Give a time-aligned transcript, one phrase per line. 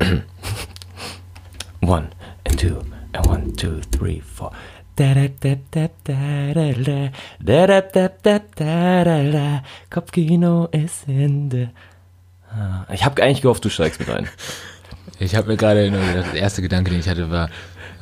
[1.80, 2.08] one
[2.46, 2.80] and two
[3.12, 4.52] and one, two, three, four.
[9.90, 11.70] Kopfkino ist Ende.
[12.50, 14.28] Ah, Ich habe eigentlich gehofft, du steigst mit ein.
[15.18, 17.50] Ich habe mir gerade der erste Gedanke, den ich hatte, war,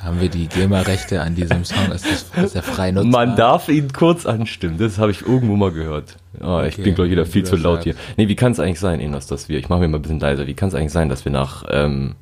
[0.05, 1.91] haben wir die GEMA-Rechte an diesem Song?
[1.93, 3.27] Ist, das, ist der frei nutzbar?
[3.27, 6.17] Man darf ihn kurz anstimmen, das habe ich irgendwo mal gehört.
[6.41, 7.95] Oh, ich Okay, bin, glaube ich, wieder viel zu laut hier.
[8.17, 10.21] Nee, wie kann es eigentlich sein, Enos, dass wir, ich mache mir mal ein bisschen
[10.21, 12.15] leiser, wie kann es eigentlich sein, dass wir nach ähm,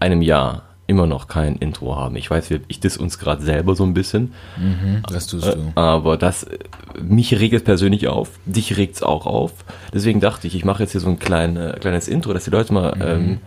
[0.00, 2.14] einem Jahr immer noch kein Intro haben?
[2.16, 5.72] Ich weiß, ich diss uns gerade selber so ein bisschen, Mhm, das tust du.
[5.76, 6.58] aber das, äh,
[7.02, 9.52] mich regt es persönlich auf, dich regt es auch auf.
[9.94, 12.50] Deswegen dachte ich, ich mache jetzt hier so ein klein, äh, kleines Intro, dass die
[12.50, 13.38] Leute mal ähm,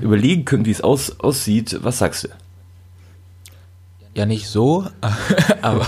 [0.00, 1.78] überlegen können, wie es aus, aussieht.
[1.82, 2.28] Was sagst du?
[4.14, 4.86] Ja, nicht so,
[5.62, 5.86] aber,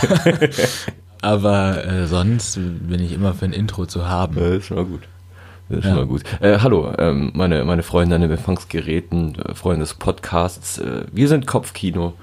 [1.23, 4.37] aber äh, sonst bin ich immer für ein Intro zu haben.
[4.37, 5.03] Das ist schon mal gut.
[5.69, 5.99] Das ist schon Ja.
[5.99, 6.23] mal gut.
[6.41, 10.79] Äh, hallo, ähm, meine, meine Freunde an den Empfangsgeräten, äh, Freunde des Podcasts.
[10.79, 12.15] Äh, wir sind Kopfkino.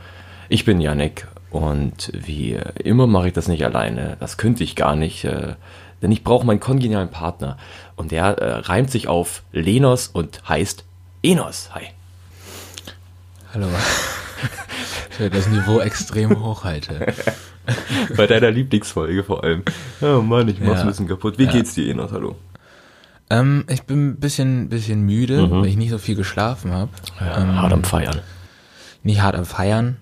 [0.50, 4.16] Ich bin Yannick und wie immer mache ich das nicht alleine.
[4.20, 5.56] Das könnte ich gar nicht, äh,
[6.02, 7.58] denn ich brauche meinen kongenialen Partner.
[7.96, 8.38] Und der
[8.70, 10.86] reimt sich auf Lenos und heißt
[11.24, 11.72] Enos.
[11.74, 11.84] Hi.
[13.54, 13.68] Hallo.
[15.20, 17.14] Ich das Niveau extrem hoch halte.
[18.16, 19.64] Bei deiner Lieblingsfolge vor allem.
[20.02, 20.82] Oh Mann, ich mach's Ja.
[20.82, 21.38] ein bisschen kaputt.
[21.38, 21.52] Wie Ja.
[21.52, 22.12] geht's dir, Enos?
[22.12, 22.36] Hallo.
[23.30, 25.52] Ähm, ich bin ein bisschen, bisschen müde, Mhm.
[25.52, 26.92] weil ich nicht so viel geschlafen habe.
[27.20, 28.22] hart am Feiern.
[29.04, 29.98] Nicht hart am Feiern.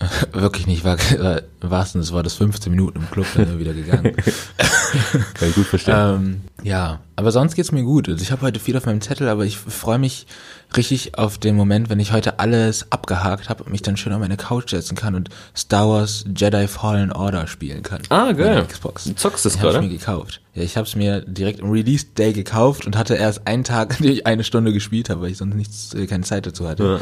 [0.32, 4.16] Wirklich nicht, war äh, im wahrsten des Wortes 15 Minuten im Club, dann wieder gegangen.
[5.34, 5.94] Kann ich gut verstehen.
[5.96, 8.08] ähm, ja, aber sonst geht's mir gut.
[8.08, 10.26] Also ich habe heute viel auf meinem Zettel, aber ich freue mich
[10.76, 14.20] richtig auf den Moment, wenn ich heute alles abgehakt habe und mich dann schön auf
[14.20, 18.00] meine Couch setzen kann und Star Wars Jedi Fallen Order spielen kann.
[18.08, 18.64] Ah, geil.
[18.66, 19.04] Xbox.
[19.04, 19.78] Du zockst hab gerade?
[19.78, 20.40] ich mir gekauft.
[20.54, 23.96] Ja, ich habe es mir direkt im Release Day gekauft und hatte erst einen Tag,
[24.00, 26.68] in dem ich eine Stunde gespielt habe, weil ich sonst nichts, äh, keine Zeit dazu
[26.68, 27.00] hatte.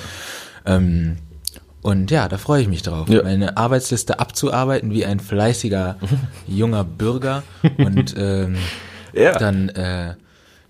[0.67, 1.17] Ähm,
[1.83, 3.23] und ja, da freue ich mich drauf, Ja.
[3.23, 5.97] meine Arbeitsliste abzuarbeiten wie ein fleißiger
[6.47, 7.43] junger Bürger
[7.79, 8.57] und ähm,
[9.15, 9.33] Ja.
[9.39, 10.15] dann äh,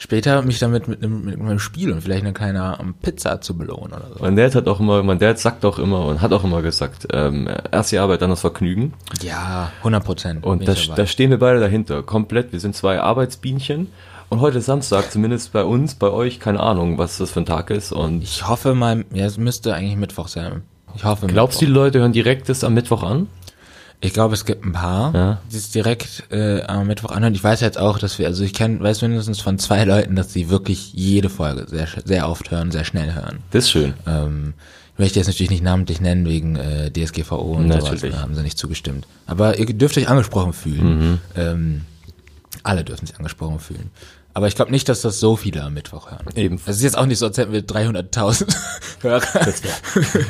[0.01, 3.57] später mich damit mit einem, mit einem Spiel und vielleicht eine kleine ähm, Pizza zu
[3.57, 4.23] belohnen oder so.
[4.23, 7.07] Mein Dad hat auch immer, mein Dad sagt auch immer und hat auch immer gesagt,
[7.13, 8.95] ähm, erst die Arbeit, dann das Vergnügen.
[9.23, 10.45] Ja, 100 Prozent.
[10.45, 12.51] Und da, da stehen wir beide dahinter, komplett.
[12.53, 13.89] Wir sind zwei Arbeitsbienchen.
[14.31, 17.47] Und heute ist Samstag, zumindest bei uns, bei euch, keine Ahnung, was das für ein
[17.47, 17.93] Tag ist.
[17.93, 20.63] Und ich hoffe mal, ja, es müsste eigentlich Mittwoch sein.
[20.95, 23.29] Ich hoffe glaubst du, die Leute hören direkt das am Mittwoch an?
[24.03, 25.41] Ich glaube, es gibt ein paar, Ja.
[25.53, 27.35] die es direkt äh, am Mittwoch anhören.
[27.35, 30.33] Ich weiß jetzt auch, dass wir, also ich kenne, weiß mindestens von zwei Leuten, dass
[30.33, 33.41] sie wirklich jede Folge sehr, sehr oft hören, sehr schnell hören.
[33.51, 33.95] Das ist schön.
[34.07, 34.55] Ähm,
[34.95, 38.01] ich möchte jetzt natürlich nicht namentlich nennen wegen äh, DSGVO und Natürlich.
[38.01, 39.07] sowas, da haben sie nicht zugestimmt.
[39.27, 40.99] Aber ihr dürft euch angesprochen fühlen.
[41.11, 41.19] Mhm.
[41.37, 41.81] Ähm,
[42.63, 43.91] alle dürfen sich angesprochen fühlen.
[44.33, 46.27] Aber ich glaube nicht, dass das so viele am Mittwoch hören.
[46.37, 46.61] Eben.
[46.65, 48.55] Das ist jetzt auch nicht so, als hätten wir 300.000
[49.03, 49.21] Hörer.
[49.45, 49.73] Das, wär,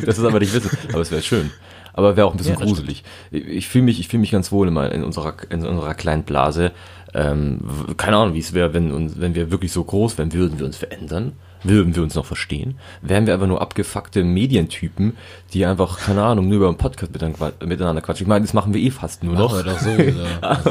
[0.07, 0.71] das ist aber nicht wissen.
[0.93, 1.51] Aber es wäre schön.
[1.93, 3.05] Aber wäre auch ein bisschen Ja, gruselig.
[3.31, 5.95] Ich, ich fühle mich, ich fühle mich ganz wohl in, mein- in unserer, in unserer
[5.95, 6.73] kleinen Blase.
[7.15, 7.59] Ähm,
[7.97, 10.77] keine Ahnung, wie es wäre, wenn wenn wir wirklich so groß wären, würden wir uns
[10.77, 11.33] verändern?
[11.63, 12.79] Würden wir uns noch verstehen?
[13.03, 15.17] Wären wir einfach nur abgefuckte Medientypen,
[15.53, 18.25] die einfach, keine Ahnung, nur über einen Podcast miteinander, quatschen?
[18.25, 19.53] Ich meine, das machen wir eh fast nur noch.
[19.53, 20.21] Wir sowieso.
[20.41, 20.71] Also,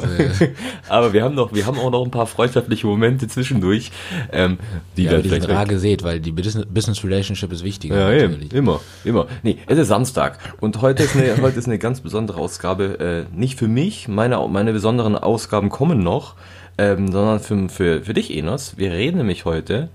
[0.88, 3.92] Aber wir haben noch, wir haben auch noch ein paar freundschaftliche Momente zwischendurch,
[4.32, 4.58] ähm,
[4.98, 7.98] die ja, dann vielleicht rar gesät, weil die Business, Relationship ist wichtiger.
[7.98, 8.54] Ja, eben, natürlich.
[8.54, 9.28] immer, immer.
[9.44, 13.38] Nee, es ist Samstag und heute ist eine, heute ist eine ganz besondere Ausgabe, äh,
[13.38, 16.36] nicht für mich, meine, meine besonderen Ausgaben kommen noch,
[16.78, 18.78] ähm, sondern für, für, für dich, Enos.
[18.78, 19.90] Wir reden nämlich heute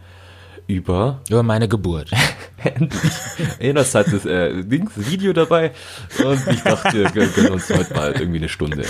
[0.67, 2.11] über, Über meine Geburt.
[2.65, 3.13] endlich,
[3.59, 5.73] Enos hat das äh, Dings, Video dabei
[6.25, 8.85] und ich dachte, wir gönnen uns heute mal irgendwie eine Stunde.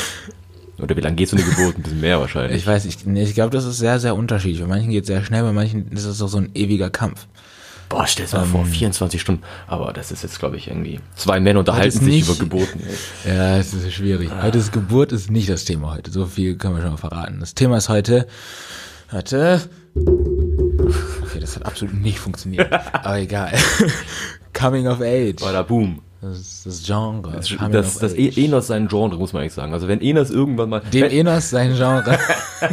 [0.81, 1.77] Oder wie lange geht so eine Geburt?
[1.77, 2.59] Ein bisschen mehr wahrscheinlich.
[2.59, 4.61] Ich weiß, ich, ich glaube, das ist sehr, sehr unterschiedlich.
[4.61, 7.27] Bei manchen geht es sehr schnell, bei manchen ist es auch so ein ewiger Kampf.
[7.89, 9.43] Boah, stell dir mal vor, 24 Stunden.
[9.67, 11.01] Aber das ist jetzt, glaube ich, irgendwie.
[11.17, 12.81] Zwei Männer unterhalten sich nicht- über Geburten.
[13.25, 13.37] ey.
[13.37, 14.31] Ja, es ist schwierig.
[14.43, 16.11] Heute ist Geburt ist nicht das Thema heute.
[16.11, 17.39] So viel können wir schon mal verraten.
[17.41, 18.27] Das Thema ist heute.
[19.11, 19.61] Warte.
[21.55, 22.73] Das hat absolut nicht funktioniert.
[22.93, 23.53] Aber egal.
[24.53, 25.41] Coming of Age.
[25.41, 26.01] Bada boom.
[26.21, 27.33] Das ist das Genre.
[27.33, 28.15] Das, das, das.
[28.15, 29.73] E- Enos sein Genre, muss man eigentlich sagen.
[29.75, 30.81] Also wenn Enos irgendwann mal...
[30.81, 32.19] Dem Enos sein Genre.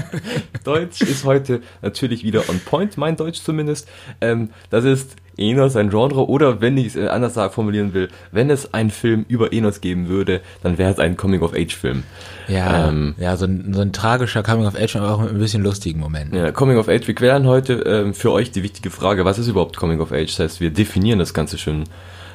[0.64, 3.88] Deutsch ist heute natürlich wieder on point, mein Deutsch zumindest.
[4.20, 8.10] Ähm, das ist Enos ein Genre oder wenn ich es äh, anders sagen, formulieren will,
[8.32, 12.04] wenn es einen Film über Enos geben würde, dann wäre es ein Coming-of-Age-Film.
[12.48, 15.40] Ja, Ähm, ja so, ein, so ein tragischer Coming of Age, aber auch mit ein
[15.40, 16.38] bisschen lustigen Momenten.
[16.38, 17.08] Ja, Coming of Age.
[17.08, 20.28] Wir klären heute ähm, für euch die wichtige Frage, was ist überhaupt Coming of Age?
[20.28, 21.86] Das heißt, wir definieren das Ganze schön.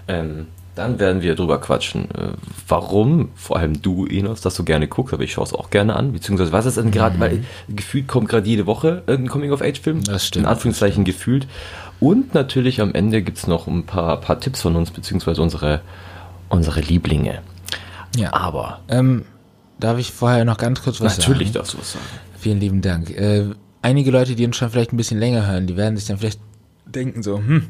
[0.09, 0.47] Ähm,
[0.77, 2.29] dann werden wir drüber quatschen, äh,
[2.69, 5.97] warum, vor allem du, Enos, das so gerne guckst, aber ich schaue es auch gerne
[5.97, 9.63] an, beziehungsweise was ist denn gerade, weil gefühlt kommt gerade jede Woche irgendein Coming of
[9.63, 10.05] Age Film.
[10.05, 11.49] Das stimmt, In Anführungszeichen gefühlt.
[11.99, 15.81] Und natürlich am Ende gibt es noch ein paar, paar Tipps von uns, beziehungsweise unsere,
[16.51, 17.41] unsere Lieblinge.
[18.15, 18.35] Ja.
[18.35, 19.25] Aber Ähm,
[19.81, 21.55] darf ich vorher noch ganz kurz was natürlich sagen?
[21.55, 22.05] darfst du was sagen.
[22.39, 23.11] Vielen lieben Dank.
[23.11, 23.47] Äh,
[23.81, 26.41] einige Leute, die uns schon vielleicht ein bisschen länger hören, die werden sich dann vielleicht
[26.85, 27.69] denken so, hm,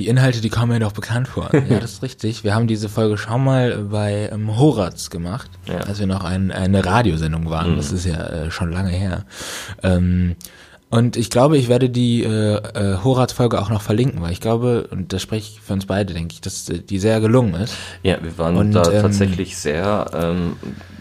[0.00, 1.50] die Inhalte, die kommen mir doch bekannt vor.
[1.68, 2.42] ja, das ist richtig.
[2.42, 5.78] Wir haben diese Folge schon mal bei ähm, Horaz gemacht, Ja.
[5.78, 7.76] als wir noch ein, eine Radiosendung waren.
[7.76, 9.24] Das ist ja äh, schon lange her.
[9.82, 10.36] Ähm,
[10.88, 14.88] und ich glaube, ich werde die äh, äh, Horaz-Folge auch noch verlinken, weil ich glaube,
[14.90, 17.74] und das spreche ich für uns beide, denke ich, dass äh, die sehr gelungen ist.
[18.02, 20.56] Ja, wir waren Und, da ähm, tatsächlich sehr, ähm,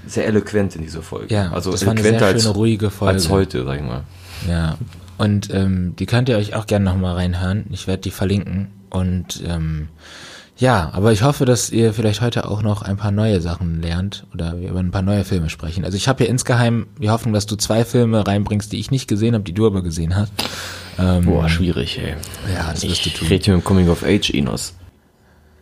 [0.05, 1.33] sehr eloquent in dieser Folge.
[1.33, 3.13] Ja, also das war eine sehr als, schöne, ruhige Folge.
[3.13, 4.03] als heute, sag ich mal.
[4.47, 4.77] Ja.
[5.17, 7.65] Und ähm, die könnt ihr euch auch gerne nochmal reinhören.
[7.71, 8.67] Ich werde die verlinken.
[8.89, 9.89] Und ähm,
[10.57, 14.25] ja, aber ich hoffe, dass ihr vielleicht heute auch noch ein paar neue Sachen lernt
[14.33, 15.85] oder wir über ein paar neue Filme sprechen.
[15.85, 19.07] Also ich habe hier insgeheim die Hoffnung, dass du zwei Filme reinbringst, die ich nicht
[19.07, 20.33] gesehen habe, die du aber gesehen hast.
[20.97, 22.15] Ähm, Boah, schwierig, ey.
[22.53, 23.27] Ja, das wirst du ich tun.
[23.29, 24.73] rede hier mit dem Coming of Age, Inos.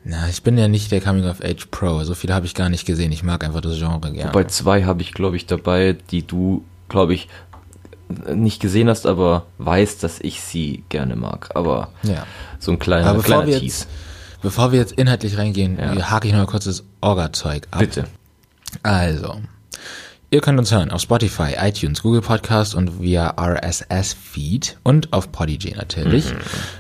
[0.04, 2.04] Na, ich bin ja nicht der Coming of Age Pro.
[2.04, 3.12] So viele habe ich gar nicht gesehen.
[3.12, 4.32] Ich mag einfach das Genre gerne.
[4.32, 7.28] Bei zwei habe ich, glaube ich, dabei, die du, glaube ich,
[8.34, 11.50] nicht gesehen hast, aber weißt, dass ich sie gerne mag.
[11.56, 12.26] Aber ja.
[12.60, 13.88] so ein kleiner, Aber bevor kleiner wir, jetzt,
[14.42, 16.10] bevor wir jetzt inhaltlich reingehen, Ja.
[16.12, 17.80] hake ich noch mal kurz das Orga-Zeug ab.
[17.80, 18.06] Bitte.
[18.84, 19.42] Also,
[20.30, 25.74] ihr könnt uns hören auf Spotify, iTunes, Google Podcast und via RSS-Feed und auf Podigy
[25.76, 26.26] natürlich.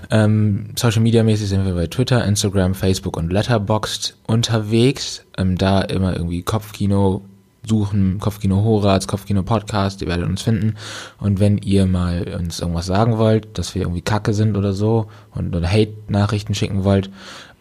[0.10, 5.24] Ähm, Social Media mäßig sind wir bei Twitter, Instagram, Facebook und Letterboxd unterwegs.
[5.38, 7.24] Ähm, da immer irgendwie Kopfkino
[7.68, 10.76] suchen, Kopfkino Horaz, Kopfkino Podcast, ihr werdet uns finden.
[11.20, 15.08] Und wenn ihr mal uns irgendwas sagen wollt, dass wir irgendwie kacke sind oder so
[15.36, 17.10] und oder Hate-Nachrichten schicken wollt,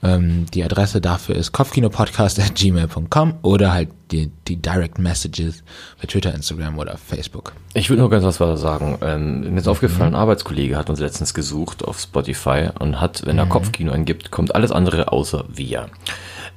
[0.02, 5.62] ähm, die Adresse dafür ist kopfkinopodcast.gmail.com oder halt die, die Direct Messages
[6.00, 7.52] bei Twitter, Instagram oder Facebook.
[7.74, 8.98] Ich würde noch ganz was weiter sagen.
[9.00, 9.56] Ähm, mir Mhm.
[9.58, 13.40] ist aufgefallen, ein Arbeitskollege hat uns letztens gesucht auf Spotify und hat, wenn Mhm.
[13.40, 15.88] er Kopfkino eingibt, kommt alles andere außer wir.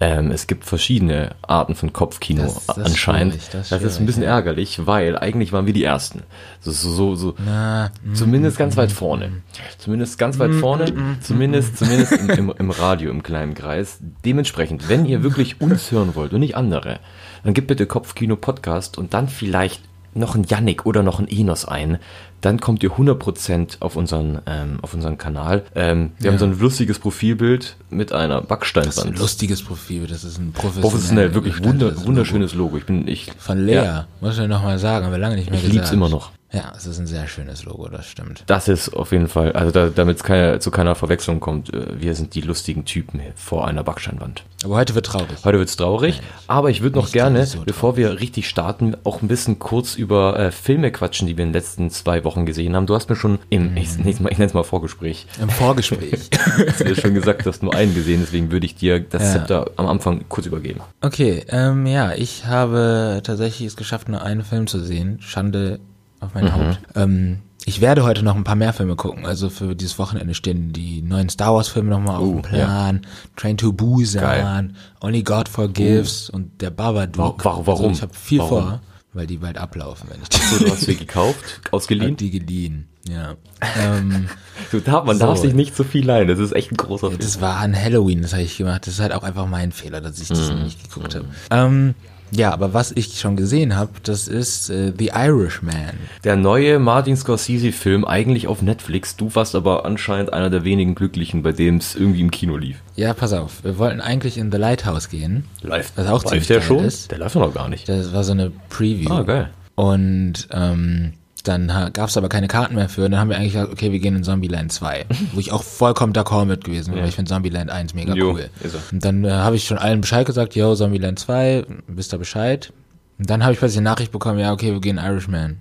[0.01, 3.33] Ähm, es gibt verschiedene Arten von Kopfkino Das- das anscheinend.
[3.33, 6.23] schwierig, das das, ist ein bisschen schwierig, ärgerlich, weil eigentlich waren wir die Ersten.
[6.61, 9.41] So, so, so, so Na, zumindest ganz weit vorne.
[9.77, 10.85] Zumindest ganz weit vorne,
[11.21, 13.99] zumindest, zumindest im, im, im Radio, im kleinen Kreis.
[14.23, 16.99] Dementsprechend, wenn ihr wirklich uns hören wollt und nicht andere,
[17.43, 19.81] dann gebt bitte Kopfkino Podcast und dann vielleicht
[20.15, 21.99] noch ein Yannick oder noch ein Enos ein.
[22.41, 25.63] Dann kommt ihr 100% auf unseren, ähm, auf unseren Kanal.
[25.75, 26.31] Ähm, wir Ja.
[26.31, 29.19] haben so ein lustiges Profilbild mit einer das ist ein Backsteinwand.
[29.19, 32.77] lustiges Profil, das ist ein professionell, Professionell, wirklich wunder, wunderschönes Logo.
[32.77, 33.31] Ich bin, ich.
[33.37, 34.07] Von Lea, Ja.
[34.21, 35.73] muss ich nochmal sagen, haben wir lange nicht mehr Ich gesagt.
[35.75, 36.31] lieb's immer noch.
[36.51, 38.43] Ja, es ist ein sehr schönes Logo, das stimmt.
[38.47, 42.01] Das ist auf jeden Fall, also da, damit es keine, zu keiner Verwechslung kommt, äh,
[42.01, 44.43] wir sind die lustigen Typen vor einer Backsteinwand.
[44.63, 45.37] Aber heute wird traurig.
[45.43, 49.27] Heute wird's traurig, aber ich würde noch gerne, so bevor wir richtig starten, auch ein
[49.27, 52.87] bisschen kurz über äh, Filme quatschen, die wir in den letzten zwei Wochen gesehen haben.
[52.87, 56.29] Du hast mir schon im, ich, es mal, ich nenne es mal Vorgespräch, Im Vorgespräch.
[56.67, 59.31] hast mir schon gesagt, du hast nur einen gesehen, deswegen würde ich dir das Ja.
[59.33, 60.81] Zepter am Anfang kurz übergeben.
[61.01, 65.19] Okay, ähm, ja, ich habe tatsächlich es geschafft, nur einen Film zu sehen.
[65.21, 65.79] Schande
[66.19, 66.41] auf Mhm.
[66.41, 66.79] mein Haupt.
[66.95, 69.25] Ähm, ich werde heute noch ein paar mehr Filme gucken.
[69.25, 73.01] Also für dieses Wochenende stehen die neuen Star Wars Filme nochmal auf Oh, dem Plan.
[73.35, 74.69] Train to Busan, Geil.
[75.01, 77.43] Only God Forgives und der Babadook.
[77.45, 77.85] Wa- wa- warum?
[77.85, 78.49] Also ich habe viel Warum?
[78.49, 78.81] vor,
[79.13, 82.15] weil die bald ablaufen, wenn ich die, So, du hast sie gekauft, ausgeliehen.
[82.17, 82.87] die geliehen.
[83.07, 83.35] Ja.
[83.81, 84.27] ähm,
[84.71, 85.25] Du darf, man So.
[85.25, 87.19] darf sich nicht so viel leihen, das ist echt ein großer Film.
[87.19, 88.85] Das war an Halloween, das habe ich gemacht.
[88.87, 90.33] Das ist halt auch einfach mein Fehler, dass ich Mhm.
[90.35, 91.25] das nicht geguckt habe.
[91.51, 91.95] Ähm,
[92.31, 95.93] ja, aber was ich schon gesehen habe, das ist äh, The Irishman.
[96.23, 99.15] Der neue Martin Scorsese-Film eigentlich auf Netflix.
[99.15, 102.77] Du warst aber anscheinend einer der wenigen Glücklichen, bei dem es irgendwie im Kino lief.
[102.95, 105.45] Ja, pass auf, wir wollten eigentlich in The Lighthouse gehen.
[105.61, 105.93] Live.
[105.95, 106.83] Was auch Live ziemlich der schon?
[106.83, 107.11] ist.
[107.11, 107.87] Der läuft noch gar nicht.
[107.87, 109.11] Das war so eine Preview.
[109.11, 109.49] Ah, geil.
[109.75, 111.13] Und ähm,
[111.49, 113.05] dann gab es aber keine Karten mehr für.
[113.05, 115.05] Und dann haben wir eigentlich gesagt, okay, wir gehen in Zombieland 2.
[115.33, 117.01] wo ich auch vollkommen d'accord mit gewesen bin, Ja.
[117.01, 118.49] weil ich finde Zombieland 1 mega Jo, cool.
[118.91, 122.71] Und dann äh, habe ich schon allen Bescheid gesagt, yo, Zombieland 2, wisst ihr Bescheid?
[123.17, 125.57] Und dann habe ich plötzlich eine Nachricht bekommen, ja, okay, wir gehen Irishman.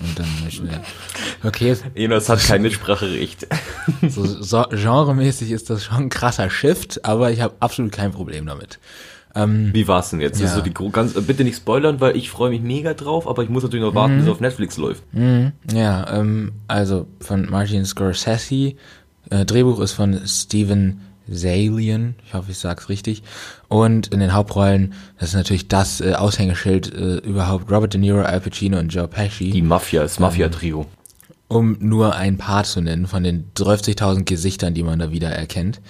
[0.00, 0.26] Und dann
[1.42, 3.46] okay, Enos hat kein Mitspracherecht.
[4.08, 8.46] so, so genremäßig ist das schon ein krasser Shift, aber ich habe absolut kein Problem
[8.46, 8.78] damit.
[9.72, 10.40] Wie war's denn jetzt?
[10.40, 10.48] Ja.
[10.48, 13.48] so die ganz, äh, bitte nicht spoilern, weil ich freue mich mega drauf, aber ich
[13.48, 14.18] muss natürlich noch warten, Mhm.
[14.18, 15.02] bis es auf Netflix läuft.
[15.72, 18.74] Ja, ähm, also von Martin Scorsese.
[19.30, 22.14] Äh, Drehbuch ist von Steven Zalian.
[22.26, 23.22] Ich hoffe, ich sag's richtig.
[23.68, 28.22] Und in den Hauptrollen, das ist natürlich das äh, Aushängeschild äh, überhaupt, Robert De Niro,
[28.22, 29.50] Al Pacino und Joe Pesci.
[29.50, 30.86] Die Mafia, das Mafia-Trio.
[31.48, 35.80] um nur ein paar zu nennen von den 30.000 Gesichtern, die man da wieder erkennt.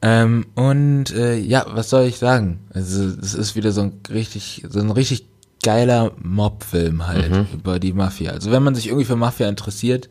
[0.00, 2.60] Ähm, und äh, ja, was soll ich sagen?
[2.72, 5.26] Also es ist wieder so ein richtig, so ein richtig
[5.62, 7.46] geiler Mob-Film halt mhm.
[7.52, 8.30] über die Mafia.
[8.30, 10.08] Also wenn man sich irgendwie für Mafia interessiert,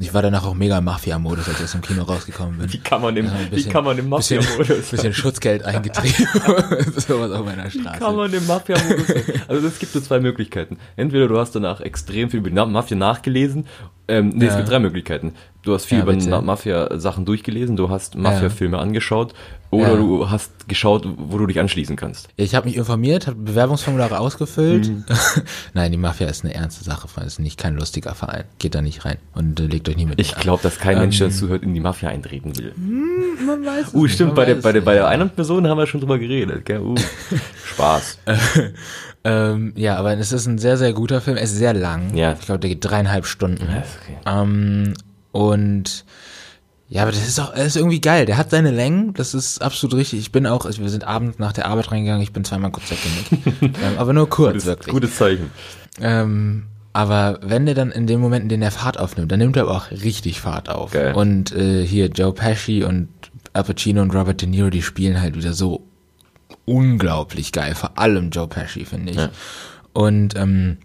[0.00, 2.72] ich war danach auch mega Mafia-Modus, als ich aus dem Kino rausgekommen bin.
[2.72, 4.66] Wie kann man im, ja, bisschen, wie kann man im Mafia-Modus?
[4.66, 6.26] Bisschen, bisschen Schutzgeld eingetrieben.
[6.96, 7.94] Sowas auf meiner Straße.
[7.94, 9.06] Wie kann man im Mafia-Modus
[9.48, 10.78] Also es gibt nur zwei Möglichkeiten.
[10.96, 13.66] Entweder du hast danach extrem viel über Mafia nachgelesen
[14.10, 14.50] ähm, nee, ja.
[14.50, 15.34] es gibt drei Möglichkeiten.
[15.62, 19.34] Du hast viel ja, über Mafia-Sachen durchgelesen, du hast Mafia-Filme angeschaut
[19.70, 22.28] oder du hast geschaut, wo du dich anschließen kannst.
[22.36, 24.88] Ich habe mich informiert, habe Bewerbungsformulare ausgefüllt.
[24.88, 25.04] Mhm.
[25.74, 28.44] Nein, die Mafia ist eine ernste Sache, es ist nicht kein lustiger Verein.
[28.58, 30.20] Geht da nicht rein und äh, legt euch nie mit.
[30.20, 32.72] Ich glaube, dass kein ähm, Mensch, der zuhört, in die Mafia eintreten will.
[32.74, 35.78] Hm, man weiß es Uh, stimmt, bei der, bei, der, bei der einen Person haben
[35.78, 36.64] wir schon drüber geredet.
[36.64, 36.80] Gell?
[36.80, 36.94] Uh,
[37.64, 38.18] Spaß.
[39.22, 41.36] Ähm, ja, aber es ist ein sehr, sehr guter Film.
[41.36, 42.14] Er ist sehr lang.
[42.14, 42.32] Ja.
[42.32, 43.66] Ich glaube, der geht dreieinhalb Stunden.
[43.68, 44.16] Ja, okay.
[44.24, 44.94] Ähm,
[45.32, 46.04] und
[46.88, 48.26] ja, aber das ist auch, er ist irgendwie geil.
[48.26, 50.20] Der hat seine Längen, das ist absolut richtig.
[50.20, 52.90] Ich bin auch, also wir sind abends nach der Arbeit reingegangen, ich bin zweimal kurz
[52.90, 53.62] weggenickt.
[53.82, 54.92] ähm, aber nur kurz, gutes, wirklich.
[54.92, 55.50] Gutes Zeichen.
[56.00, 59.56] Ähm, aber wenn der dann in den Momenten, in denen er Fahrt aufnimmt, dann nimmt
[59.56, 60.90] er aber auch richtig Fahrt auf.
[60.92, 61.14] Geil.
[61.14, 63.08] Und äh, hier Joe Pesci und
[63.52, 65.86] Al Pacino und Robert De Niro, die spielen halt wieder so
[66.64, 69.18] unglaublich geil, vor allem Joe Pesci, finde ich.
[69.18, 69.30] Ja.
[69.92, 70.78] Und ähm,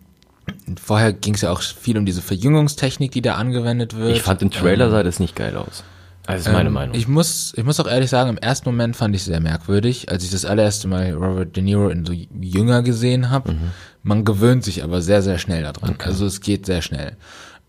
[0.82, 4.16] vorher ging es ja auch viel um diese Verjüngungstechnik, die da angewendet wird.
[4.16, 5.84] Ich fand im Trailer ähm, sah das nicht geil aus.
[6.28, 6.96] Also ist meine ähm, Meinung.
[6.96, 10.10] Ich muss, ich muss auch ehrlich sagen, im ersten Moment fand ich es sehr merkwürdig,
[10.10, 13.54] als ich das allererste Mal Robert De Niro in so jünger gesehen habe.
[13.54, 13.72] Mhm.
[14.04, 15.92] Man gewöhnt sich aber sehr, sehr schnell daran.
[15.92, 16.10] Okay.
[16.10, 17.18] Also es geht sehr schnell.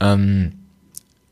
[0.01, 0.53] Ähm,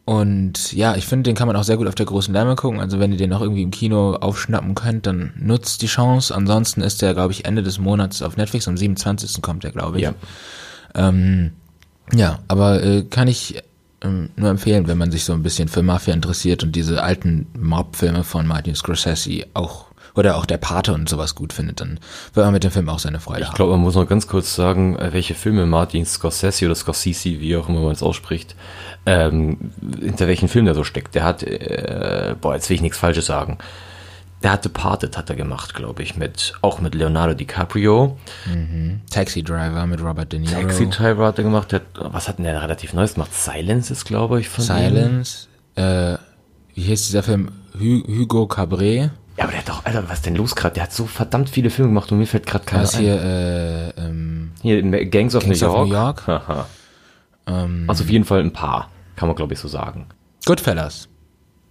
[0.06, 2.80] und ja, ich finde, den kann man auch sehr gut auf der großen Lärme gucken.
[2.80, 6.34] Also wenn ihr den noch irgendwie im Kino aufschnappen könnt, dann nutzt die Chance.
[6.34, 8.68] Ansonsten ist der, glaube ich, Ende des Monats auf Netflix.
[8.68, 9.40] Am 27.
[9.40, 10.02] kommt der, glaube ich.
[10.02, 10.14] Ja.
[10.94, 11.52] Ähm,
[12.12, 13.62] ja, aber äh, kann ich
[14.04, 17.46] ähm, nur empfehlen, wenn man sich so ein bisschen für Mafia interessiert und diese alten
[17.58, 21.98] Mob-Filme von Martin Scorsese auch oder auch der Pate und sowas gut findet, dann
[22.34, 23.52] wird man mit dem Film auch seine Freude ich haben.
[23.52, 27.40] Ich glaube, man muss noch ganz kurz sagen, äh, welche Filme Martin Scorsese oder Scorsese,
[27.40, 28.54] wie auch immer man es ausspricht,
[29.06, 31.14] ähm, hinter welchen Film der so steckt.
[31.14, 33.58] Der hat, äh, boah, jetzt will ich nichts Falsches sagen.
[34.44, 38.18] Der hat Departed hat er gemacht, glaube ich, mit auch mit Leonardo DiCaprio.
[38.44, 39.00] Mhm.
[39.10, 40.52] Taxi Driver mit Robert De Niro.
[40.52, 41.72] Taxi Driver hat er gemacht.
[41.72, 43.32] Der, was hat denn der relativ Neues gemacht?
[43.32, 45.48] Silence ist, glaube ich, von Silence.
[45.76, 46.18] Äh,
[46.74, 47.52] wie hieß dieser Film?
[47.72, 49.10] Hu Hugo Cabret.
[49.38, 50.74] Ja, aber der hat doch, Alter, was denn los gerade?
[50.74, 53.00] Der hat so verdammt viele Filme gemacht und mir fällt gerade keiner ein.
[53.00, 55.78] Hier, äh, ähm, hier Gangs of Gangs New York.
[55.80, 56.22] Of New York.
[57.46, 58.90] ähm, also auf jeden Fall ein paar.
[59.16, 60.06] Kann man, glaube ich, so sagen.
[60.44, 61.08] Goodfellas.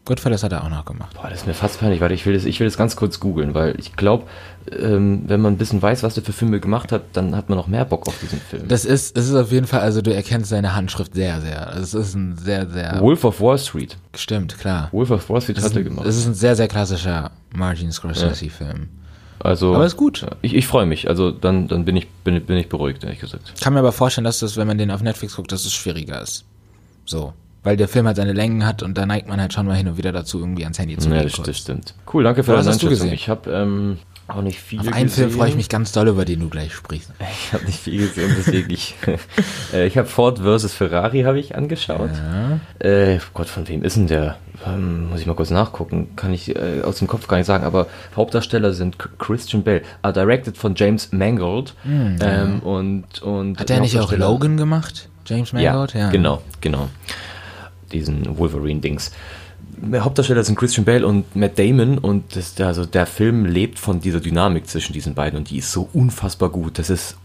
[0.05, 1.15] Goodfellas hat er auch noch gemacht.
[1.15, 3.21] Boah, das ist mir fast peinlich, weil ich will das, ich will das ganz kurz
[3.21, 4.25] googeln, weil ich glaube,
[4.69, 7.57] ähm, wenn man ein bisschen weiß, was der für Filme gemacht hat, dann hat man
[7.57, 8.67] noch mehr Bock auf diesen Film.
[8.67, 11.73] Das ist, das ist auf jeden Fall, also du erkennst seine Handschrift sehr, sehr.
[11.77, 12.99] Es ist ein sehr, sehr.
[12.99, 13.95] Wolf of Wall Street.
[14.13, 14.89] Stimmt, klar.
[14.91, 16.05] Wolf of Wall Street das hat er gemacht.
[16.05, 18.77] Das ist ein sehr, sehr klassischer Martin Scorsese-Film.
[18.77, 19.45] Ja.
[19.45, 20.25] Also, aber ist gut.
[20.41, 21.07] Ich, ich freue mich.
[21.07, 23.53] Also dann, dann bin ich, bin, bin ich beruhigt, ehrlich gesagt.
[23.61, 26.21] Kann mir aber vorstellen, dass das, wenn man den auf Netflix guckt, dass es schwieriger
[26.21, 26.45] ist.
[27.05, 27.33] So
[27.63, 29.87] weil der Film halt seine Längen hat und da neigt man halt schon mal hin
[29.87, 31.17] und wieder dazu, irgendwie ans Handy zu gehen.
[31.17, 31.93] Ja, das, das stimmt.
[32.11, 33.13] Cool, danke für du gesehen?
[33.13, 35.29] Ich habe ähm, auch nicht viel Auf einen gesehen.
[35.29, 37.11] Film freue ich mich ganz doll, über den du gleich sprichst.
[37.19, 38.95] Ich habe nicht viel gesehen, deswegen ich.
[39.73, 40.73] äh, ich habe Ford vs.
[40.73, 42.09] Ferrari habe ich angeschaut.
[42.13, 42.59] Ja.
[42.87, 44.37] Äh, Gott, von wem ist denn der?
[44.65, 46.15] Ähm, muss ich mal kurz nachgucken.
[46.15, 47.63] Kann ich äh, aus dem Kopf gar nicht sagen.
[47.63, 51.75] Aber Hauptdarsteller sind Christian Bell, uh, directed von James Mangold.
[51.83, 55.09] Mhm, ähm, und, und Hat der nicht auch Logan gemacht?
[55.25, 55.93] James Mangold?
[55.93, 56.09] Ja, ja.
[56.09, 56.89] genau, genau
[57.93, 59.11] diesen Wolverine-Dings.
[59.93, 64.19] Hauptdarsteller sind Christian Bale und Matt Damon und das, also der Film lebt von dieser
[64.19, 66.79] Dynamik zwischen diesen beiden und die ist so unfassbar gut.
[66.79, 67.17] Das ist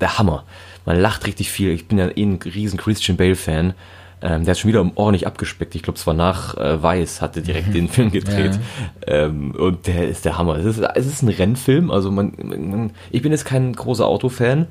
[0.00, 0.44] der Hammer.
[0.86, 1.70] Man lacht richtig viel.
[1.70, 3.74] Ich bin ja eh ein riesen Christian Bale-Fan.
[4.22, 5.74] Ähm, der hat schon wieder ordentlich abgespeckt.
[5.74, 7.72] Ich glaube, es war nach äh, Weiß, hatte direkt mhm.
[7.72, 8.58] den Film gedreht.
[9.06, 9.26] Ja.
[9.26, 10.56] Ähm, und der ist der Hammer.
[10.56, 11.90] Es ist, es ist ein Rennfilm.
[11.90, 14.66] Also man, man ich bin jetzt kein großer Autofan,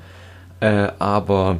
[0.59, 1.59] äh, aber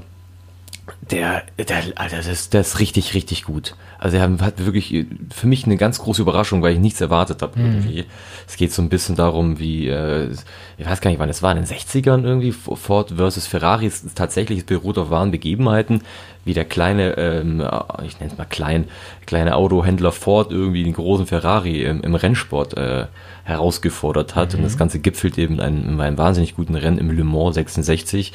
[1.12, 3.76] der, der, Alter, das, ist, das ist richtig, richtig gut.
[4.00, 7.60] Also er hat wirklich für mich eine ganz große Überraschung, weil ich nichts erwartet habe
[7.60, 7.66] mhm.
[7.66, 8.06] irgendwie.
[8.48, 10.30] Es geht so ein bisschen darum, wie, äh,
[10.78, 14.16] ich weiß gar nicht, wann es war, in den 60ern irgendwie, Ford versus Ferrari, ist
[14.16, 16.02] tatsächlich, es beruht auf wahren Begebenheiten,
[16.46, 17.66] wie der kleine, ähm,
[18.06, 18.86] ich nenne es mal klein,
[19.26, 23.06] kleine Autohändler Ford irgendwie den großen Ferrari im, im Rennsport äh,
[23.44, 24.54] herausgefordert hat.
[24.54, 24.60] Mhm.
[24.60, 27.56] Und das Ganze gipfelt eben in einem, in einem wahnsinnig guten Rennen im Le Mans
[27.56, 28.34] 66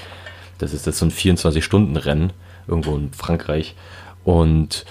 [0.59, 2.33] das ist jetzt so ein 24-Stunden-Rennen
[2.69, 3.75] irgendwo in Frankreich.
[4.25, 4.85] Und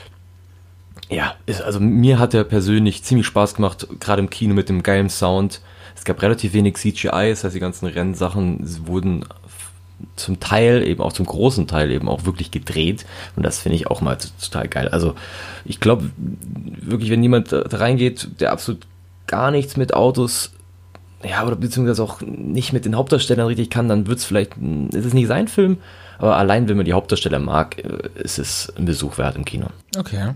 [1.10, 4.84] ja, ist, also mir hat er persönlich ziemlich Spaß gemacht, gerade im Kino mit dem
[4.84, 5.62] geilen Sound.
[5.96, 9.26] Es gab relativ wenig CGI, das heißt, die ganzen Rennsachen wurden
[10.16, 13.06] zum Teil, eben auch zum großen Teil eben auch wirklich gedreht.
[13.36, 14.90] Und das finde ich auch mal total geil.
[14.90, 15.16] Also
[15.66, 16.12] ich glaube
[16.82, 18.86] wirklich, wenn jemand da reingeht, der absolut
[19.26, 20.52] gar nichts mit Autos
[21.24, 24.54] ja, oder beziehungsweise auch nicht mit den Hauptdarstellern richtig kann, dann wird es vielleicht,
[24.92, 25.78] ist es nicht sein Film,
[26.18, 29.68] aber allein wenn man die Hauptdarsteller mag, äh, ist es ein Besuch wert im Kino.
[29.98, 30.32] Okay.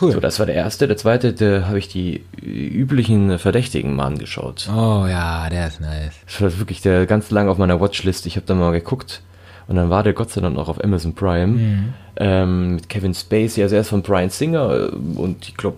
[0.00, 0.10] Cool.
[0.12, 0.88] So, das war der erste.
[0.88, 4.68] Der zweite, da habe ich die üblichen Verdächtigen mal angeschaut.
[4.68, 6.14] oh ja, der ist nice.
[6.26, 8.26] Das war wirklich der ganz lang auf meiner Watchlist.
[8.26, 9.22] Ich habe da mal geguckt
[9.68, 11.94] und dann war der Gott sei Dank auch auf Amazon Prime Mhm.
[12.16, 13.62] ähm, mit Kevin Spacey.
[13.62, 15.76] Also er ist von Brian Singer äh, und ich glaube,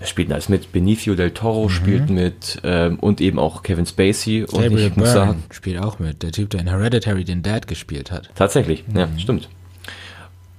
[0.00, 0.70] er spielt alles mit.
[0.72, 4.42] Benicio del Toro spielt mit ähm, und eben auch Kevin Spacey.
[4.44, 4.62] Und Mhm.
[4.62, 6.22] Gabriel ich muss Byrne sagen, spielt auch mit.
[6.22, 8.30] Der Typ, der in Hereditary den Dad gespielt hat.
[8.34, 9.18] Tatsächlich, ja, Mhm.
[9.18, 9.48] stimmt.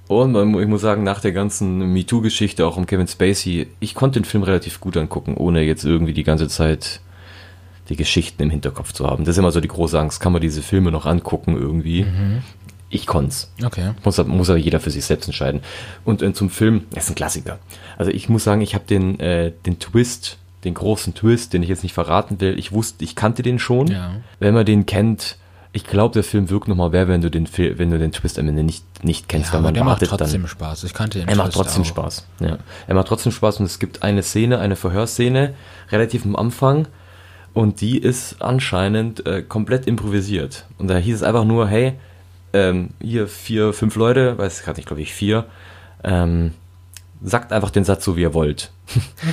[0.08, 4.20] Und man, ich muss sagen, nach der ganzen MeToo-Geschichte auch um Kevin Spacey, ich konnte
[4.20, 7.00] den Film relativ gut angucken, ohne jetzt irgendwie die ganze Zeit
[7.88, 9.24] die Geschichten im Hinterkopf zu haben.
[9.24, 12.06] Das ist immer so die große Angst, kann man diese Filme noch angucken irgendwie?
[12.92, 13.92] Ich konnte Okay.
[14.04, 15.60] muss, muss aber jeder für sich selbst entscheiden.
[16.04, 17.58] Und äh, zum Film, es ist ein Klassiker.
[17.96, 21.68] Also ich muss sagen, ich habe den, äh, den Twist, den großen Twist, den ich
[21.68, 23.86] jetzt nicht verraten will, ich wusste, ich kannte den schon.
[23.86, 24.16] Ja.
[24.40, 25.36] Wenn man den kennt,
[25.72, 28.40] ich glaube, der Film wirkt nochmal mehr, wenn du den Film, wenn du den Twist
[28.40, 30.48] am Ende nicht, nicht kennst, Ja, weil man der macht wartet trotzdem dann.
[30.48, 30.82] Spaß.
[30.82, 31.86] Ich kannte den Er macht Twist trotzdem auch.
[31.86, 32.26] Spaß.
[32.40, 32.58] Ja.
[32.88, 35.54] Er macht trotzdem Spaß und es gibt eine Szene, eine Verhörszene,
[35.92, 36.88] relativ am Anfang.
[37.54, 40.66] Und die ist anscheinend äh, komplett improvisiert.
[40.78, 41.94] Und da hieß es einfach nur, hey,
[42.52, 45.46] ähm, hier vier, fünf Leute, weiß gerade nicht, glaube ich, vier,
[46.04, 46.52] ähm,
[47.22, 48.72] sagt einfach den Satz so, wie ihr wollt.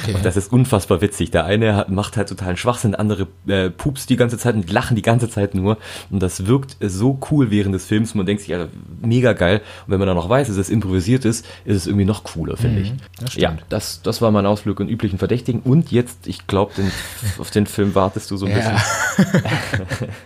[0.03, 0.13] Okay.
[0.13, 1.31] Und das ist unfassbar witzig.
[1.31, 4.71] Der eine hat, macht halt totalen Schwachsinn, der andere äh, pups die ganze Zeit und
[4.71, 5.77] lachen die ganze Zeit nur.
[6.09, 8.15] Und das wirkt so cool während des Films.
[8.15, 8.67] Man denkt sich, ja,
[9.01, 9.61] mega geil.
[9.85, 12.57] Und wenn man dann noch weiß, dass es improvisiert ist, ist es irgendwie noch cooler,
[12.57, 12.91] finde ich.
[12.91, 13.41] Mhm, das stimmt.
[13.43, 15.61] ja, das, das war mein Ausflug in üblichen Verdächtigen.
[15.61, 16.73] Und jetzt, ich glaube,
[17.39, 18.57] auf den Film wartest du so ein Ja.
[18.57, 20.09] bisschen.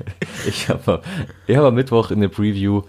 [0.48, 1.02] Ich habe
[1.48, 2.84] ich hab am Mittwoch in der Preview,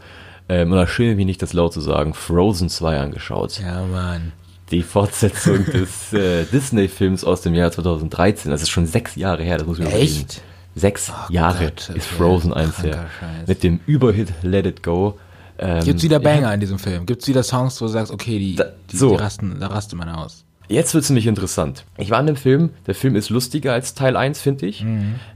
[0.49, 3.61] ähm, oder schön, wie nicht das laut zu sagen, Frozen 2 angeschaut.
[3.61, 4.33] ja, Mann.
[4.73, 8.51] Die Fortsetzung des äh, Disney-Films aus dem Jahr 2013.
[8.51, 10.15] Das ist schon sechs Jahre her, das muss ich mir Echt?
[10.17, 10.41] überlegen.
[10.75, 12.07] Sechs Oh Jahre Gott, ist.
[12.07, 13.07] Frozen 1 her.
[13.21, 13.47] Scheiß.
[13.47, 15.19] Mit dem Überhit Let It Go.
[15.59, 17.05] Ähm, Gibt's wieder Banger in diesem Film?
[17.05, 19.11] Gibt's wieder Songs, wo du sagst, okay, die, Da- die, so.
[19.11, 20.45] die rasten, da rastet man aus.
[20.69, 21.85] Jetzt wird es nämlich interessant.
[21.99, 24.83] Ich war in dem Film, der Film ist lustiger als Teil 1, finde ich.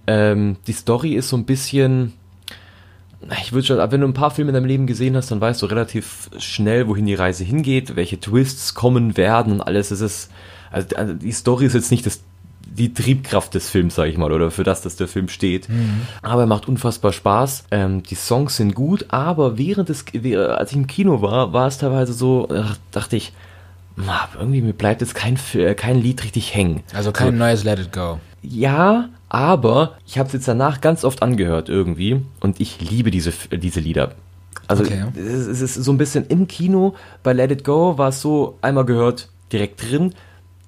[0.07, 2.15] Ähm, die Story ist so ein bisschen.
[3.43, 5.63] Ich würde schon, wenn du ein paar Filme in deinem Leben gesehen hast, dann weißt
[5.63, 9.91] du relativ schnell, wohin die Reise hingeht, welche Twists kommen werden und alles.
[9.91, 10.31] Es ist,
[10.71, 12.21] also also die Story ist jetzt nicht das,
[12.67, 15.67] die Triebkraft des Films, sage ich mal, oder für das, dass der Film steht.
[16.23, 17.65] Aber er macht unfassbar Spaß.
[17.71, 21.79] Ähm, die Songs sind gut, aber während des, als ich im Kino war, war es
[21.79, 23.33] teilweise so, ach, dachte ich,
[23.97, 26.83] na, irgendwie mir bleibt jetzt kein, äh, kein Lied richtig hängen.
[26.93, 28.21] Also kein neues Let It Go.
[28.43, 33.33] Ja, aber ich habe es jetzt danach ganz oft angehört irgendwie und ich liebe diese,
[33.53, 34.13] diese Lieder.
[34.69, 35.05] Also Okay.
[35.17, 38.59] es, es ist so ein bisschen im Kino, bei Let It Go war es so,
[38.63, 40.15] einmal gehört, direkt drin.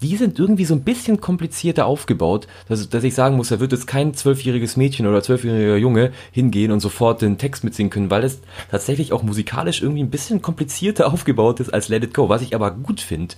[0.00, 3.72] Die sind irgendwie so ein bisschen komplizierter aufgebaut, dass, dass ich sagen muss, da wird
[3.72, 8.22] jetzt kein zwölfjähriges Mädchen oder zwölfjähriger Junge hingehen und sofort den Text mitsingen können, weil
[8.22, 8.40] es
[8.70, 12.54] tatsächlich auch musikalisch irgendwie ein bisschen komplizierter aufgebaut ist als Let It Go, was ich
[12.54, 13.34] aber gut finde.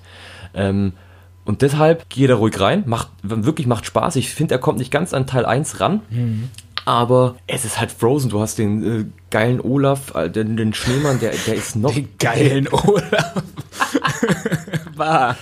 [0.53, 0.93] Ähm,
[1.51, 4.15] und deshalb gehe da ruhig rein, macht wirklich macht Spaß.
[4.15, 6.01] Ich finde, er kommt nicht ganz an Teil 1 ran.
[6.85, 8.31] Aber es ist halt Frozen.
[8.31, 11.93] Du hast den äh, geilen Olaf, äh, den, den Schneemann, der, der ist noch.
[11.93, 13.43] Den geilen Olaf.
[14.95, 15.37] War.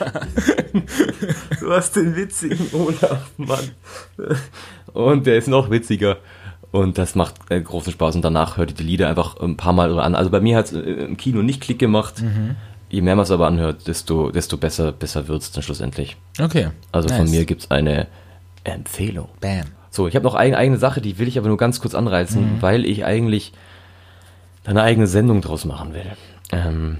[1.60, 3.72] Du hast den witzigen Olaf, Mann.
[4.94, 6.16] Und der ist noch witziger.
[6.70, 8.16] Und das macht äh, großen Spaß.
[8.16, 10.14] Und danach hört ihr die Lieder einfach ein paar Mal an.
[10.14, 12.22] Also bei mir hat es äh, im Kino nicht Klick gemacht.
[12.90, 16.16] Je mehr man es aber anhört, desto, desto besser, besser wird es dann schlussendlich.
[16.40, 16.68] Okay.
[16.92, 17.30] Also von nice.
[17.30, 18.06] mir gibt es eine
[18.64, 19.28] Empfehlung.
[19.40, 19.66] Bam.
[19.90, 22.56] So, ich habe noch eine eigene Sache, die will ich aber nur ganz kurz anreißen,
[22.56, 22.62] Mhm.
[22.62, 23.52] weil ich eigentlich
[24.64, 26.06] eine eigene Sendung draus machen will.
[26.52, 26.98] Ähm,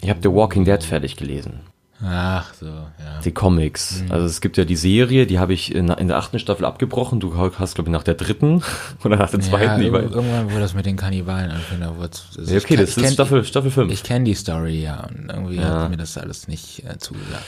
[0.00, 1.60] ich habe The Walking Dead fertig gelesen.
[2.04, 3.20] Ach so, ja.
[3.24, 4.02] Die Comics.
[4.08, 7.20] Also es gibt ja die Serie, die habe ich in, in der achten Staffel abgebrochen.
[7.20, 8.62] Du hast, glaube ich, nach der dritten
[9.04, 9.82] oder nach der ja, zweiten.
[9.82, 10.04] ich weiß.
[10.06, 12.96] ir- irgendwann wurde das mit den Kannibalen anfing, da wurde also Ja, okay, kenn- das
[12.96, 13.92] ist Staffel, Staffel 5.
[13.92, 15.82] Ich kenne die Story, ja, und irgendwie Ja.
[15.82, 17.44] hat mir das alles nicht äh, zugesagt.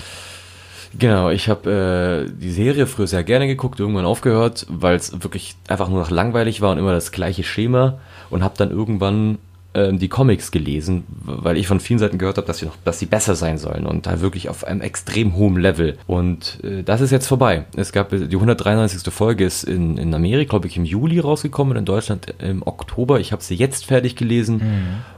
[0.96, 5.56] Genau, ich habe äh, die Serie früher sehr gerne geguckt, irgendwann aufgehört, weil es wirklich
[5.66, 7.98] einfach nur noch langweilig war und immer das gleiche Schema
[8.30, 9.38] und habe dann irgendwann
[9.74, 12.98] ähm, die Comics gelesen, weil ich von vielen Seiten gehört habe, dass sie noch, dass
[12.98, 15.98] sie besser sein sollen und da wirklich auf einem extrem hohen Level.
[16.06, 17.64] Und äh, das ist jetzt vorbei.
[17.76, 19.12] Es gab äh, die 193.
[19.12, 23.20] Folge ist in, in Amerika, glaube ich, im Juli rausgekommen, in Deutschland im Oktober.
[23.20, 24.62] Ich habe sie jetzt fertig gelesen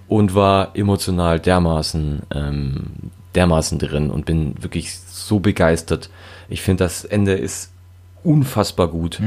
[0.09, 2.83] und war emotional dermaßen ähm,
[3.37, 6.11] dermaßen drin und bin wirklich so begeistert.
[6.49, 7.71] Ich finde, das Ende ist
[8.25, 9.21] unfassbar gut.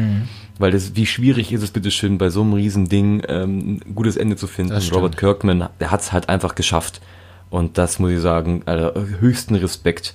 [0.59, 4.17] Weil das, wie schwierig ist es bitteschön, bei so einem riesen Ding ähm, ein gutes
[4.17, 4.77] Ende zu finden.
[4.91, 7.01] Robert Kirkman, der hat es halt einfach geschafft.
[7.49, 10.13] Und das muss ich sagen, also höchsten Respekt.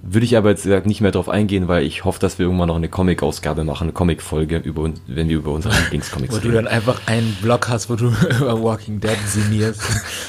[0.00, 2.76] Würde ich aber jetzt nicht mehr drauf eingehen, weil ich hoffe, dass wir irgendwann noch
[2.76, 6.44] eine Comic-Ausgabe machen, eine Comic-Folge, über, wenn wir über unsere Lieblingscomics reden.
[6.44, 9.82] Wo du dann einfach einen Blog hast, wo du über Walking Dead sinnierst.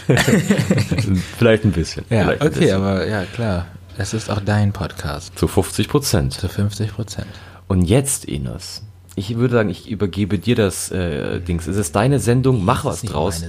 [1.38, 2.04] Vielleicht ein bisschen.
[2.10, 2.76] Ja, Vielleicht okay, bisschen.
[2.78, 3.67] aber ja, klar.
[3.98, 5.38] Es ist auch dein Podcast.
[5.38, 6.34] Zu 50 Prozent.
[6.34, 7.28] Zu 50 Prozent.
[7.67, 8.82] Und jetzt, Enos,
[9.20, 11.68] ich würde sagen, ich übergebe dir das äh, Dings.
[11.68, 13.44] Es ist deine Sendung, mach was draus.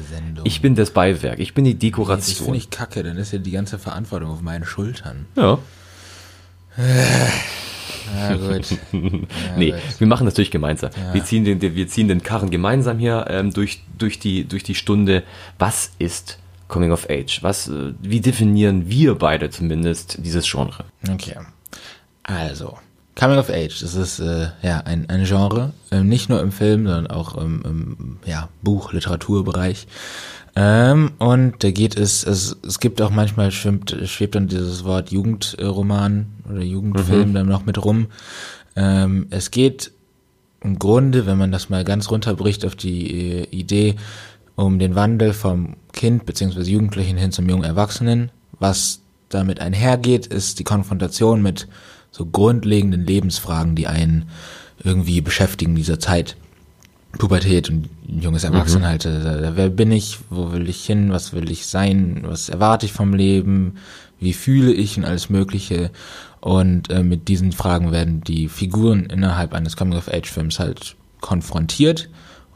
[0.45, 2.37] Ich bin das Beiwerk, ich bin die Dekoration.
[2.37, 5.27] Das finde ich kacke, dann ist ja die ganze Verantwortung auf meinen Schultern.
[5.37, 5.59] Ja.
[6.77, 8.67] Na gut.
[8.93, 9.81] Ja, nee, gut.
[9.99, 10.91] wir machen das natürlich gemeinsam.
[10.97, 11.15] Ja.
[11.15, 14.75] Wir, ziehen den, wir ziehen den Karren gemeinsam hier ähm, durch, durch, die, durch die
[14.75, 15.23] Stunde.
[15.59, 17.43] Was ist Coming of Age?
[17.43, 20.85] Was, äh, wie definieren wir beide zumindest dieses Genre?
[21.09, 21.37] Okay.
[22.23, 22.79] Also,
[23.21, 26.87] Coming of Age, das ist äh, ja ein, ein Genre, äh, nicht nur im Film,
[26.87, 29.87] sondern auch im, im ja, Buch, Literaturbereich.
[30.57, 35.11] Ähm, und da geht es, es, es gibt auch manchmal schwimmt, schwebt dann dieses Wort
[35.11, 37.35] Jugendroman oder Jugendfilm mhm.
[37.35, 38.07] dann noch mit rum.
[38.75, 39.93] Ähm, es geht
[40.63, 43.97] im Grunde, wenn man das mal ganz runterbricht auf die äh, Idee,
[44.57, 46.63] um den Wandel vom Kind bzw.
[46.63, 48.31] Jugendlichen hin zum jungen Erwachsenen.
[48.59, 51.69] Was damit einhergeht, ist die Konfrontation mit
[52.11, 54.27] so grundlegenden Lebensfragen, die einen
[54.83, 56.37] irgendwie beschäftigen in dieser Zeit.
[57.19, 59.11] Pubertät und junges Erwachsenenalter.
[59.11, 59.25] Mhm.
[59.25, 60.19] Halt, wer bin ich?
[60.31, 61.11] Wo will ich hin?
[61.11, 62.21] Was will ich sein?
[62.25, 63.77] Was erwarte ich vom Leben?
[64.21, 65.91] Wie fühle ich und alles Mögliche?
[66.41, 72.09] Und äh, mit diesen Fragen werden die Figuren innerhalb eines Coming-of-Age-Films halt konfrontiert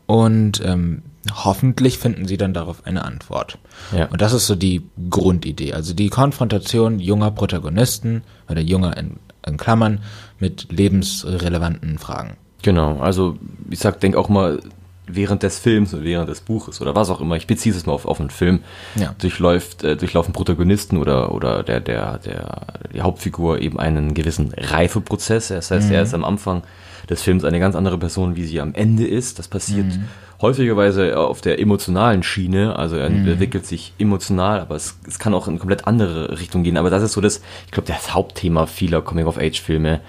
[0.07, 3.59] und ähm, hoffentlich finden sie dann darauf eine Antwort.
[3.97, 4.07] Ja.
[4.07, 5.73] Und das ist so die Grundidee.
[5.73, 10.01] Also die Konfrontation junger Protagonisten oder junger in, in Klammern
[10.39, 12.37] mit lebensrelevanten Fragen.
[12.63, 13.37] Genau, also
[13.71, 14.61] ich sag, denk auch mal,
[15.07, 17.93] während des Films oder während des Buches oder was auch immer, ich beziehe es mal
[17.93, 18.61] auf, auf einen Film,
[18.95, 19.15] ja.
[19.19, 25.49] durchläuft, äh, durchlaufen Protagonisten oder, oder der, der, der, die Hauptfigur eben einen gewissen Reifeprozess.
[25.49, 25.95] Das heißt, mhm.
[25.95, 26.63] er ist am Anfang
[27.09, 29.39] des Films eine ganz andere Person, wie sie am Ende ist.
[29.39, 30.05] Das passiert mhm.
[30.41, 33.29] häufigerweise auf der emotionalen Schiene, also er mhm.
[33.29, 36.77] entwickelt sich emotional, aber es, es kann auch in eine komplett andere Richtung gehen.
[36.77, 40.01] Aber das ist so das, ich glaube, das Hauptthema vieler Coming-of-Age-Filme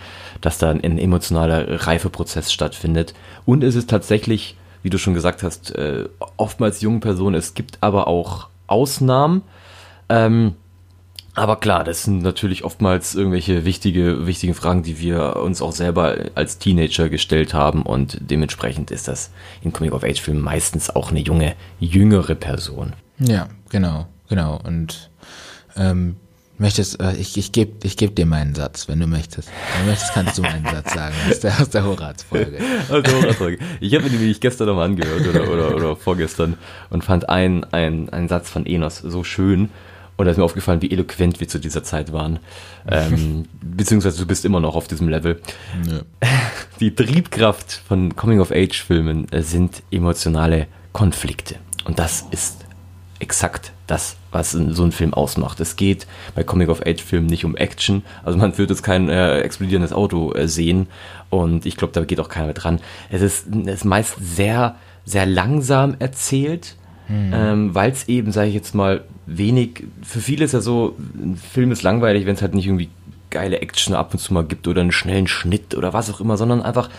[0.42, 3.14] dass da ein emotionaler Reifeprozess stattfindet.
[3.46, 7.36] Und es ist tatsächlich, wie du schon gesagt hast, äh, oftmals jungen Personen.
[7.36, 9.42] Es gibt aber auch Ausnahmen.
[10.08, 10.54] Ähm,
[11.36, 16.16] aber klar, das sind natürlich oftmals irgendwelche wichtige, wichtigen Fragen, die wir uns auch selber
[16.34, 22.36] als Teenager gestellt haben und dementsprechend ist das in Coming-of-Age-Filmen meistens auch eine junge, jüngere
[22.36, 22.94] Person.
[23.20, 24.60] Ja, genau, genau.
[24.64, 25.10] Und
[25.76, 26.16] ähm,
[26.58, 29.50] Möchtest, äh, ich, ich gebe ich geb dir meinen Satz, wenn du möchtest.
[29.50, 32.60] Wenn du möchtest, kannst du meinen Satz sagen aus der, aus der Horaz-Folge.
[32.90, 33.60] aus der Horaz-Folge.
[33.82, 36.56] Ich habe mir die nämlich gestern nochmal angehört oder, oder, oder vorgestern
[36.90, 39.70] und fand einen, einen, einen Satz von Enos so schön.
[40.18, 42.40] Und da ist mir aufgefallen, wie eloquent wir zu dieser Zeit waren.
[42.90, 45.42] Ähm, beziehungsweise du bist immer noch auf diesem Level.
[45.86, 46.02] Nö.
[46.80, 51.56] Die Triebkraft von Coming-of-Age-Filmen äh, sind emotionale Konflikte.
[51.86, 52.66] Und das ist
[53.20, 55.60] exakt das, was so ein Film ausmacht.
[55.60, 58.04] Es geht bei Comic-of-Age-Filmen nicht um Action.
[58.24, 60.88] Also man wird jetzt kein äh, explodierendes Auto äh, sehen
[61.30, 62.80] und ich glaube, da geht auch keiner mit dran.
[63.10, 64.76] Es ist, es ist meist sehr,
[65.06, 66.76] sehr langsam erzählt,
[67.08, 67.32] hm.
[67.34, 71.38] ähm, weil es eben, sage ich jetzt mal, wenig, für viele ist ja so, ein
[71.38, 72.90] Film ist langweilig, wenn es halt nicht irgendwie
[73.30, 76.38] geile Action ab und zu mal gibt oder einen schnellen Schnitt oder was auch immer,
[76.38, 76.90] sondern einfach,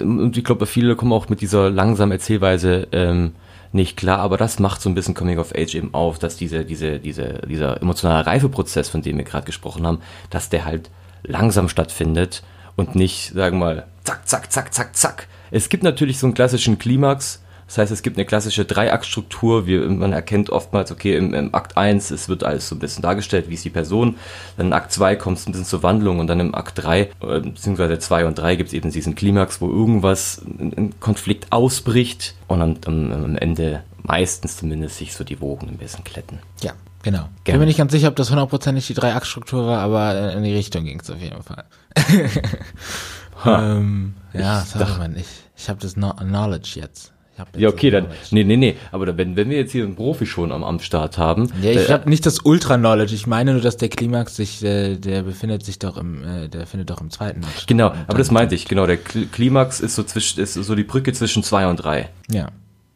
[0.00, 3.32] und ich glaube, viele kommen auch mit dieser langsamen Erzählweise ähm,
[3.72, 6.64] nicht klar, aber das macht so ein bisschen Coming of Age eben auf, dass diese,
[6.64, 10.90] diese, diese, dieser emotionale Reifeprozess, von dem wir gerade gesprochen haben, dass der halt
[11.22, 12.42] langsam stattfindet
[12.76, 15.28] und nicht, sagen wir mal, zack, zack, zack, zack, zack.
[15.50, 19.64] Es gibt natürlich so einen klassischen Klimax, das heißt, es gibt eine klassische Dreiaktstruktur.
[19.66, 23.50] Man erkennt oftmals, okay, im, im, Akt 1, es wird alles so ein bisschen dargestellt,
[23.50, 24.16] wie ist die Person.
[24.56, 27.00] Dann in Akt 2 kommt es ein bisschen zur Wandlung und dann im Akt 3,
[27.00, 31.52] äh, beziehungsweise 2 und 3 gibt es eben diesen Klimax, wo irgendwas, ein, ein Konflikt
[31.52, 36.38] ausbricht und am, am, am Ende meistens zumindest sich so die Wogen ein bisschen kletten.
[36.62, 37.28] Ja, Genau.
[37.38, 40.52] Ich bin mir nicht ganz sicher, ob das hundertprozentig die Drei-Akt-Struktur war, aber in die
[40.52, 41.64] Richtung ging es auf jeden Fall.
[43.46, 47.12] ähm, ja, sorry, man, ich, ich habe das Knowledge jetzt
[47.56, 48.06] ja, okay, dann.
[48.30, 48.76] Nee, nee, nee.
[48.92, 51.50] Aber wenn, wenn wir jetzt hier einen Profi schon am, am Start haben.
[51.62, 53.14] Ja, ich habe nicht das Ultra-Knowledge.
[53.14, 56.66] Ich meine nur, dass der Klimax sich, äh, der befindet sich doch im, äh, der
[56.66, 57.42] findet doch im zweiten.
[57.66, 58.86] Genau, aber das meinte ich, genau.
[58.86, 62.08] Der Klimax ist so zwischen, ist so die Brücke zwischen zwei und drei.
[62.30, 62.48] Ja.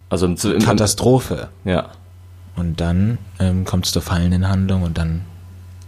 [0.08, 1.48] Also im, im, Katastrophe.
[1.64, 1.90] Ja.
[2.56, 5.22] Und dann ähm, kommt es zur fallenden Handlung und dann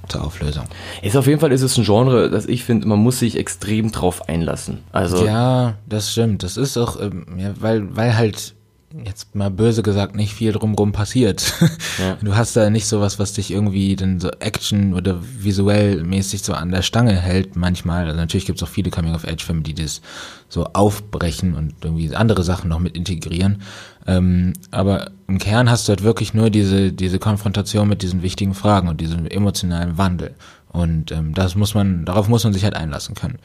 [0.09, 0.65] zur Auflösung.
[1.03, 3.93] Ist auf jeden Fall ist es ein Genre, das ich finde, man muss sich extrem
[3.93, 4.81] drauf einlassen.
[4.93, 6.43] Also ja, das stimmt.
[6.43, 8.55] Das ist auch, ähm, ja, weil weil halt
[9.03, 11.53] jetzt mal böse gesagt nicht viel drumrum passiert.
[11.99, 12.19] Ja.
[12.21, 16.53] Du hast da nicht sowas, was dich irgendwie dann so Action oder visuell mäßig so
[16.53, 18.07] an der Stange hält manchmal.
[18.07, 20.01] Also natürlich gibt es auch viele Coming-of-Age-Filme, die das
[20.49, 23.63] so aufbrechen und irgendwie andere Sachen noch mit integrieren.
[24.09, 28.55] Ähm, aber im Kern hast du halt wirklich nur diese, diese Konfrontation mit diesen wichtigen
[28.55, 30.35] Fragen und diesem emotionalen Wandel.
[30.75, 33.39] Und ähm, das muss man, darauf muss man sich halt einlassen können.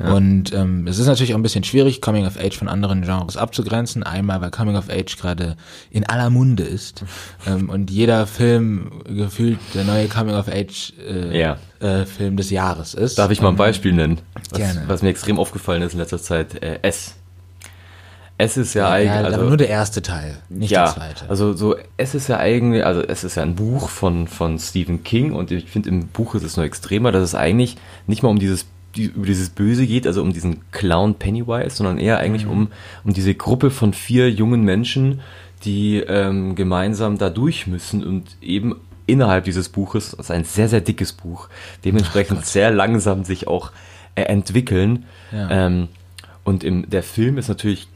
[0.00, 0.14] Ja.
[0.14, 3.36] Und ähm, es ist natürlich auch ein bisschen schwierig, Coming of Age von anderen Genres
[3.36, 4.02] abzugrenzen.
[4.02, 5.56] Einmal, weil Coming of Age gerade
[5.92, 7.04] in aller Munde ist
[7.46, 11.56] ähm, und jeder Film gefühlt der neue Coming of Age äh, ja.
[11.78, 13.16] äh, Film des Jahres ist.
[13.16, 14.18] Darf ich mal ein ähm, Beispiel nennen?
[14.50, 14.82] Was, gerne.
[14.88, 17.14] Was mir extrem aufgefallen ist in letzter Zeit, äh, S.
[18.38, 19.32] Es ist ja, ja eigentlich.
[19.32, 21.30] Ja, also, nur der erste Teil, nicht ja, der zweite.
[21.30, 25.04] Also so, es ist ja eigentlich, also es ist ja ein Buch von, von Stephen
[25.04, 28.30] King und ich finde im Buch ist es noch extremer, dass es eigentlich nicht mal
[28.30, 28.66] um dieses
[28.96, 32.52] die, über dieses Böse geht, also um diesen Clown Pennywise, sondern eher eigentlich mhm.
[32.52, 32.68] um,
[33.04, 35.20] um diese Gruppe von vier jungen Menschen,
[35.64, 40.68] die ähm, gemeinsam da durch müssen und eben innerhalb dieses Buches, das ist ein sehr,
[40.68, 41.48] sehr dickes Buch,
[41.84, 43.72] dementsprechend sehr langsam sich auch
[44.14, 45.06] äh, entwickeln.
[45.30, 45.66] Ja.
[45.66, 45.88] Ähm,
[46.44, 47.88] und im, der Film ist natürlich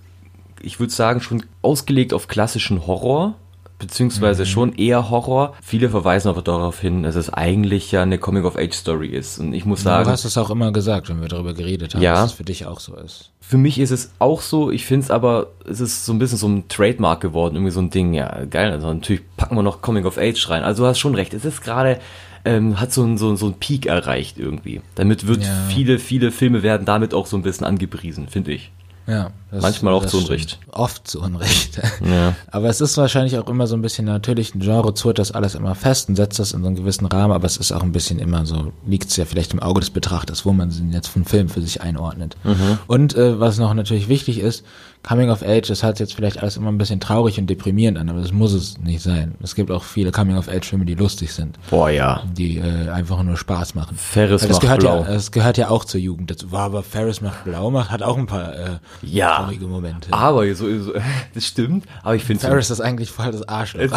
[0.66, 3.35] ich würde sagen, schon ausgelegt auf klassischen Horror,
[3.79, 4.46] beziehungsweise mhm.
[4.46, 5.55] schon eher Horror.
[5.62, 9.38] Viele verweisen aber darauf hin, dass es eigentlich ja eine Coming-of-Age-Story ist.
[9.38, 10.05] Und ich muss sagen...
[10.05, 12.44] Du hast es auch immer gesagt, wenn wir darüber geredet haben, ja, dass es für
[12.44, 13.31] dich auch so ist.
[13.40, 16.38] Für mich ist es auch so, ich finde es aber, es ist so ein bisschen
[16.38, 19.83] so ein Trademark geworden, irgendwie so ein Ding, ja, geil, also natürlich packen wir noch
[19.83, 20.62] Coming-of-Age rein.
[20.64, 22.00] Also du hast schon recht, es ist gerade...
[22.44, 24.81] Ähm, hat so ein, so, so Peak erreicht irgendwie.
[24.94, 25.50] Damit wird ja.
[25.68, 28.70] viele, viele Filme werden damit auch so ein bisschen angepriesen, finde ich.
[29.09, 29.31] Ja.
[29.50, 30.59] Das, Manchmal auch zu Unrecht.
[30.72, 31.80] Oft zu Unrecht.
[32.04, 32.35] Ja.
[32.50, 35.54] Aber es ist wahrscheinlich auch immer so ein bisschen natürlich, ein Genre zurrt das alles
[35.54, 37.92] immer fest und setzt das in so einen gewissen Rahmen, aber es ist auch ein
[37.92, 41.09] bisschen immer so, liegt es ja vielleicht im Auge des Betrachters, wo man den jetzt
[41.09, 42.37] von Film für sich einordnet.
[42.44, 42.78] Mhm.
[42.87, 44.64] Und äh, was noch natürlich wichtig ist,
[45.06, 48.09] Coming of Age, das hat jetzt vielleicht alles immer ein bisschen traurig und deprimierend an,
[48.09, 49.37] aber das muss es nicht sein.
[49.40, 51.59] Es gibt auch viele Coming of Age Filme, die lustig sind.
[51.70, 52.24] Boah, ja.
[52.37, 53.96] Die äh, einfach nur Spaß machen.
[53.96, 55.02] Ferris das macht gehört blau.
[55.02, 56.50] Ja, das gehört ja auch zur Jugend dazu.
[56.50, 60.12] War aber Ferris macht blau macht, hat auch ein paar äh, ja, traurige Momente.
[60.12, 60.92] Aber so, so
[61.35, 63.82] das stimmt, aber ich finde Ferris so, ist eigentlich voll das Arschloch.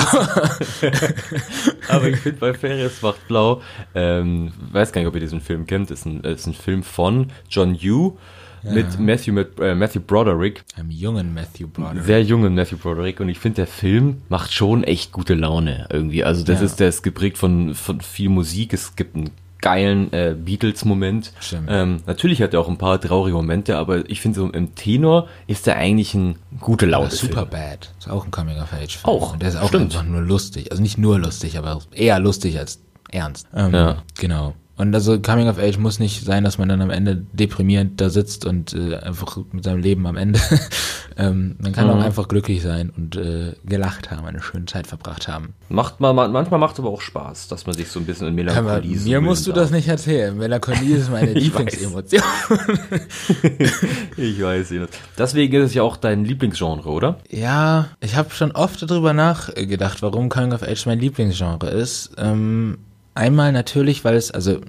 [1.88, 3.62] aber ich finde bei Ferris macht blau,
[3.96, 7.32] ähm, weiß gar nicht, ob ihr diesen Film kennt, ist ein, ist ein Film von
[7.50, 8.18] John Yu
[8.64, 8.72] ja.
[8.72, 10.64] mit Matthew, mit, äh, Matthew Broderick.
[10.76, 12.04] Einem jungen Matthew Broderick.
[12.04, 13.20] Sehr jungen Matthew Broderick.
[13.20, 16.24] Und ich finde, der Film macht schon echt gute Laune irgendwie.
[16.24, 16.66] Also das ja.
[16.66, 18.74] ist, der ist geprägt von, von viel Musik.
[18.74, 19.32] Es gibt einen
[19.62, 21.34] geilen äh, Beatles-Moment.
[21.68, 25.28] Ähm, natürlich hat er auch ein paar traurige Momente, aber ich finde so im Tenor
[25.48, 27.12] ist er eigentlich ein gute Laune.
[27.12, 27.92] Super Bad.
[28.00, 29.04] Ist auch ein Coming-of-Age-Film.
[29.04, 29.34] Auch.
[29.34, 29.96] Und der ist auch stimmt.
[29.96, 30.72] einfach nur lustig.
[30.72, 33.48] Also nicht nur lustig, aber eher lustig als ernst.
[33.54, 34.04] Ähm, ja.
[34.18, 34.54] Genau.
[34.80, 38.10] Und also Coming of Age muss nicht sein, dass man dann am Ende deprimierend da
[38.10, 40.40] sitzt und äh, einfach mit seinem Leben am Ende.
[41.18, 41.92] ähm, man kann mhm.
[41.92, 45.54] auch einfach glücklich sein und äh, gelacht haben, eine schöne Zeit verbracht haben.
[45.68, 48.36] Macht man, manchmal macht es aber auch Spaß, dass man sich so ein bisschen in
[48.36, 49.64] Melancholie aber Mir musst du darf.
[49.64, 50.38] das nicht erzählen.
[50.38, 52.24] Melancholie ist meine Lieblingsemotion.
[54.16, 54.98] ich weiß nicht.
[55.18, 57.18] Deswegen ist es ja auch dein Lieblingsgenre, oder?
[57.30, 62.12] Ja, ich habe schon oft darüber nachgedacht, warum Coming of Age mein Lieblingsgenre ist.
[62.18, 62.78] Ähm,
[63.20, 64.62] Einmal natürlich, weil es, also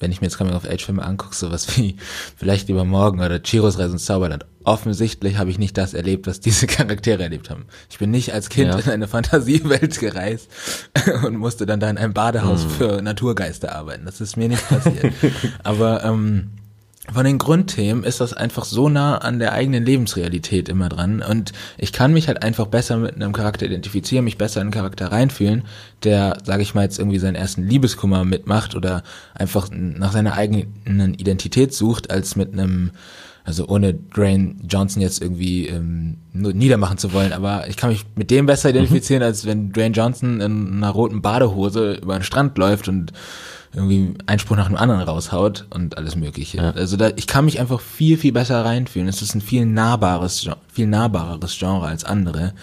[0.00, 1.96] wenn ich mir jetzt Coming-of-Age-Filme angucke, sowas wie
[2.36, 6.40] vielleicht über Morgen oder Chiros Reise ins Zauberland, offensichtlich habe ich nicht das erlebt, was
[6.40, 7.66] diese Charaktere erlebt haben.
[7.88, 8.80] Ich bin nicht als Kind ja.
[8.80, 10.50] in eine Fantasiewelt gereist
[11.24, 12.70] und musste dann da in einem Badehaus hm.
[12.70, 14.06] für Naturgeister arbeiten.
[14.06, 15.14] Das ist mir nicht passiert.
[15.62, 16.50] Aber ähm,
[17.12, 21.52] von den Grundthemen ist das einfach so nah an der eigenen Lebensrealität immer dran und
[21.76, 25.12] ich kann mich halt einfach besser mit einem Charakter identifizieren, mich besser in einen Charakter
[25.12, 25.64] reinfühlen,
[26.02, 29.02] der, sage ich mal jetzt irgendwie seinen ersten Liebeskummer mitmacht oder
[29.34, 32.92] einfach nach seiner eigenen Identität sucht, als mit einem
[33.46, 38.30] also ohne Dwayne Johnson jetzt irgendwie ähm, niedermachen zu wollen, aber ich kann mich mit
[38.30, 39.26] dem besser identifizieren, mhm.
[39.26, 43.12] als wenn Dwayne Johnson in einer roten Badehose über den Strand läuft und
[43.74, 46.58] irgendwie einen Spruch nach dem anderen raushaut und alles mögliche.
[46.58, 46.70] Ja.
[46.70, 49.08] Also da, ich kann mich einfach viel, viel besser reinfühlen.
[49.08, 52.54] Es ist ein viel nahbares, viel nahbareres Genre als andere.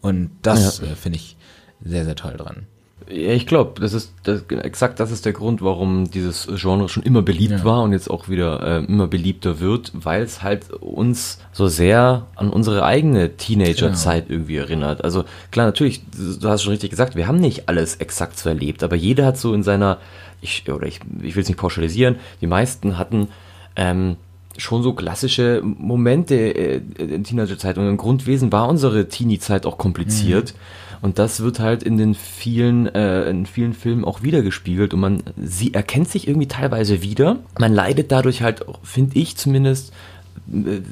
[0.00, 0.88] Und das ja.
[0.88, 1.36] äh, finde ich
[1.84, 2.66] sehr, sehr toll dran.
[3.08, 7.04] Ja, ich glaube, das ist das, exakt das ist der Grund, warum dieses Genre schon
[7.04, 7.64] immer beliebt ja.
[7.64, 12.26] war und jetzt auch wieder äh, immer beliebter wird, weil es halt uns so sehr
[12.34, 14.38] an unsere eigene Teenagerzeit genau.
[14.40, 15.04] irgendwie erinnert.
[15.04, 18.82] Also klar, natürlich, du hast schon richtig gesagt, wir haben nicht alles exakt so erlebt,
[18.82, 19.98] aber jeder hat so in seiner
[20.40, 23.28] ich, oder ich, ich will es nicht pauschalisieren, die meisten hatten
[23.76, 24.16] ähm,
[24.58, 30.54] schon so klassische Momente äh, in Teenagerzeit und im Grundwesen war unsere Teenie-Zeit auch kompliziert.
[30.54, 30.86] Mhm.
[31.02, 35.22] Und das wird halt in den vielen, äh, in vielen Filmen auch wiedergespiegelt und man
[35.36, 37.38] sie erkennt sich irgendwie teilweise wieder.
[37.58, 39.92] Man leidet dadurch halt, finde ich zumindest,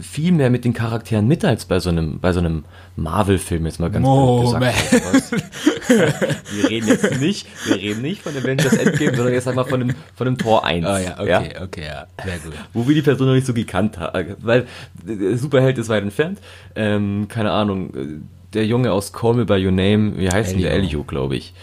[0.02, 2.64] viel mehr mit den Charakteren mit als bei so einem, bei so einem
[2.96, 5.32] Marvel-Film jetzt mal ganz blöd gesagt.
[6.56, 9.94] wir reden jetzt nicht, wir reden nicht von Avengers Endgame, sondern jetzt einmal von dem,
[10.16, 10.84] von dem Tor 1.
[10.84, 11.62] Oh ja, okay, ja?
[11.62, 12.54] okay, ja, sehr gut.
[12.72, 14.66] Wo wir die Person noch nicht so gekannt haben, weil
[15.06, 16.40] äh, Superheld ist weit entfernt,
[16.74, 18.20] ähm, keine Ahnung, äh,
[18.54, 20.62] der Junge aus Call Me By Your Name, wie heißt Elio.
[20.62, 20.72] der?
[20.72, 21.54] Elio, glaube ich.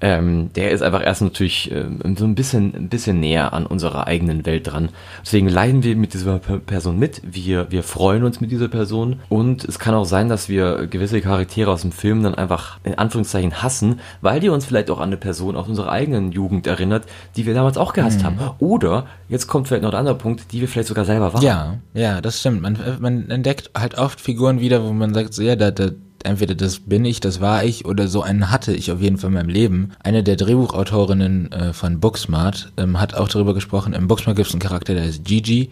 [0.00, 4.06] Ähm, der ist einfach erst natürlich ähm, so ein bisschen, ein bisschen näher an unserer
[4.06, 4.90] eigenen Welt dran.
[5.22, 7.22] Deswegen leiden wir mit dieser Person mit.
[7.24, 9.20] Wir, wir freuen uns mit dieser Person.
[9.28, 12.98] Und es kann auch sein, dass wir gewisse Charaktere aus dem Film dann einfach in
[12.98, 17.04] Anführungszeichen hassen, weil die uns vielleicht auch an eine Person aus unserer eigenen Jugend erinnert,
[17.36, 18.24] die wir damals auch gehasst mhm.
[18.24, 18.38] haben.
[18.58, 21.42] Oder, jetzt kommt vielleicht noch der andere Punkt, die wir vielleicht sogar selber waren.
[21.42, 22.60] Ja, ja, das stimmt.
[22.60, 25.90] Man, man entdeckt halt oft Figuren wieder, wo man sagt, so, ja, da, da,
[26.24, 29.28] entweder das bin ich, das war ich oder so einen hatte ich auf jeden Fall
[29.28, 29.92] in meinem Leben.
[30.02, 34.54] Eine der Drehbuchautorinnen äh, von Booksmart ähm, hat auch darüber gesprochen, im Booksmart gibt es
[34.54, 35.70] einen Charakter, der heißt Gigi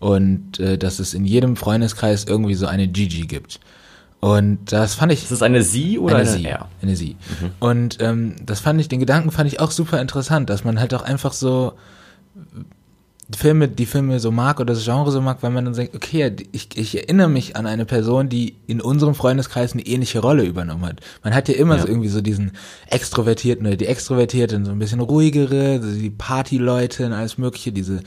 [0.00, 3.60] und äh, dass es in jedem Freundeskreis irgendwie so eine Gigi gibt.
[4.20, 5.22] Und das fand ich.
[5.22, 6.44] Ist das eine Sie oder eine, eine Sie?
[6.44, 6.68] R?
[6.82, 7.16] Eine Sie.
[7.40, 7.50] Mhm.
[7.60, 10.92] Und ähm, das fand ich, den Gedanken fand ich auch super interessant, dass man halt
[10.94, 11.74] auch einfach so
[13.36, 16.34] Filme, die Filme so mag oder das Genre so mag, weil man dann sagt, okay,
[16.52, 20.86] ich, ich erinnere mich an eine Person, die in unserem Freundeskreis eine ähnliche Rolle übernommen
[20.86, 21.00] hat.
[21.22, 21.82] Man hat ja immer ja.
[21.82, 22.52] so irgendwie so diesen
[22.88, 28.00] Extrovertierten oder die Extrovertierten, so ein bisschen ruhigere, die Partyleute und alles mögliche, diese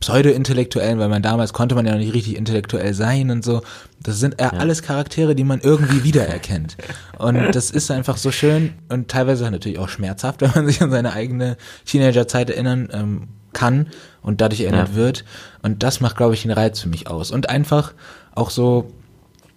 [0.00, 3.62] Pseudo-Intellektuellen, weil man damals konnte man ja noch nicht richtig intellektuell sein und so.
[4.02, 4.50] Das sind ja.
[4.50, 6.76] alles Charaktere, die man irgendwie wiedererkennt.
[7.18, 10.90] Und das ist einfach so schön und teilweise natürlich auch schmerzhaft, wenn man sich an
[10.90, 13.86] seine eigene Teenagerzeit erinnern ähm, kann
[14.26, 14.94] und dadurch erinnert ja.
[14.96, 15.24] wird.
[15.62, 17.30] Und das macht, glaube ich, den Reiz für mich aus.
[17.30, 17.94] Und einfach
[18.34, 18.90] auch so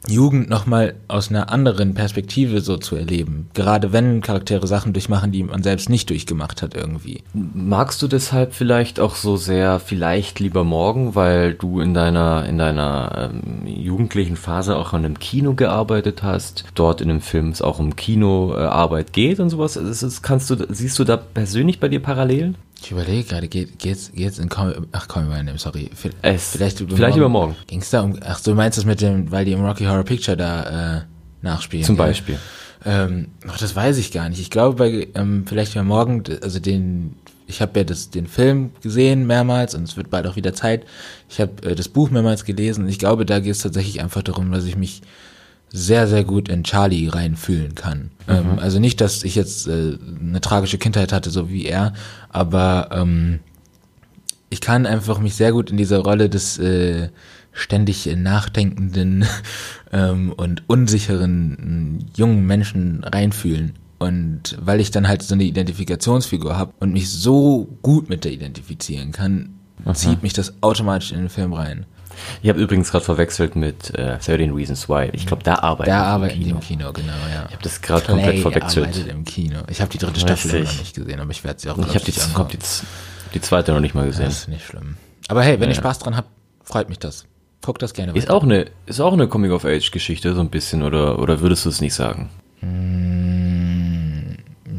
[0.07, 3.49] Jugend nochmal aus einer anderen Perspektive so zu erleben.
[3.53, 7.21] Gerade wenn Charaktere Sachen durchmachen, die man selbst nicht durchgemacht hat irgendwie.
[7.33, 12.57] Magst du deshalb vielleicht auch so sehr vielleicht lieber morgen, weil du in deiner, in
[12.57, 17.61] deiner ähm, jugendlichen Phase auch an einem Kino gearbeitet hast, dort in dem Film es
[17.61, 19.75] auch um Kinoarbeit geht und sowas?
[19.75, 22.55] Ist, ist, kannst du, siehst du da persönlich bei dir Parallelen?
[22.81, 25.89] Ich überlege gerade, geht, geht's, geht's in Call, ach, Me By Name, sorry.
[26.21, 27.55] Es, vielleicht vielleicht übermorgen.
[27.67, 30.37] Ging's da um, ach, du meinst das mit dem, weil die im Rocky Horror Picture
[30.37, 31.01] da, äh,
[31.41, 31.85] nachspielen.
[31.85, 32.37] Zum Beispiel.
[32.85, 34.39] Ähm, ach, das weiß ich gar nicht.
[34.39, 37.15] Ich glaube, bei, ähm, vielleicht übermorgen, also den,
[37.47, 40.85] ich habe ja das, den Film gesehen mehrmals und es wird bald auch wieder Zeit.
[41.29, 44.23] Ich habe äh, das Buch mehrmals gelesen und ich glaube, da geht es tatsächlich einfach
[44.23, 45.01] darum, dass ich mich
[45.71, 48.11] sehr, sehr gut in Charlie reinfühlen kann.
[48.27, 48.33] Mhm.
[48.33, 51.93] Ähm, also nicht, dass ich jetzt äh, eine tragische Kindheit hatte, so wie er,
[52.29, 53.39] aber ähm,
[54.49, 57.09] ich kann einfach mich sehr gut in diese Rolle des äh,
[57.51, 59.25] ständig nachdenkenden
[59.91, 63.73] ähm, und unsicheren äh, jungen Menschen reinfühlen.
[63.99, 68.31] Und weil ich dann halt so eine Identifikationsfigur habe und mich so gut mit der
[68.31, 69.93] identifizieren kann, Aha.
[69.93, 71.85] zieht mich das automatisch in den Film rein.
[72.41, 75.09] Ich habe übrigens gerade verwechselt mit äh, 13 Reasons Why.
[75.13, 77.45] Ich glaube, da arbeiten Da arbeiten die im Kino, genau, ja.
[77.47, 78.87] Ich habe das gerade komplett verwechselt.
[78.87, 79.59] arbeitet im Kino.
[79.69, 82.05] Ich habe die dritte Staffel noch nicht gesehen, aber ich werde sie auch Ich habe
[82.05, 82.59] die, hab die,
[83.33, 84.25] die, zweite noch nicht mal gesehen.
[84.25, 84.97] das ist nicht schlimm.
[85.27, 85.75] Aber hey, wenn ja.
[85.75, 86.29] ihr Spaß dran habt,
[86.63, 87.25] freut mich das.
[87.61, 88.19] Guckt das gerne weiter.
[88.19, 91.81] Ist auch eine, ist auch eine Coming-of-Age-Geschichte, so ein bisschen, oder, oder würdest du es
[91.81, 92.29] nicht sagen?
[92.61, 94.37] Hm,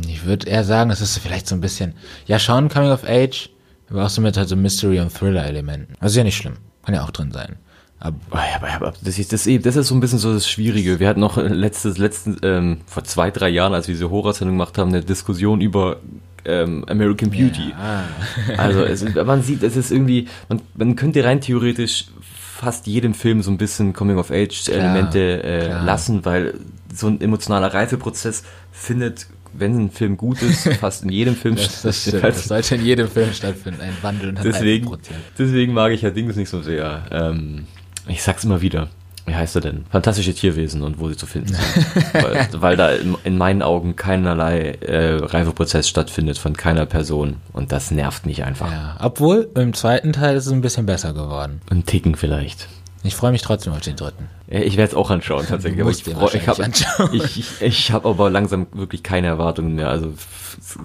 [0.08, 1.94] ich würde eher sagen, es ist vielleicht so ein bisschen,
[2.26, 3.50] ja schon Coming-of-Age,
[3.90, 5.94] aber auch so mit halt so Mystery- und Thriller-Elementen.
[6.00, 6.56] Also ja nicht schlimm.
[6.84, 7.56] Kann ja auch drin sein.
[7.98, 8.18] Aber,
[8.62, 11.00] aber das, ist, das, das ist so ein bisschen so das Schwierige.
[11.00, 14.78] Wir hatten noch letztes, letzten, ähm, vor zwei, drei Jahren, als wir diese Horrorsendung gemacht
[14.78, 15.98] haben, eine Diskussion über
[16.46, 17.70] ähm, American Beauty.
[17.70, 18.04] Ja.
[18.56, 23.42] also es, man sieht, es ist irgendwie, man, man könnte rein theoretisch fast jedem Film
[23.42, 26.54] so ein bisschen Coming-of-Age-Elemente äh, lassen, weil
[26.94, 31.82] so ein emotionaler Reifeprozess findet wenn ein Film gut ist, fast in jedem Film das,
[31.82, 34.90] das, stimmt, das sollte in jedem Film stattfinden, ein Wandel und deswegen,
[35.38, 37.04] deswegen mag ich ja Dings nicht so sehr.
[37.10, 37.66] Ähm,
[38.08, 38.88] ich sag's immer wieder.
[39.26, 39.84] Wie heißt er denn?
[39.90, 42.14] Fantastische Tierwesen und wo sie zu finden sind.
[42.14, 47.36] weil, weil, da in, in, meinen Augen keinerlei äh, Reifeprozess stattfindet von keiner Person.
[47.52, 48.72] Und das nervt mich einfach.
[48.72, 51.60] Ja, obwohl im zweiten Teil ist es ein bisschen besser geworden.
[51.70, 52.66] Ein Ticken vielleicht.
[53.02, 54.28] Ich freue mich trotzdem auf den dritten.
[54.46, 55.80] Ich werde es auch anschauen tatsächlich.
[55.80, 56.70] Aber ich, freu, ich habe
[57.12, 59.88] ich, ich, ich hab aber langsam wirklich keine Erwartungen mehr.
[59.88, 60.12] Also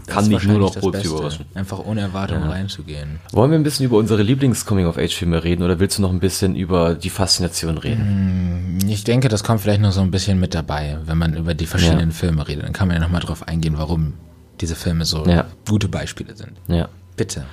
[0.08, 1.45] kann mich nur noch positiv überraschen.
[1.56, 2.51] Einfach ohne Erwartungen ja.
[2.51, 3.19] reinzugehen.
[3.32, 6.95] Wollen wir ein bisschen über unsere Lieblings-Coming-of-Age-Filme reden oder willst du noch ein bisschen über
[6.95, 8.80] die Faszination reden?
[8.82, 11.54] Hm, ich denke, das kommt vielleicht noch so ein bisschen mit dabei, wenn man über
[11.54, 12.15] die verschiedenen ja.
[12.15, 12.63] Filme redet.
[12.63, 14.13] Dann kann man ja nochmal drauf eingehen, warum
[14.62, 15.45] diese Filme so ja.
[15.67, 16.54] gute Beispiele sind.
[16.67, 16.88] Ja.
[17.17, 17.46] Bitte.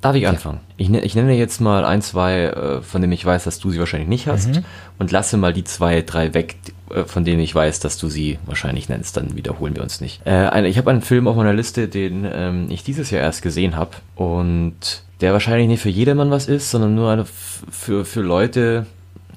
[0.00, 0.60] Darf ich anfangen?
[0.78, 3.70] Ich, ne, ich, nenne jetzt mal ein, zwei, äh, von denen ich weiß, dass du
[3.70, 4.48] sie wahrscheinlich nicht hast.
[4.48, 4.64] Mhm.
[4.98, 6.56] Und lasse mal die zwei, drei weg,
[6.90, 9.18] äh, von denen ich weiß, dass du sie wahrscheinlich nennst.
[9.18, 10.22] Dann wiederholen wir uns nicht.
[10.26, 13.76] Äh, ich habe einen Film auf meiner Liste, den ähm, ich dieses Jahr erst gesehen
[13.76, 13.90] habe.
[14.14, 18.86] Und der wahrscheinlich nicht für jedermann was ist, sondern nur für, für Leute,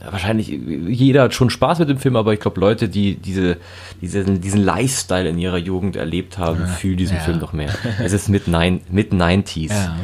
[0.09, 3.57] wahrscheinlich jeder hat schon Spaß mit dem Film, aber ich glaube, Leute, die diese,
[4.01, 6.67] diese, diesen Lifestyle in ihrer Jugend erlebt haben, ja.
[6.67, 7.23] fühlen diesen ja.
[7.23, 7.73] Film noch mehr.
[8.03, 9.71] Es ist mit, nein, mit 90s.
[9.71, 9.95] Ja.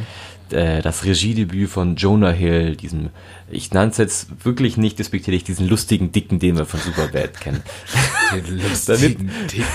[0.54, 3.10] Äh, das Regiedebüt von Jonah Hill, diesem,
[3.50, 7.64] ich nenne es jetzt wirklich nicht despektierlich, diesen lustigen Dicken, den wir von Superbad kennen.
[8.34, 9.66] Den lustigen Dicken.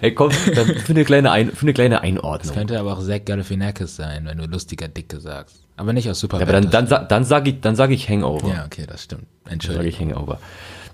[0.00, 2.48] Er kommt dann für eine kleine, Ein für eine kleine Einordnung.
[2.48, 5.60] Das könnte aber auch Zach Galifianakis sein, wenn du lustiger Dicke sagst.
[5.76, 6.48] Aber nicht aus Superbad.
[6.48, 8.48] Ja, aber dann, dann, dann sage ich, dann sag ich Hangover.
[8.48, 9.26] Ja, okay, das stimmt.
[9.48, 9.76] Entschuldigung.
[9.76, 10.40] Sage ich Hangover.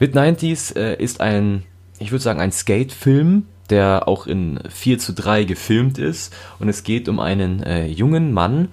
[0.00, 1.62] Mid 90s äh, ist ein,
[1.98, 6.34] ich würde sagen, ein Skate-Film, der auch in 4 zu 3 gefilmt ist.
[6.58, 8.68] Und es geht um einen äh, jungen Mann.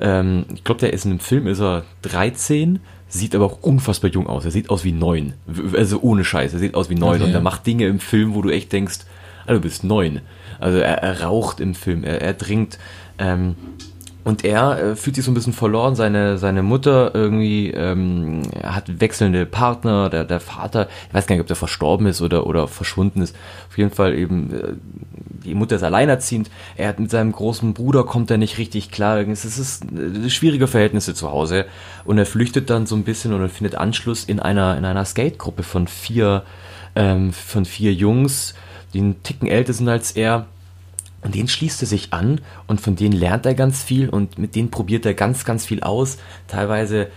[0.00, 4.10] Ähm, ich glaube, der ist in dem Film ist er 13, sieht aber auch unfassbar
[4.10, 4.44] jung aus.
[4.44, 5.34] Er sieht aus wie 9.
[5.76, 7.16] Also ohne Scheiß, er sieht aus wie 9.
[7.16, 7.24] Okay.
[7.24, 9.00] Und er macht Dinge im Film, wo du echt denkst,
[9.46, 10.20] also du bist 9.
[10.60, 12.78] Also er, er raucht im Film, er, er trinkt.
[13.18, 13.56] Ähm,
[14.24, 15.96] und er äh, fühlt sich so ein bisschen verloren.
[15.96, 20.10] Seine, seine Mutter irgendwie ähm, hat wechselnde Partner.
[20.10, 23.34] Der, der Vater, ich weiß gar nicht, ob der verstorben ist oder, oder verschwunden ist.
[23.68, 24.72] Auf jeden Fall eben, äh,
[25.44, 26.50] die Mutter ist alleinerziehend.
[26.76, 29.18] Er hat mit seinem großen Bruder kommt er nicht richtig klar.
[29.18, 31.64] Es ist äh, schwierige Verhältnisse zu Hause.
[32.04, 35.64] Und er flüchtet dann so ein bisschen und findet Anschluss in einer, in einer Skate-Gruppe
[35.64, 36.44] von vier,
[36.94, 38.54] ähm, von vier Jungs,
[38.94, 40.46] die einen Ticken älter sind als er
[41.22, 44.54] und den schließt er sich an und von denen lernt er ganz viel und mit
[44.54, 46.18] denen probiert er ganz, ganz viel aus.
[46.48, 47.08] Teilweise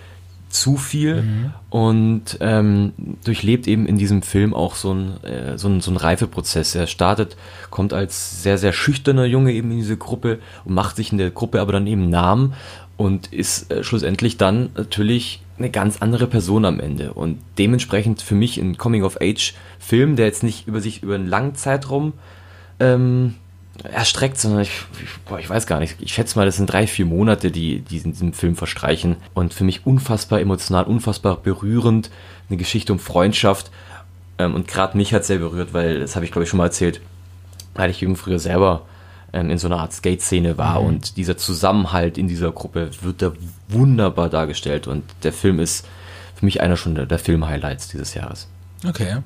[0.49, 1.53] zu viel mhm.
[1.69, 2.93] und ähm,
[3.23, 6.75] durchlebt eben in diesem Film auch so ein, äh, so, ein, so ein Reifeprozess.
[6.75, 7.35] Er startet,
[7.69, 11.31] kommt als sehr, sehr schüchterner Junge eben in diese Gruppe und macht sich in der
[11.31, 12.53] Gruppe aber dann eben Namen
[12.95, 17.13] und ist äh, schlussendlich dann natürlich eine ganz andere Person am Ende.
[17.13, 22.13] Und dementsprechend für mich ein Coming-of-Age-Film, der jetzt nicht über sich über einen langen Zeitraum
[22.79, 23.35] ähm,
[23.83, 24.71] erstreckt, sondern ich,
[25.03, 25.97] ich, boah, ich weiß gar nicht.
[25.99, 29.17] Ich schätze mal, das sind drei, vier Monate, die, die in diesem Film verstreichen.
[29.33, 32.09] Und für mich unfassbar emotional, unfassbar berührend.
[32.49, 33.71] Eine Geschichte um Freundschaft.
[34.37, 36.65] Ähm, und gerade mich hat sehr berührt, weil, das habe ich glaube ich schon mal
[36.65, 37.01] erzählt,
[37.73, 38.83] weil ich eben früher selber
[39.33, 40.87] ähm, in so einer Art Skate-Szene war mhm.
[40.87, 43.33] und dieser Zusammenhalt in dieser Gruppe wird da
[43.67, 44.87] wunderbar dargestellt.
[44.87, 45.85] Und der Film ist
[46.35, 48.47] für mich einer schon der, der Film-Highlights dieses Jahres.
[48.85, 49.17] Okay,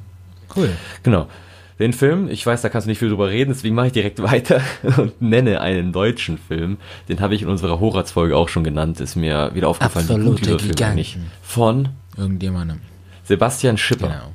[0.56, 0.76] cool.
[1.04, 1.28] Genau
[1.80, 2.30] den Film.
[2.30, 4.62] Ich weiß, da kannst du nicht viel drüber reden, deswegen mache ich direkt weiter
[4.98, 6.78] und nenne einen deutschen Film.
[7.08, 9.00] Den habe ich in unserer Horaz-Folge auch schon genannt.
[9.00, 11.18] Ist mir wieder aufgefallen, Absolute eigentlich.
[11.42, 12.82] Von irgendjemandem.
[13.24, 14.08] Sebastian Schipper.
[14.08, 14.34] Genau.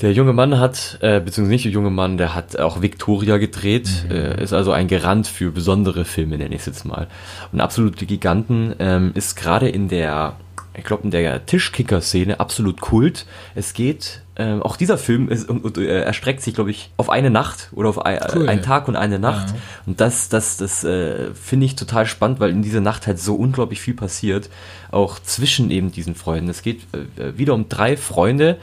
[0.00, 3.88] Der junge Mann hat, äh, beziehungsweise nicht der junge Mann, der hat auch Victoria gedreht,
[4.08, 4.10] mhm.
[4.10, 7.06] äh, ist also ein Garant für besondere Filme, nenne ich es jetzt mal.
[7.52, 10.36] Und Absolute Giganten ähm, ist gerade in der
[10.74, 13.26] ich glaube, in der Tischkicker-Szene absolut Kult.
[13.54, 17.68] Es geht, äh, auch dieser Film ist, äh, erstreckt sich, glaube ich, auf eine Nacht
[17.72, 18.48] oder auf ein, cool.
[18.48, 19.50] einen Tag und eine Nacht.
[19.50, 19.56] Ja.
[19.86, 23.34] Und das, das, das äh, finde ich total spannend, weil in dieser Nacht halt so
[23.34, 24.48] unglaublich viel passiert,
[24.90, 26.48] auch zwischen eben diesen Freunden.
[26.48, 28.56] Es geht äh, wieder um drei Freunde,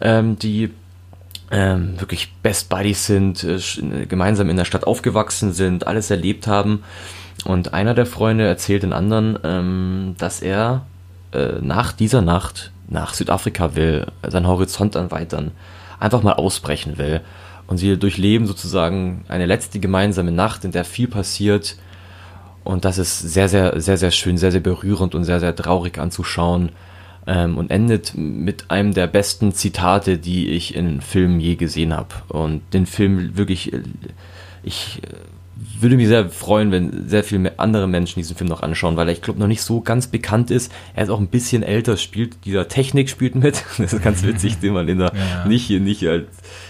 [0.00, 0.70] ähm, die
[1.50, 3.58] ähm, wirklich Best Buddies sind, äh,
[4.06, 6.84] gemeinsam in der Stadt aufgewachsen sind, alles erlebt haben.
[7.44, 10.86] Und einer der Freunde erzählt den anderen, ähm, dass er
[11.32, 15.52] äh, nach dieser Nacht nach Südafrika will, seinen Horizont erweitern,
[15.98, 17.20] einfach mal ausbrechen will.
[17.66, 21.76] Und sie durchleben sozusagen eine letzte gemeinsame Nacht, in der viel passiert.
[22.64, 25.98] Und das ist sehr, sehr, sehr, sehr schön, sehr, sehr berührend und sehr, sehr traurig
[25.98, 26.70] anzuschauen.
[27.26, 32.14] Ähm, und endet mit einem der besten Zitate, die ich in Filmen je gesehen habe.
[32.28, 33.82] Und den Film wirklich, äh,
[34.64, 35.08] ich äh,
[35.80, 39.12] würde mich sehr freuen, wenn sehr viele andere Menschen diesen Film noch anschauen, weil er,
[39.12, 40.72] ich glaube, noch nicht so ganz bekannt ist.
[40.94, 43.64] Er ist auch ein bisschen älter, spielt, dieser Technik spielt mit.
[43.82, 45.46] Das ist ganz witzig, den mal in der, ja.
[45.46, 46.26] nicht hier, nicht als,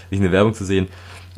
[0.09, 0.87] nicht eine Werbung zu sehen.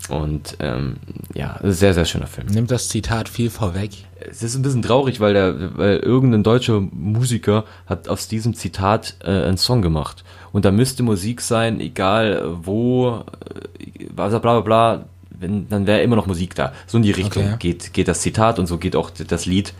[0.09, 0.97] Und ähm,
[1.33, 2.47] ja, sehr, sehr schöner Film.
[2.47, 3.91] Nimmt das Zitat viel vorweg?
[4.19, 9.15] Es ist ein bisschen traurig, weil der, weil irgendein deutscher Musiker hat aus diesem Zitat
[9.23, 10.23] äh, einen Song gemacht.
[10.51, 13.23] Und da müsste Musik sein, egal wo,
[13.79, 15.05] äh, bla bla bla, bla
[15.39, 16.73] wenn, dann wäre immer noch Musik da.
[16.87, 17.55] So in die Richtung okay.
[17.59, 19.73] geht, geht das Zitat und so geht auch das Lied.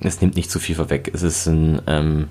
[0.00, 1.10] Es nimmt nicht zu viel vorweg.
[1.14, 2.28] Es ist ein, ähm,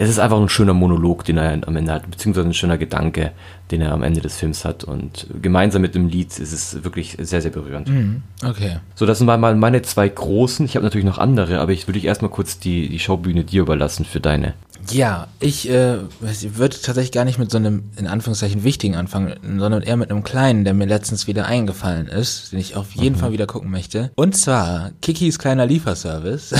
[0.00, 3.32] es ist einfach ein schöner Monolog, den er am Ende hat, beziehungsweise ein schöner Gedanke,
[3.72, 4.84] den er am Ende des Films hat.
[4.84, 7.88] Und gemeinsam mit dem Lied ist es wirklich sehr, sehr berührend.
[7.88, 8.22] Mhm.
[8.44, 8.76] Okay.
[8.94, 10.64] So, das sind mal meine zwei großen.
[10.64, 13.62] Ich habe natürlich noch andere, aber ich würde dich erstmal kurz die, die Schaubühne dir
[13.62, 14.54] überlassen für deine.
[14.92, 19.82] Ja, ich äh, würde tatsächlich gar nicht mit so einem, in Anführungszeichen, wichtigen anfangen, sondern
[19.82, 23.20] eher mit einem kleinen, der mir letztens wieder eingefallen ist, den ich auf jeden mhm.
[23.20, 24.10] Fall wieder gucken möchte.
[24.14, 26.54] Und zwar Kikis kleiner Lieferservice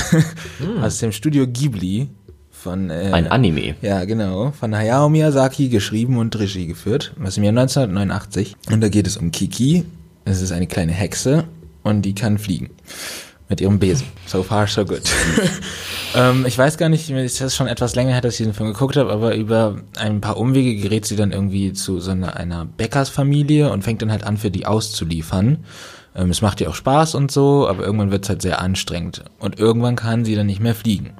[0.58, 0.82] mhm.
[0.82, 2.08] aus dem Studio Ghibli.
[2.50, 3.76] Von, äh, Ein Anime.
[3.82, 4.50] Ja, genau.
[4.50, 7.12] Von Hayao Miyazaki geschrieben und Regie geführt.
[7.16, 8.56] Was im Jahr 1989.
[8.72, 9.84] Und da geht es um Kiki.
[10.24, 11.44] Es ist eine kleine Hexe
[11.84, 12.70] und die kann fliegen.
[13.48, 14.06] Mit ihrem Besen.
[14.26, 15.02] So far, so good.
[16.14, 18.72] ähm, ich weiß gar nicht, es ist schon etwas länger her, dass ich diesen Film
[18.72, 22.64] geguckt habe, aber über ein paar Umwege gerät sie dann irgendwie zu so einer, einer
[22.66, 25.64] Bäckersfamilie und fängt dann halt an, für die auszuliefern.
[26.14, 29.24] Ähm, es macht ihr auch Spaß und so, aber irgendwann wird es halt sehr anstrengend.
[29.38, 31.14] Und irgendwann kann sie dann nicht mehr fliegen.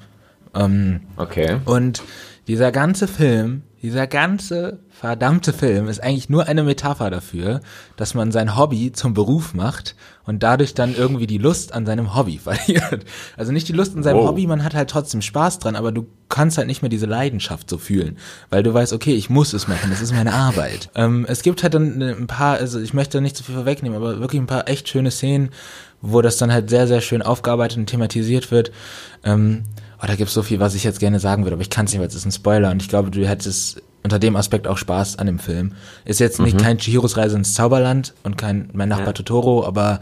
[0.55, 1.59] Ähm, Okay.
[1.65, 2.03] und
[2.47, 7.61] dieser ganze Film, dieser ganze verdammte Film ist eigentlich nur eine Metapher dafür,
[7.97, 12.17] dass man sein Hobby zum Beruf macht und dadurch dann irgendwie die Lust an seinem
[12.17, 13.05] Hobby verliert.
[13.37, 14.29] Also nicht die Lust an seinem Wow.
[14.29, 17.71] Hobby, man hat halt trotzdem Spaß dran, aber du kannst halt nicht mehr diese Leidenschaft
[17.71, 18.19] so fühlen,
[18.51, 20.91] weil du weißt, okay, ich muss es machen, das ist meine Arbeit.
[20.99, 24.19] Ähm, es gibt halt dann ein paar, also ich möchte nicht zu viel vorwegnehmen, aber
[24.19, 25.51] wirklich ein paar echt schöne Szenen,
[26.01, 28.73] wo das dann halt sehr, sehr schön aufgearbeitet und thematisiert wird.
[29.23, 29.65] Ähm,
[30.03, 31.93] oh, da gibt's so viel, was ich jetzt gerne sagen würde, aber ich kann es
[31.93, 34.79] nicht, weil es ist ein Spoiler und ich glaube, du hättest unter dem Aspekt auch
[34.79, 35.73] Spaß an dem Film.
[36.05, 39.13] Ist jetzt nicht kein Chihiros Reise ins Zauberland und kein Mein Nachbar Ja.
[39.13, 40.01] Totoro, aber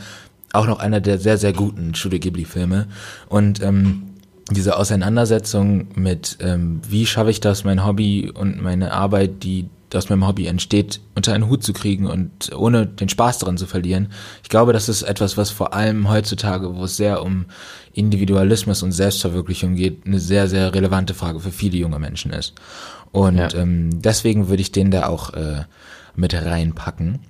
[0.53, 2.86] auch noch einer der sehr, sehr guten Studio Ghibli-Filme.
[3.28, 4.03] Und ähm,
[4.51, 10.09] diese Auseinandersetzung mit, ähm, wie schaffe ich das, mein Hobby und meine Arbeit, die aus
[10.11, 14.09] meinem Hobby entsteht, unter einen Hut zu kriegen und ohne den Spaß daran zu verlieren.
[14.42, 17.47] Ich glaube, das ist etwas, was vor allem heutzutage, wo es sehr um
[17.92, 22.55] Individualismus und Selbstverwirklichung geht, eine sehr, sehr relevante Frage für viele junge Menschen ist.
[23.12, 23.49] Und Ja.
[23.55, 25.64] ähm, deswegen würde ich den da auch äh,
[26.14, 27.20] mit reinpacken.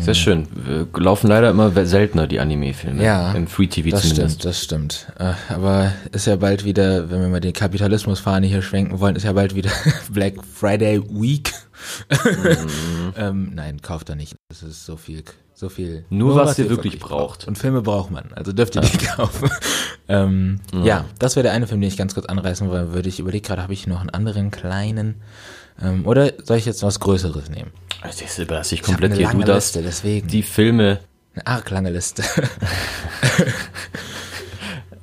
[0.00, 0.46] Sehr schön.
[0.54, 3.02] Wir laufen leider immer seltener, die Anime-Filme.
[3.02, 4.40] Ja, Im Free TV Das zumindest.
[4.40, 5.12] stimmt, das stimmt.
[5.48, 9.32] Aber ist ja bald wieder, wenn wir mal die Kapitalismusfahne hier schwenken wollen, ist ja
[9.32, 9.70] bald wieder
[10.10, 11.52] Black Friday Week.
[12.10, 13.12] Mhm.
[13.16, 14.34] ähm, nein, kauft er nicht.
[14.48, 15.22] Das ist so viel,
[15.54, 16.04] so viel.
[16.10, 17.46] Nur, was ihr wirklich braucht.
[17.46, 19.50] Und Filme braucht man, also dürft ihr nicht kaufen.
[20.08, 23.08] ähm, ja, das wäre der eine Film, den ich ganz kurz anreißen wollen würde.
[23.08, 25.16] Ich überlege gerade, habe ich noch einen anderen kleinen
[25.82, 27.70] ähm, oder soll ich jetzt was Größeres nehmen?
[28.02, 29.28] Also, Das überlasse ich Ich komplett eine dir.
[29.30, 30.28] Du darfst Liste, deswegen.
[30.28, 31.00] die Filme
[31.34, 32.22] eine arg lange Liste.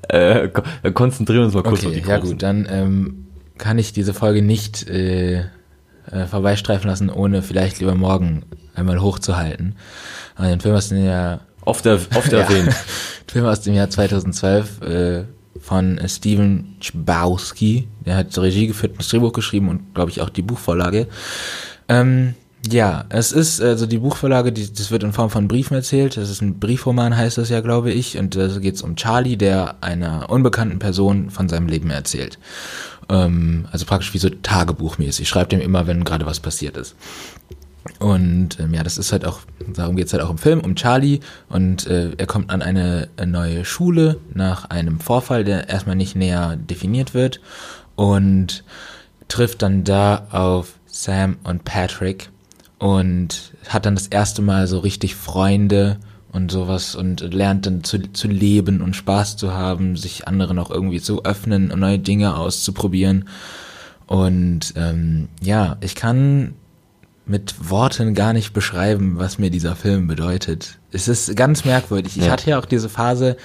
[0.09, 2.33] äh, ko- äh, konzentrieren uns mal kurz auf Okay, die ja großen.
[2.33, 5.45] gut, dann ähm, kann ich diese Folge nicht äh, äh,
[6.29, 8.43] vorbeistreifen lassen, ohne vielleicht lieber morgen
[8.75, 9.75] einmal hochzuhalten.
[10.39, 12.39] Den Film aus dem Jahr, Oft, er, oft Ja.
[12.39, 12.73] erwähnt.
[13.27, 15.23] Film aus dem Jahr 2012 äh,
[15.59, 20.29] von äh, Steven Chbosky, der hat Regie geführt, das Drehbuch geschrieben und glaube ich auch
[20.29, 21.07] die Buchvorlage.
[21.87, 22.35] Ähm,
[22.69, 26.15] ja, es ist also die Buchvorlage, die, das wird in Form von Briefen erzählt.
[26.15, 28.17] Das ist ein Briefroman, heißt das ja, glaube ich.
[28.17, 32.39] Und da geht es um Charlie, der einer unbekannten Person von seinem Leben erzählt.
[33.09, 35.27] Ähm, also praktisch wie so tagebuchmäßig.
[35.27, 36.95] Schreibt ihm immer, wenn gerade was passiert ist.
[37.99, 39.39] Und ähm, ja, das ist halt auch,
[39.75, 41.19] darum geht's halt auch im Film, um Charlie.
[41.49, 46.15] Und äh, er kommt an eine, äh, neue Schule nach einem Vorfall, der erstmal nicht
[46.15, 47.41] näher definiert wird.
[47.95, 48.63] Und
[49.27, 52.29] trifft dann da auf Sam und Patrick
[52.79, 55.97] und hat dann das erste Mal so richtig Freunde
[56.31, 60.69] und sowas und lernt dann zu, zu leben und Spaß zu haben, sich anderen auch
[60.69, 63.29] irgendwie zu öffnen und neue Dinge auszuprobieren.
[64.07, 66.55] Und ähm, ja, ich kann
[67.25, 70.77] mit Worten gar nicht beschreiben, was mir dieser Film bedeutet.
[70.91, 72.17] Es ist ganz merkwürdig.
[72.17, 72.31] Ich Ja.
[72.31, 73.37] hatte ja auch diese Phase,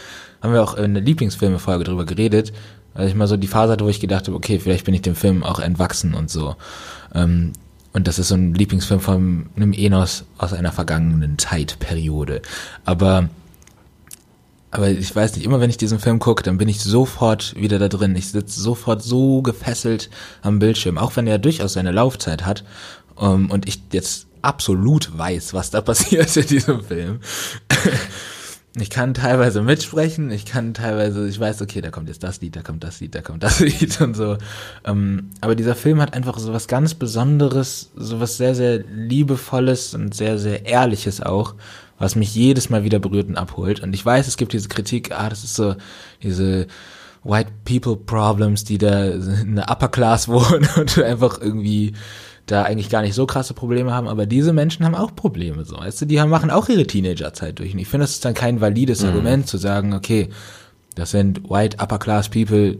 [0.42, 2.52] haben wir auch in der Lieblingsfilme-Folge drüber geredet,
[2.94, 5.02] als ich mal so die Phase hatte, wo ich gedacht habe, okay, vielleicht bin ich
[5.02, 6.56] dem Film auch entwachsen und so.
[7.14, 7.52] Ähm,
[7.92, 12.42] und das ist so ein Lieblingsfilm von einem Enos aus einer vergangenen Zeitperiode.
[12.84, 13.28] Aber
[14.70, 17.78] aber ich weiß nicht, immer wenn ich diesen Film gucke, dann bin ich sofort wieder
[17.78, 18.14] da drin.
[18.16, 20.10] Ich sitze sofort so gefesselt
[20.42, 22.64] am Bildschirm, auch wenn er durchaus seine Laufzeit hat
[23.20, 27.20] ähm, und ich jetzt absolut weiß, was da passiert in diesem Film.
[28.80, 32.54] Ich kann teilweise mitsprechen, ich kann teilweise, ich weiß, okay, da kommt jetzt das Lied,
[32.54, 34.36] da kommt das Lied, da kommt das Lied und so.
[34.84, 39.94] Ähm, aber dieser Film hat einfach so was ganz Besonderes, so was sehr, sehr Liebevolles
[39.94, 41.54] und sehr, sehr Ehrliches auch,
[41.98, 43.82] was mich jedes Mal wieder berührt und abholt.
[43.82, 45.74] Und ich weiß, es gibt diese Kritik, ah, das ist so
[46.22, 46.66] diese
[47.24, 51.94] White People Problems, die da in der Upper Class wohnen und einfach irgendwie
[52.50, 55.76] da eigentlich gar nicht so krasse Probleme haben, aber diese Menschen haben auch Probleme, so,
[55.76, 57.72] weißt du, die haben, machen auch ihre Teenagerzeit durch.
[57.72, 60.28] Und ich finde, das ist dann kein valides Argument zu sagen, okay,
[60.94, 62.78] das sind white upper class people,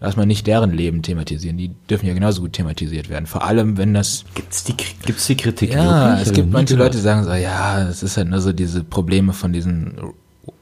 [0.00, 3.26] lass mal nicht deren Leben thematisieren, die dürfen ja genauso gut thematisiert werden.
[3.26, 6.12] Vor allem, wenn das Gibt's die, gibt's die Kritik ja, wirklich?
[6.12, 6.74] es Also gibt manche.
[6.74, 9.98] Leute, die sagen so, ja, es ist halt nur so diese Probleme von diesen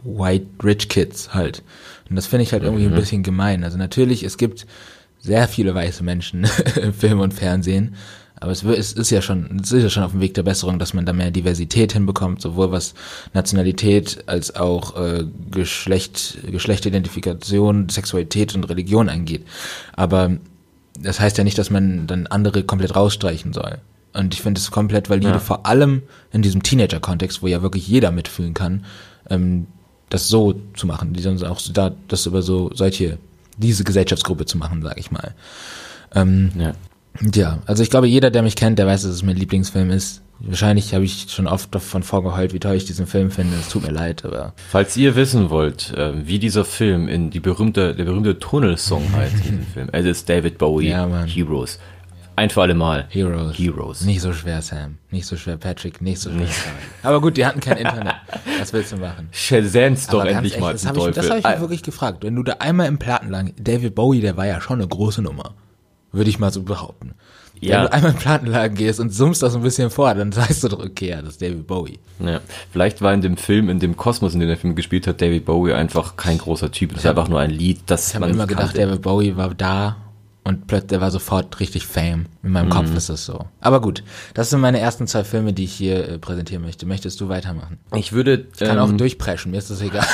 [0.02, 1.62] White Rich Kids halt.
[2.10, 3.64] Und das finde ich halt irgendwie ein bisschen gemein.
[3.64, 4.66] Also natürlich, es gibt
[5.18, 6.46] sehr viele weiße Menschen
[6.82, 7.94] im Film und Fernsehen,
[8.40, 10.78] aber es, es ist ja schon, es ist ja schon auf dem Weg der Besserung,
[10.78, 12.94] dass man da mehr Diversität hinbekommt, sowohl was
[13.34, 19.44] Nationalität als auch äh, Geschlecht, Geschlechtidentifikation, Sexualität und Religion angeht.
[19.94, 20.36] Aber
[21.00, 23.78] das heißt ja nicht, dass man dann andere komplett rausstreichen soll.
[24.14, 25.38] Und ich finde es komplett valide, Ja.
[25.38, 28.84] vor allem in diesem Teenager-Kontext, wo ja wirklich jeder mitfühlen kann,
[29.30, 29.66] ähm,
[30.10, 33.18] das so zu machen, die dann auch so da, das über so solche,
[33.58, 35.34] diese Gesellschaftsgruppe zu machen, sag ich mal.
[36.14, 36.72] Ähm, Ja.
[37.34, 40.22] Ja, also ich glaube, jeder, der mich kennt, der weiß, dass es mein Lieblingsfilm ist.
[40.40, 43.56] Wahrscheinlich habe ich schon oft davon vorgeheult, wie toll ich diesen Film finde.
[43.56, 47.40] Es tut mir leid, aber Falls ihr wissen wollt, äh, wie dieser Film in die
[47.40, 51.24] berühmte, der berühmte Tunnelsong heißt in diesem Film, es ist David Bowie, Ja.
[51.24, 51.80] Heroes.
[52.36, 53.06] Ein für alle Mal.
[53.08, 53.58] Heroes.
[53.58, 54.02] Heroes.
[54.02, 54.98] Nicht so schwer, Sam.
[55.10, 56.00] Nicht so schwer, Patrick.
[56.00, 56.46] Nicht so schwer.
[56.46, 56.72] Sam.
[57.02, 58.14] Aber gut, die hatten kein Internet.
[58.60, 59.28] Was willst du machen?
[59.32, 62.22] Shazams doch endlich ehrlich, mal das zum habe ich, hab ich mich wirklich gefragt.
[62.22, 65.54] Wenn du da einmal im Plattenladen, David Bowie, der war ja schon eine große Nummer.
[66.12, 67.14] Würde ich mal so behaupten.
[67.60, 67.78] Ja.
[67.78, 70.68] Wenn du einmal im Plattenladen gehst und summst das ein bisschen vor, dann sagst du
[70.68, 71.98] doch, okay, ja, das ist David Bowie.
[72.20, 72.40] Ja.
[72.72, 75.44] Vielleicht war in dem Film, in dem Kosmos, in dem der Film gespielt hat, David
[75.44, 76.90] Bowie einfach kein großer Typ.
[76.94, 78.80] Das ist einfach nur ein Lied, das Ich habe immer gedacht, kannte.
[78.86, 79.96] David Bowie war da
[80.44, 82.26] und plötzlich der war sofort richtig Fame.
[82.42, 83.44] In meinem Kopf ist das so.
[83.60, 84.02] Aber gut,
[84.34, 86.86] das sind meine ersten zwei Filme, die ich hier äh, präsentieren möchte.
[86.86, 87.78] Möchtest du weitermachen?
[87.94, 90.06] Ich würde, Ich kann auch ähm, durchpreschen, mir ist das egal.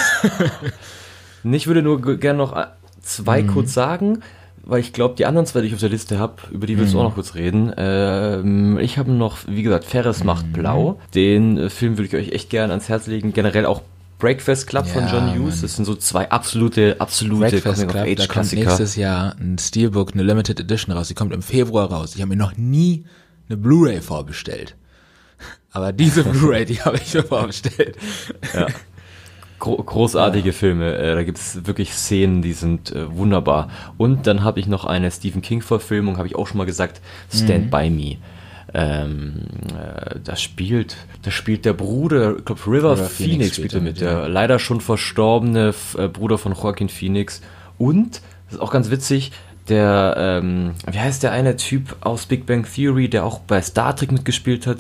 [1.44, 2.66] ich würde nur gerne noch äh,
[3.02, 3.48] zwei Mhm.
[3.48, 4.20] kurz sagen,
[4.66, 6.92] weil ich glaube, die anderen zwei, die ich auf der Liste habe, über die willst
[6.92, 6.98] Mhm.
[6.98, 7.72] du auch noch kurz reden.
[7.76, 10.52] Ähm, ich habe noch, wie gesagt, Ferris macht Mhm.
[10.52, 11.00] blau.
[11.14, 13.32] Den äh, Film würde ich euch echt gerne ans Herz legen.
[13.32, 13.82] Generell auch
[14.18, 15.60] Breakfast Club von Ja, John Hughes.
[15.60, 18.64] Das sind so zwei absolute, absolute Breakfast Club, da kommt Coming-of-Age-Klassiker.
[18.64, 21.08] nächstes Jahr ein Steelbook, eine Limited Edition raus.
[21.08, 22.12] Die kommt im Februar raus.
[22.14, 23.04] Ich habe mir noch nie
[23.48, 24.76] eine Blu-ray vorbestellt.
[25.72, 27.96] Aber diese Blu-ray, die habe ich mir vorbestellt.
[29.58, 30.96] Gro großartige Filme.
[30.96, 33.68] Äh, da gibt es wirklich Szenen, die sind äh, wunderbar.
[33.96, 37.00] Und dann habe ich noch eine Stephen King-Verfilmung, habe ich auch schon mal gesagt,
[37.32, 38.16] Stand By Me.
[38.76, 43.74] Ähm, äh, das spielt, da spielt der Bruder, ich glaube River, River Phoenix, Phoenix spielt
[43.74, 44.20] er mit, mit, ja.
[44.20, 47.40] der leider schon verstorbene F- äh, Bruder von Joaquin Phoenix.
[47.78, 49.30] Und, das ist auch ganz witzig,
[49.68, 53.94] der, ähm, wie heißt der eine Typ aus Big Bang Theory, der auch bei Star
[53.94, 54.78] Trek mitgespielt hat,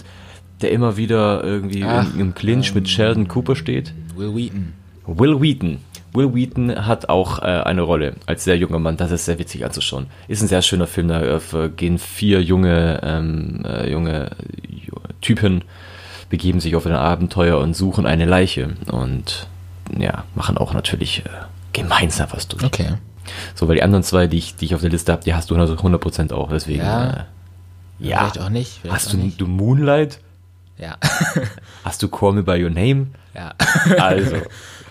[0.62, 3.92] der immer wieder irgendwie Ach, im, im Clinch mit Sheldon Cooper steht?
[4.16, 4.72] Will Wheaton.
[5.06, 5.78] Will Wheaton.
[6.12, 8.96] Will Wheaton hat auch äh, eine Rolle als sehr junger Mann.
[8.96, 10.06] Das ist sehr witzig anzuschauen.
[10.28, 11.08] Ist ein sehr schöner Film.
[11.08, 14.30] Da äh, gehen vier junge, ähm, äh, junge
[14.70, 15.62] ju- Typen,
[16.30, 18.70] begeben sich auf ein Abenteuer und suchen eine Leiche.
[18.92, 19.48] Und
[19.98, 21.28] ja, machen auch natürlich äh,
[21.72, 22.62] gemeinsam was durch.
[22.62, 22.90] Okay.
[23.56, 25.50] So, weil die anderen zwei, die ich, die ich auf der Liste habe, die hast
[25.50, 26.50] du 100% auch.
[26.50, 27.10] Deswegen, Ja.
[27.10, 27.16] äh,
[27.98, 28.18] ja.
[28.18, 28.78] Vielleicht auch nicht.
[28.82, 29.40] Vielleicht Hast auch du, nicht.
[29.40, 30.20] du Moonlight?
[30.78, 30.96] Ja.
[31.84, 33.08] Hast du Call Me By Your Name?
[33.34, 33.54] ja.
[33.98, 34.36] Also,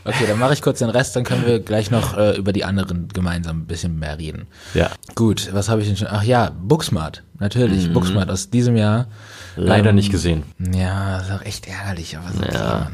[0.06, 2.66] Okay, dann mache ich kurz den Rest, dann können wir gleich noch äh, über die
[2.66, 4.48] anderen gemeinsam ein bisschen mehr reden.
[4.74, 4.90] ja.
[5.16, 6.10] Gut, was habe ich denn schon?
[6.12, 7.24] Ach ja, Booksmart.
[7.40, 7.94] Natürlich, Mhm.
[7.94, 9.08] Booksmart aus diesem Jahr.
[9.56, 10.44] Leider Ähm, nicht gesehen.
[10.60, 12.92] Ja, ist auch echt ärgerlich, aber so Ja,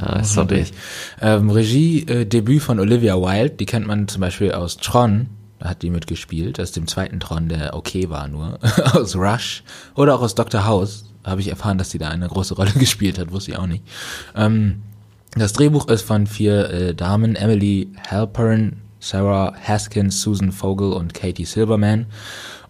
[0.00, 0.46] ja, muss ist sorry.
[0.48, 0.72] durch.
[1.20, 5.90] Ähm, Regie-Debüt von Olivia Wilde, die kennt man zum Beispiel aus Tron, da hat die
[5.90, 8.60] mitgespielt, aus dem zweiten Tron, der okay war nur,
[8.94, 9.64] aus Rush
[9.96, 10.64] oder auch aus Dr.
[10.64, 13.66] House, habe ich erfahren, dass sie da eine große Rolle gespielt hat, wusste ich auch
[13.66, 13.84] nicht.
[14.36, 14.82] Ähm,
[15.34, 21.44] das Drehbuch ist von vier äh, Damen, Emily Halpern, Sarah Haskins, Susan Vogel und Katie
[21.44, 22.06] Silverman.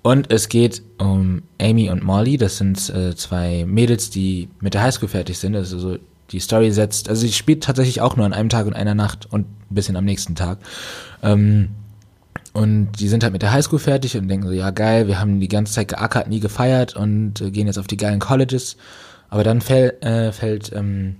[0.02, 4.82] Und es geht um Amy und Molly, das sind äh, zwei Mädels, die mit der
[4.82, 5.54] Highschool fertig sind.
[5.54, 5.98] Also so
[6.30, 9.28] die Story setzt, also sie spielt tatsächlich auch nur an einem Tag und einer Nacht
[9.30, 10.58] und ein bisschen am nächsten Tag.
[11.22, 11.68] Ähm,
[12.52, 15.40] und die sind halt mit der Highschool fertig und denken so, ja geil, wir haben
[15.40, 18.76] die ganze Zeit geackert, nie gefeiert und äh, gehen jetzt auf die geilen Colleges.
[19.30, 21.16] Aber dann fäll, äh, fällt ähm,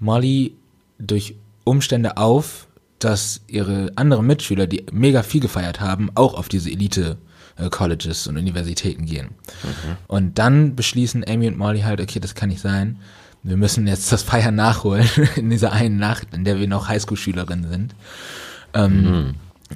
[0.00, 0.56] Molly
[0.98, 2.66] durch Umstände auf,
[2.98, 7.18] dass ihre anderen Mitschüler, die mega viel gefeiert haben, auch auf diese Elite
[7.56, 9.28] äh, Colleges und Universitäten gehen.
[10.08, 12.98] Und dann beschließen Amy und Molly halt, okay, das kann nicht sein.
[13.44, 17.70] Wir müssen jetzt das Feiern nachholen in dieser einen Nacht, in der wir noch Highschool-Schülerinnen
[17.70, 17.94] sind.
[18.72, 19.34] Ähm,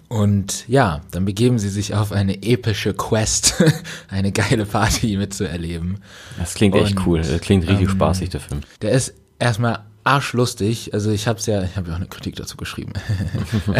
[0.09, 3.63] Und ja, dann begeben sie sich auf eine epische Quest,
[4.09, 5.99] eine geile Party mitzuerleben.
[6.39, 7.23] Das klingt echt Und, cool.
[7.23, 8.61] Das klingt richtig ähm, spaßig, der Film.
[8.83, 10.95] Der ist erstmal arschlustig.
[10.95, 12.95] Also ich habe es ja, ich habe ja auch eine Kritik dazu geschrieben.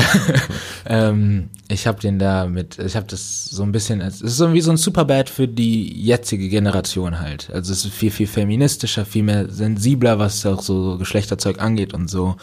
[0.87, 4.53] ähm, ich habe den da mit, ich habe das so ein bisschen, es ist so
[4.53, 7.51] wie so ein Superbad für die jetzige Generation halt.
[7.51, 12.09] Also es ist viel, viel feministischer, viel mehr sensibler, was auch so Geschlechterzeug angeht und
[12.09, 12.37] so.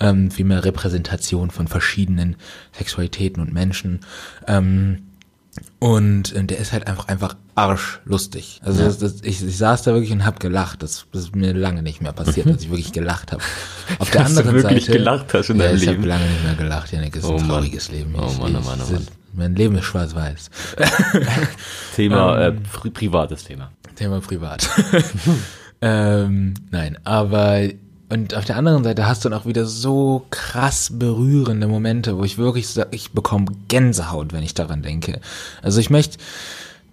[0.00, 2.36] Ähm, viel mehr Repräsentation von verschiedenen
[2.76, 4.00] Sexualitäten und Menschen.
[4.48, 5.11] Ähm,
[5.80, 8.60] und äh, der ist halt einfach einfach arschlustig.
[8.64, 10.82] Also das, das, ich, ich saß da wirklich und hab gelacht.
[10.82, 13.42] Das, das ist mir lange nicht mehr passiert, dass ich wirklich gelacht habe.
[13.98, 15.96] Auf der Dass du anderen wirklich Seite, gelacht hast in ja, deinem ich Leben.
[15.98, 16.92] habe lange nicht mehr gelacht.
[16.92, 17.48] Janik, es ist Oh ein Mann.
[17.48, 18.14] trauriges Leben.
[18.16, 19.06] Oh Ich- Mann, oh ich- Mann, oh es Mann.
[19.34, 20.50] Mein Leben ist schwarz-weiß.
[21.96, 23.70] Thema, ähm, äh, pri privates Thema.
[23.96, 24.68] Thema privat.
[25.80, 27.62] ähm, nein, aber
[28.12, 32.24] und auf der anderen Seite hast du dann auch wieder so krass berührende Momente, wo
[32.24, 35.20] ich wirklich sag, ich bekomme Gänsehaut, wenn ich daran denke.
[35.62, 36.18] Also ich möchte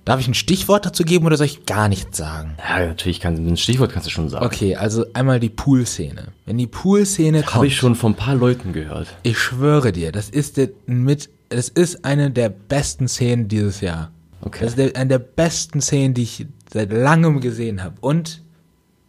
[0.10, 2.56] Darf ich ein Stichwort dazu geben oder soll ich gar nichts sagen?
[2.68, 4.44] Ja, natürlich kann ein Stichwort kannst du schon sagen.
[4.44, 6.30] Okay, also einmal die Pool-Szene.
[6.48, 7.54] Wenn die Pool-Szene kommt.
[7.54, 9.08] Habe ich schon von ein paar Leuten gehört.
[9.22, 14.10] Ich schwöre dir, das ist mit, das ist eine der besten Szenen dieses Jahr.
[14.42, 14.66] Okay.
[14.66, 17.98] Das ist eine der besten Szenen, die ich seit langem gesehen habe.
[18.02, 18.42] Und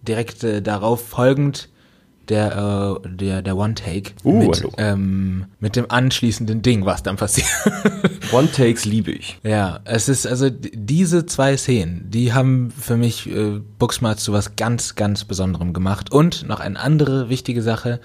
[0.02, 1.69] direkt äh, darauf folgend
[2.30, 7.48] der, äh, der, der One-Take Uh, mit, ähm, mit dem anschließenden Ding, was dann passiert.
[8.32, 9.38] One-Takes liebe ich.
[9.42, 14.56] ja, es ist also diese zwei Szenen, die haben für mich äh, Booksmart zu was
[14.56, 16.12] ganz, ganz Besonderem gemacht.
[16.12, 18.00] Und noch eine andere wichtige Sache,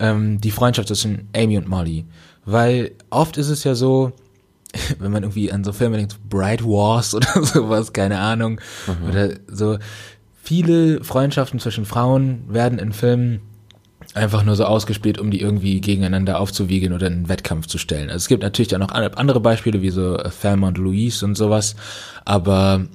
[0.00, 2.06] ähm, die Freundschaft zwischen Amy und Molly.
[2.44, 4.12] Weil oft ist es ja so,
[4.98, 8.60] wenn man irgendwie an so Filme denkt, Bright Wars oder sowas, keine Ahnung,
[9.06, 9.78] oder so,
[10.42, 13.40] viele Freundschaften zwischen Frauen werden in Filmen
[14.18, 18.08] einfach nur so ausgespielt, um die irgendwie gegeneinander aufzuwiegeln oder in einen Wettkampf zu stellen.
[18.10, 21.24] Also es gibt natürlich auch noch an- andere Beispiele, wie so äh, Thelma und Louise
[21.24, 21.76] und sowas,
[22.24, 22.86] aber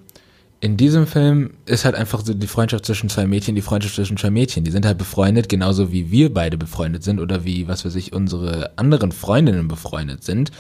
[0.60, 4.16] in diesem Film ist halt einfach so die Freundschaft zwischen zwei Mädchen, die Freundschaft zwischen
[4.16, 4.64] zwei Mädchen.
[4.64, 8.14] Die sind halt befreundet, genauso wie wir beide befreundet sind oder wie, was weiß ich,
[8.14, 10.52] unsere anderen Freundinnen befreundet sind.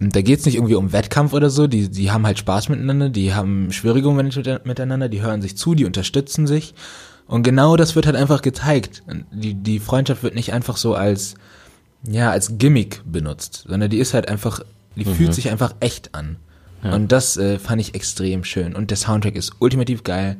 [0.00, 3.10] Und da geht's nicht irgendwie um Wettkampf oder so, die, die haben halt Spaß miteinander,
[3.10, 6.74] die haben Schwierigungen mit- miteinander, die hören sich zu, die unterstützen sich.
[7.28, 9.02] Und genau das wird halt einfach gezeigt.
[9.30, 11.34] Die, die Freundschaft wird nicht einfach so als,
[12.02, 14.60] ja, als Gimmick benutzt, sondern die ist halt einfach,
[14.96, 16.36] die fühlt sich einfach echt an.
[16.82, 18.74] Und das äh, fand ich extrem schön.
[18.74, 20.36] Und der Soundtrack ist ultimativ geil.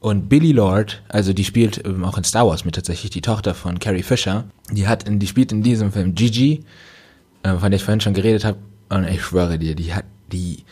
[0.00, 3.54] Und Billy Lord, also die spielt ähm, auch in Star Wars mit tatsächlich, die Tochter
[3.54, 6.64] von Carrie Fisher, die hat in, die spielt in diesem Film Gigi,
[7.42, 8.58] äh, von der ich vorhin schon geredet habe.
[8.88, 10.64] Und ich schwöre dir, die hat, die,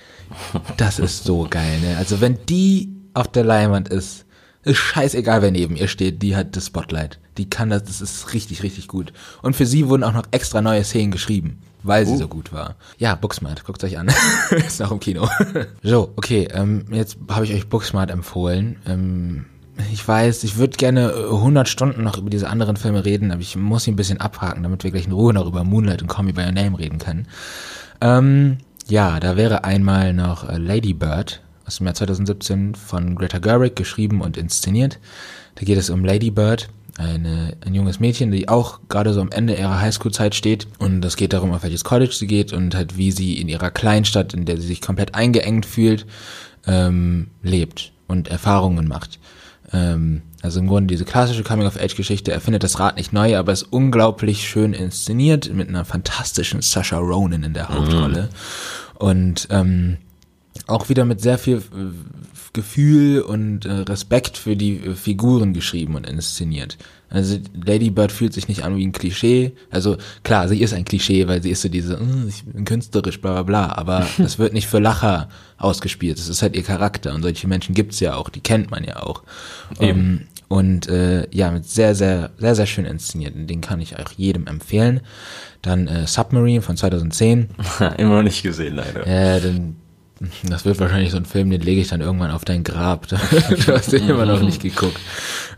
[0.76, 1.96] das ist so geil, ne?
[1.98, 4.24] Also wenn die auf der Leinwand ist,
[4.68, 7.18] ist scheißegal, wer neben ihr steht, die hat das Spotlight.
[7.38, 9.12] Die kann das, das ist richtig, richtig gut.
[9.42, 12.76] Und für sie wurden auch noch extra neue Szenen geschrieben, weil sie so gut war.
[12.98, 14.08] Ja, Booksmart, guckt euch an.
[14.50, 15.28] ist noch im Kino.
[15.82, 18.76] so, okay, ähm, jetzt habe ich euch Booksmart empfohlen.
[18.86, 19.46] Ähm,
[19.92, 23.40] ich weiß, ich würde gerne äh, 100 Stunden noch über diese anderen Filme reden, aber
[23.40, 26.08] ich muss sie ein bisschen abhaken, damit wir gleich in Ruhe noch über Moonlight und
[26.08, 27.28] Call Me By Your Name reden können.
[28.00, 28.58] Ähm,
[28.88, 33.76] ja, da wäre einmal noch äh, Lady Bird aus dem Jahr 2017 von Greta Gerwig
[33.76, 34.98] geschrieben und inszeniert.
[35.54, 39.30] Da geht es um Lady Bird, eine, ein junges Mädchen, die auch gerade so am
[39.30, 40.66] Ende ihrer Highschool-Zeit steht.
[40.78, 43.70] Und es geht darum, auf welches College sie geht und halt wie sie in ihrer
[43.70, 46.06] Kleinstadt, in der sie sich komplett eingeengt fühlt,
[46.66, 49.20] ähm, lebt und Erfahrungen macht.
[49.70, 54.48] Ähm, also im Grunde diese klassische Coming-of-Age-Geschichte erfindet das Rad nicht neu, aber ist unglaublich
[54.48, 58.30] schön inszeniert mit einer fantastischen Sasha Ronan in der Hauptrolle.
[58.94, 59.98] Und ähm,
[60.68, 61.60] auch wieder mit sehr viel äh,
[62.52, 66.78] Gefühl und äh, Respekt für die äh, Figuren geschrieben und inszeniert.
[67.10, 69.52] Also Lady Bird fühlt sich nicht an wie ein Klischee.
[69.70, 73.20] Also klar, sie ist ein Klischee, weil sie ist so diese, "Äh, ich bin künstlerisch,
[73.20, 76.18] bla bla bla, aber das wird nicht für Lacher ausgespielt.
[76.18, 79.02] Das ist halt ihr Charakter und solche Menschen gibt's ja auch, die kennt man ja
[79.02, 79.22] auch.
[79.80, 83.34] Ähm, und äh, ja, mit sehr, sehr, sehr, sehr schön inszeniert.
[83.36, 85.00] Den kann ich auch jedem empfehlen.
[85.60, 87.50] Dann äh, Submarine von 2010.
[87.98, 89.06] Immer noch nicht gesehen, leider.
[89.06, 89.76] Ja, dann,
[90.44, 93.06] das wird wahrscheinlich so ein Film, den lege ich dann irgendwann auf dein Grab.
[93.08, 94.98] du hast den immer noch nicht geguckt.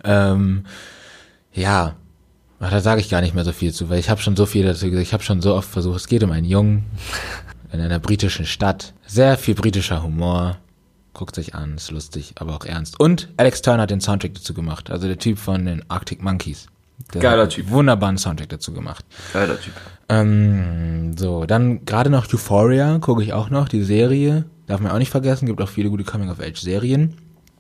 [0.05, 0.65] Ähm,
[1.53, 1.97] ja,
[2.63, 4.45] Ach, da sage ich gar nicht mehr so viel zu, weil ich habe schon so
[4.45, 5.07] viel dazu gesagt.
[5.07, 6.85] Ich habe schon so oft versucht, es geht um einen Jungen
[7.73, 8.93] in einer britischen Stadt.
[9.07, 10.59] Sehr viel britischer Humor.
[11.15, 13.01] Guckt sich an, ist lustig, aber auch ernst.
[13.01, 16.67] Und Alex Turner hat den Soundtrack dazu gemacht, also der Typ von den Arctic Monkeys.
[17.15, 17.71] Der Geiler Typ.
[17.71, 19.05] Wunderbaren Soundtrack dazu gemacht.
[19.33, 19.73] Geiler Typ.
[20.09, 24.45] Ähm, so, dann gerade noch Euphoria, gucke ich auch noch, die Serie.
[24.67, 27.15] Darf man auch nicht vergessen, gibt auch viele gute Coming-of-Age-Serien.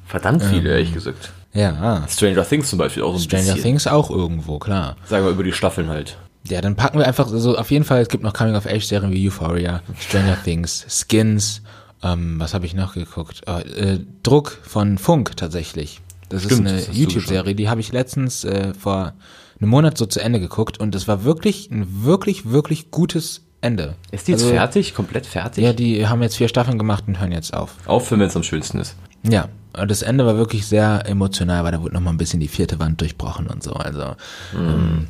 [0.05, 1.33] Verdammt viele, ehrlich gesagt.
[1.53, 3.63] Ja, Stranger Things zum Beispiel auch so ein Stranger bisschen.
[3.63, 4.97] Things auch irgendwo, klar.
[5.05, 6.19] Sagen wir über die Staffeln halt.
[6.49, 9.83] Ja, dann packen wir einfach so, auf jeden Fall, es gibt noch Coming-of-Age-Serien wie Euphoria,
[9.99, 11.63] Stranger Things, Skins,
[12.03, 13.43] ähm, was habe ich noch geguckt?
[13.47, 16.01] Äh, äh, Druck von Funk tatsächlich.
[16.31, 19.13] Das Stimmt, ist eine YouTube-Serie, die habe ich letztens äh, vor
[19.61, 23.97] einem Monat so zu Ende geguckt und es war wirklich ein wirklich, wirklich gutes Ende.
[24.11, 24.95] Ist die jetzt Also, fertig?
[24.95, 25.63] Komplett fertig?
[25.63, 27.75] Ja, die haben jetzt vier Staffeln gemacht und hören jetzt auf.
[27.85, 28.97] Aufhören, wenn es am schönsten ist.
[29.23, 32.49] Ja, und das Ende war wirklich sehr emotional, weil da wurde nochmal ein bisschen die
[32.49, 33.73] vierte Wand durchbrochen und so.
[33.73, 34.15] Also
[34.57, 35.09] ähm,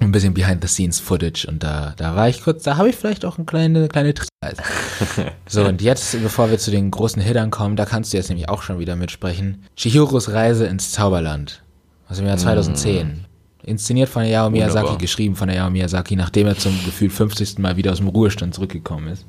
[0.00, 3.44] ein bisschen Behind-the-Scenes-Footage und da, da war ich kurz, da habe ich vielleicht auch eine
[3.44, 4.62] kleine, kleine Tristesse.
[5.48, 8.48] so, und jetzt, bevor wir zu den großen Hittern kommen, da kannst du jetzt nämlich
[8.48, 9.64] auch schon wieder mitsprechen.
[9.76, 11.62] Chihiros Reise ins Zauberland
[12.08, 13.26] aus dem Jahr 2010.
[13.62, 14.98] Inszeniert von Hayao Miyazaki, Wunderbar.
[14.98, 17.58] geschrieben von Hayao Miyazaki, nachdem er zum Gefühl 50.
[17.58, 19.26] Mal wieder aus dem Ruhestand zurückgekommen ist.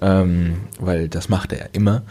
[0.00, 2.02] Ähm, weil das macht er ja immer.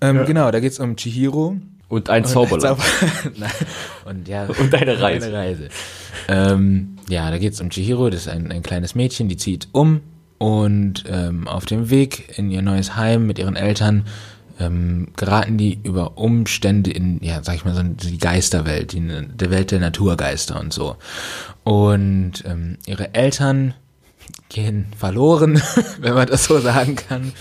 [0.00, 1.56] Ähm, Genau, da geht's um Chihiro.
[1.88, 2.80] Und ein Und Zauberland.
[2.80, 3.50] Zauber-
[4.06, 4.46] und ja.
[4.46, 5.26] Und eine Reise.
[5.28, 5.68] Eine Reise.
[6.26, 10.00] Ähm, ja, da geht's um Chihiro, das ist ein, ein kleines Mädchen, die zieht um
[10.38, 14.04] und ähm, auf dem Weg in ihr neues Heim mit ihren Eltern
[14.60, 19.50] ähm, geraten die über Umstände in, ja, sag ich mal, so die Geisterwelt, die, der
[19.50, 20.96] Welt der Naturgeister und so.
[21.64, 23.74] Und ähm, ihre Eltern
[24.48, 25.60] gehen verloren,
[26.00, 27.32] wenn man das so sagen kann.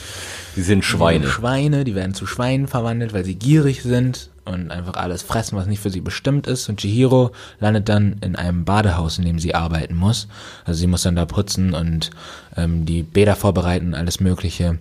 [0.55, 1.27] Die sind Schweine.
[1.27, 5.67] Schweine, die werden zu Schweinen verwandelt, weil sie gierig sind und einfach alles fressen, was
[5.67, 6.69] nicht für sie bestimmt ist.
[6.69, 10.27] Und Chihiro landet dann in einem Badehaus, in dem sie arbeiten muss.
[10.65, 12.11] Also sie muss dann da putzen und
[12.55, 14.79] ähm, die Bäder vorbereiten, alles Mögliche.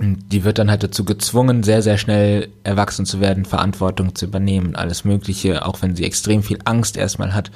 [0.00, 4.26] Und die wird dann halt dazu gezwungen, sehr, sehr schnell erwachsen zu werden, Verantwortung zu
[4.26, 7.52] übernehmen, alles Mögliche, auch wenn sie extrem viel Angst erstmal hat.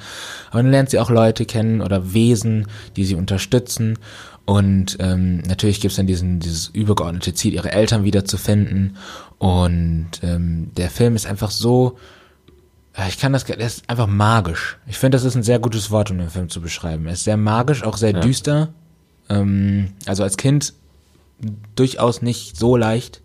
[0.49, 3.99] Aber dann lernt sie auch Leute kennen oder Wesen, die sie unterstützen.
[4.45, 8.95] Und ähm, natürlich gibt es dann diesen, dieses übergeordnete Ziel, ihre Eltern wiederzufinden.
[9.39, 11.97] Und ähm, der Film ist einfach so,
[13.07, 14.77] ich kann das, der ist einfach magisch.
[14.85, 17.05] Ich finde, das ist ein sehr gutes Wort, um den Film zu beschreiben.
[17.07, 18.19] Er ist sehr magisch, auch sehr ja.
[18.19, 18.73] düster.
[19.29, 20.73] Ähm, also als Kind
[21.75, 23.21] durchaus nicht so leicht.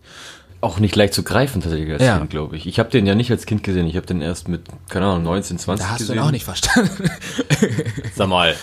[0.65, 2.17] Auch nicht leicht zu greifen tatsächlich als ja.
[2.17, 2.67] Kind, glaube ich.
[2.67, 3.87] Ich habe den ja nicht als Kind gesehen.
[3.87, 6.15] Ich habe den erst mit, keine Ahnung, 19, 20 da hast gesehen.
[6.15, 7.11] du den auch nicht verstanden.
[8.15, 8.55] Sag mal.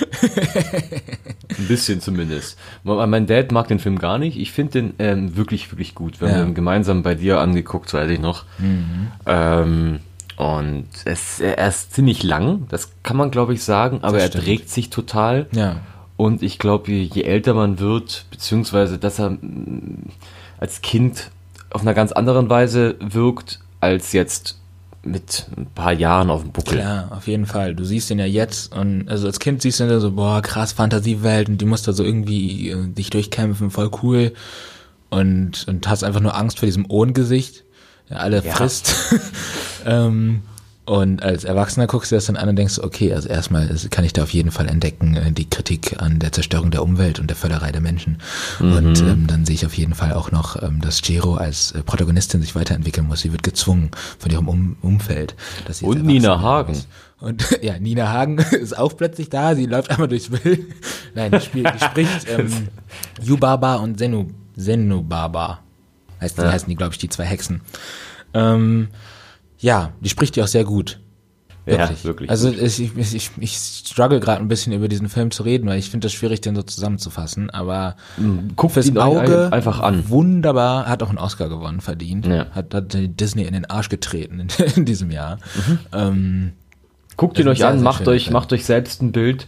[1.57, 2.57] Ein bisschen zumindest.
[2.83, 4.37] Mein Dad mag den Film gar nicht.
[4.37, 6.19] Ich finde den ähm, wirklich, wirklich gut.
[6.21, 6.35] Wir ja.
[6.35, 8.45] haben den gemeinsam bei dir angeguckt, weiß ich noch.
[8.57, 9.11] Mhm.
[9.27, 9.99] Ähm,
[10.37, 14.69] und es, er ist ziemlich lang, das kann man glaube ich sagen, aber er trägt
[14.69, 15.45] sich total.
[15.51, 15.81] Ja.
[16.17, 20.09] Und ich glaube, je älter man wird, beziehungsweise dass er mm,
[20.59, 21.29] als Kind
[21.71, 24.57] auf einer ganz anderen Weise wirkt, als jetzt
[25.03, 26.77] mit ein paar Jahren auf dem Buckel.
[26.77, 27.73] Klar, auf jeden Fall.
[27.73, 30.73] Du siehst ihn ja jetzt und also als Kind siehst du ihn so, boah, krass
[30.73, 34.33] Fantasiewelt und die musst da so irgendwie äh, dich durchkämpfen, voll cool.
[35.09, 37.63] Und, und hast einfach nur Angst vor diesem Ohngesicht,
[38.09, 38.53] der alle ja.
[38.53, 38.95] frisst.
[39.85, 40.43] ähm,
[40.91, 44.11] und als Erwachsener guckst du das dann an und denkst, okay, also erstmal kann ich
[44.11, 47.37] da auf jeden Fall entdecken, äh, die Kritik an der Zerstörung der Umwelt und der
[47.37, 48.17] Völlerei der Menschen.
[48.59, 48.73] Mhm.
[48.73, 51.81] Und ähm, dann sehe ich auf jeden Fall auch noch, ähm, dass Jiro als äh,
[51.81, 53.21] Protagonistin sich weiterentwickeln muss.
[53.21, 55.37] Sie wird gezwungen von ihrem um Umfeld.
[55.65, 56.73] Dass sie und Nina Hagen.
[56.73, 56.87] Muss.
[57.21, 60.59] Und ja, Nina Hagen ist auch plötzlich da, sie läuft einmal durchs Bild.
[61.15, 62.67] Nein, die, spielt, die spricht ähm,
[63.21, 63.97] Yubaba und
[64.57, 65.61] Zenubaba.
[66.19, 66.51] Heißt, ja.
[66.51, 67.61] heißen die, glaube ich, die zwei Hexen.
[68.33, 68.89] Ähm,
[69.61, 70.99] ja, die spricht die auch sehr gut.
[71.65, 71.99] Wirklich.
[71.99, 72.29] Ja, wirklich.
[72.31, 75.91] Also ich, ich, ich, struggle gerade ein bisschen über diesen Film zu reden, weil ich
[75.91, 77.51] finde das schwierig, den so zusammenzufassen.
[77.51, 80.09] Aber hm, guckt fürs Auge einfach an.
[80.09, 82.25] Wunderbar, hat auch einen Oscar gewonnen, verdient.
[82.25, 82.47] Ja.
[82.49, 85.37] Hat, hat Disney in den Arsch getreten in, in diesem Jahr.
[85.55, 85.79] Mhm.
[85.93, 86.51] Ähm,
[87.15, 89.45] Guckt ihn euch an, macht euch, macht euch selbst ein Bild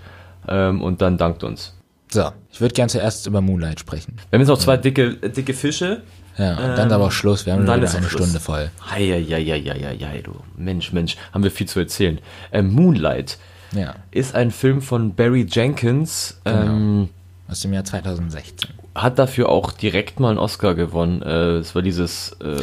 [0.47, 1.73] ähm, und dann dankt uns.
[2.11, 4.17] So, ich würde gern zuerst über Moonlight sprechen.
[4.29, 6.03] Wir haben jetzt noch zwei dicke, dicke Fische.
[6.37, 7.45] Ja, und dann ist aber auch Schluss.
[7.45, 8.23] Wir haben dann ist eine Schluss.
[8.23, 8.71] Stunde voll.
[8.89, 12.19] Heieieiei, du Mensch, Mensch, haben wir viel zu erzählen.
[12.51, 13.37] Ähm, Moonlight
[13.73, 13.95] ja.
[14.11, 16.39] ist ein Film von Barry Jenkins.
[16.43, 16.57] Genau.
[16.57, 17.09] Ähm,
[17.47, 21.21] Aus dem Jahr 2016 hat dafür auch direkt mal einen Oscar gewonnen.
[21.23, 22.61] Äh, es war dieses äh,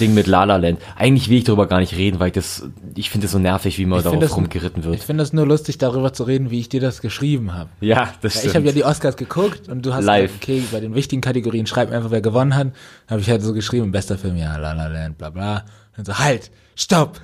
[0.00, 0.80] Ding mit La La Land.
[0.96, 2.64] Eigentlich will ich darüber gar nicht reden, weil ich das,
[2.96, 4.96] ich finde es so nervig, wie man ich darauf rumgeritten wird.
[4.96, 7.70] Ich finde es nur lustig, darüber zu reden, wie ich dir das geschrieben habe.
[7.80, 8.46] Ja, das stimmt.
[8.46, 10.40] Ich habe ja die Oscars geguckt und du hast Live.
[10.40, 12.68] Gesagt, okay, bei den wichtigen Kategorien schreib einfach, wer gewonnen hat.
[13.08, 15.64] Habe ich halt so geschrieben, bester Film, ja, La La Land, bla bla.
[15.96, 17.20] Und so, halt, stopp.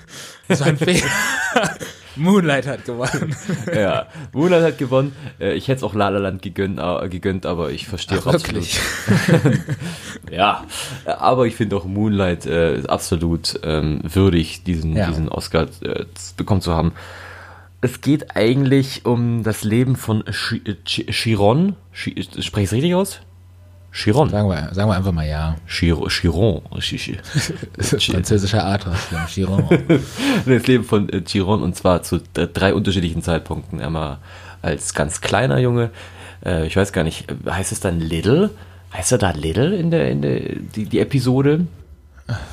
[0.47, 1.01] Das war ein Fehler.
[2.17, 3.37] Moonlight hat gewonnen.
[3.75, 5.13] ja, Moonlight hat gewonnen.
[5.39, 8.27] Äh, ich hätte es auch La La Land gegönnt, äh, gegönnt aber ich verstehe auch
[8.27, 8.67] absolut.
[10.31, 10.65] ja,
[11.05, 15.09] aber ich finde auch Moonlight äh, absolut ähm, würdig, diesen, ja.
[15.09, 16.05] diesen Oscar äh,
[16.37, 16.93] bekommen zu haben.
[17.81, 21.77] Es geht eigentlich um das Leben von Chiron.
[21.93, 23.21] Spreche ich es richtig aus?
[23.97, 24.29] Chiron.
[24.29, 25.57] Sagen wir, sagen wir einfach mal ja.
[25.67, 26.11] Chiron.
[26.11, 26.63] Chiron.
[27.99, 28.99] Französischer Athos.
[29.29, 29.65] Chiron.
[30.47, 33.81] das Leben von äh, Chiron und zwar zu drei unterschiedlichen Zeitpunkten.
[33.81, 34.19] Einmal
[34.61, 35.91] als ganz kleiner Junge.
[36.45, 38.51] Äh, ich weiß gar nicht, heißt es dann Little?
[38.93, 41.67] Heißt er da Little in der, in der die, die Episode?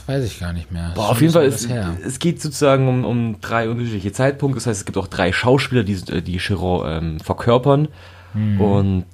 [0.06, 0.92] Weiß ich gar nicht mehr.
[0.96, 1.68] Boah, auf jeden Fall, es,
[2.06, 4.60] es geht sozusagen um, um drei unterschiedliche Zeitpunkte.
[4.60, 7.90] Das heißt, es gibt auch drei Schauspieler, die, die Chiron ähm, verkörpern.
[8.34, 8.62] Hm.
[8.62, 9.06] Und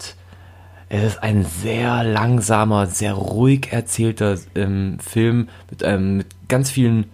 [0.89, 7.05] es ist ein sehr langsamer, sehr ruhig erzählter ähm, Film mit, ähm, mit ganz vielen.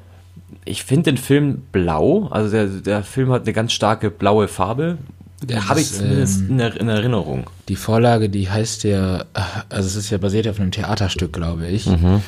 [0.64, 4.98] Ich finde den Film blau, also der, der Film hat eine ganz starke blaue Farbe.
[5.48, 7.50] Ja, Habe ich zumindest ähm, in, in, Erinnerung.
[7.68, 9.26] Die Vorlage, die heißt ja,
[9.70, 11.86] also es ist ja basiert auf einem Theaterstück, glaube ich.
[11.86, 12.22] Mhm.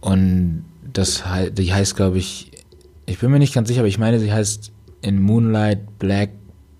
[0.00, 1.22] Und das
[1.52, 2.50] die heißt, glaube ich,
[3.06, 4.72] ich bin mir nicht ganz sicher, aber ich meine, sie heißt
[5.02, 6.30] In Moonlight Black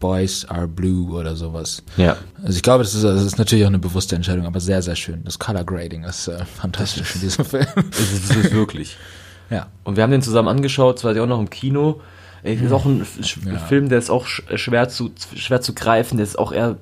[0.00, 1.82] Boys are Blue oder sowas.
[1.96, 2.16] Ja.
[2.42, 4.96] Also ich glaube, das ist, das ist natürlich auch eine bewusste Entscheidung, aber sehr, sehr
[4.96, 5.22] schön.
[5.24, 7.66] Das Color Grading ist äh, fantastisch das ist, in diesem Film.
[7.90, 8.96] Das ist, das ist wirklich.
[9.50, 9.66] ja.
[9.84, 12.00] Und wir haben den zusammen angeschaut, zwar auch noch im Kino.
[12.42, 13.04] Es ist auch ein
[13.44, 13.58] ja.
[13.58, 16.76] Film, der ist auch schwer zu, schwer zu greifen, der ist auch eher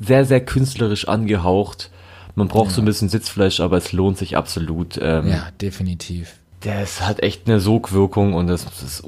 [0.00, 1.90] sehr, sehr künstlerisch angehaucht.
[2.34, 2.74] Man braucht ja.
[2.74, 4.98] so ein bisschen Sitzfleisch, aber es lohnt sich absolut.
[5.00, 6.34] Ähm, ja, definitiv
[6.66, 9.04] Das hat echt eine Sogwirkung und das, das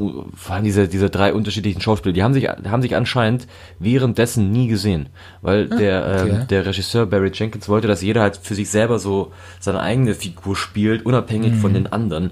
[0.49, 3.49] allem diese, diese drei unterschiedlichen Schauspieler, die haben sich, haben sich anscheinend
[3.81, 5.09] währenddessen nie gesehen.
[5.43, 6.31] Weil der, okay.
[6.31, 10.15] ähm, der Regisseur Barry Jenkins wollte, dass jeder halt für sich selber so seine eigene
[10.15, 12.31] Figur spielt, unabhängig von den anderen.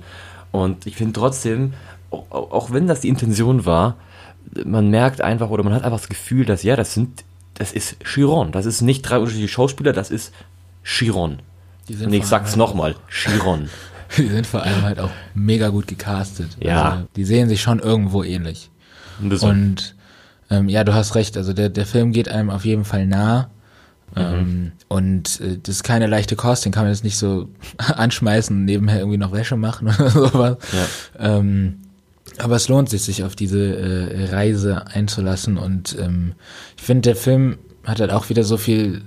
[0.52, 1.74] Und ich finde trotzdem,
[2.12, 3.96] auch, auch wenn das die Intention war,
[4.64, 7.24] man merkt einfach oder man hat einfach das Gefühl, dass ja, das sind,
[7.54, 8.52] das ist Chiron.
[8.52, 10.32] Das ist nicht drei unterschiedliche Schauspieler, das ist
[10.84, 11.40] Chiron.
[11.88, 13.68] Und ich sag's nochmal, Chiron.
[14.22, 16.56] Die sind vor allem halt auch mega gut gecastet.
[16.60, 16.90] Ja.
[16.90, 18.70] Also, die sehen sich schon irgendwo ähnlich.
[19.20, 19.94] Und
[20.50, 23.50] ähm, ja, du hast recht, also der, der Film geht einem auf jeden Fall nah.
[24.14, 27.48] Ähm, und äh, das ist keine leichte Kost, den kann man jetzt nicht so
[27.78, 30.56] anschmeißen und nebenher irgendwie noch Wäsche machen oder sowas.
[30.72, 31.38] Ja.
[31.38, 31.80] Ähm,
[32.38, 36.34] aber es lohnt sich, sich auf diese äh, Reise einzulassen und ähm,
[36.76, 39.02] ich finde, der Film hat halt auch wieder so viel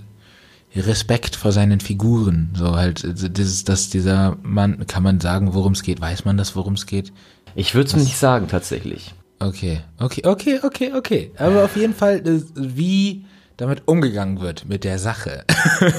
[0.76, 2.54] Respekt vor seinen Figuren.
[2.56, 3.04] So halt,
[3.38, 6.00] dieses, dass dieser Mann, kann man sagen, worum es geht?
[6.00, 7.12] Weiß man das, worum es geht?
[7.56, 9.14] Ich würde es nicht sagen, tatsächlich.
[9.40, 11.32] Okay, okay, okay, okay, okay.
[11.38, 12.22] Aber auf jeden Fall,
[12.56, 13.26] wie
[13.58, 15.46] damit umgegangen wird mit der Sache.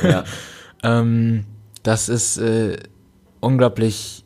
[0.03, 0.25] Ja.
[0.83, 1.45] ähm,
[1.83, 2.79] das ist äh,
[3.41, 4.25] unglaublich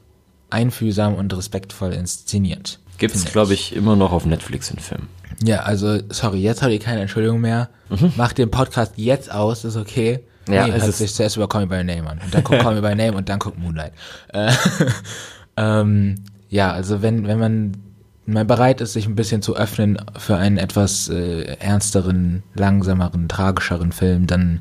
[0.51, 2.81] einfühlsam und respektvoll inszeniert.
[2.99, 5.09] Gibt's, finde glaube ich, immer noch auf Netflix den Film.
[5.43, 7.71] Ja, also, sorry, jetzt habt ihr keine Entschuldigung mehr.
[8.17, 10.21] Macht den Podcast jetzt aus, ist okay.
[10.49, 12.21] Ja, nee, es hört ist- sich zuerst über Call Me By Your Name an.
[12.25, 13.93] Und dann guckt Call Me By Your Name und dann guckt Moonlight.
[14.33, 14.53] Äh,
[15.57, 16.17] ähm,
[16.49, 17.77] ja, also wenn, wenn man
[18.27, 23.93] mal bereit ist, sich ein bisschen zu öffnen für einen etwas äh, ernsteren, langsameren, tragischeren
[23.93, 24.61] Film, dann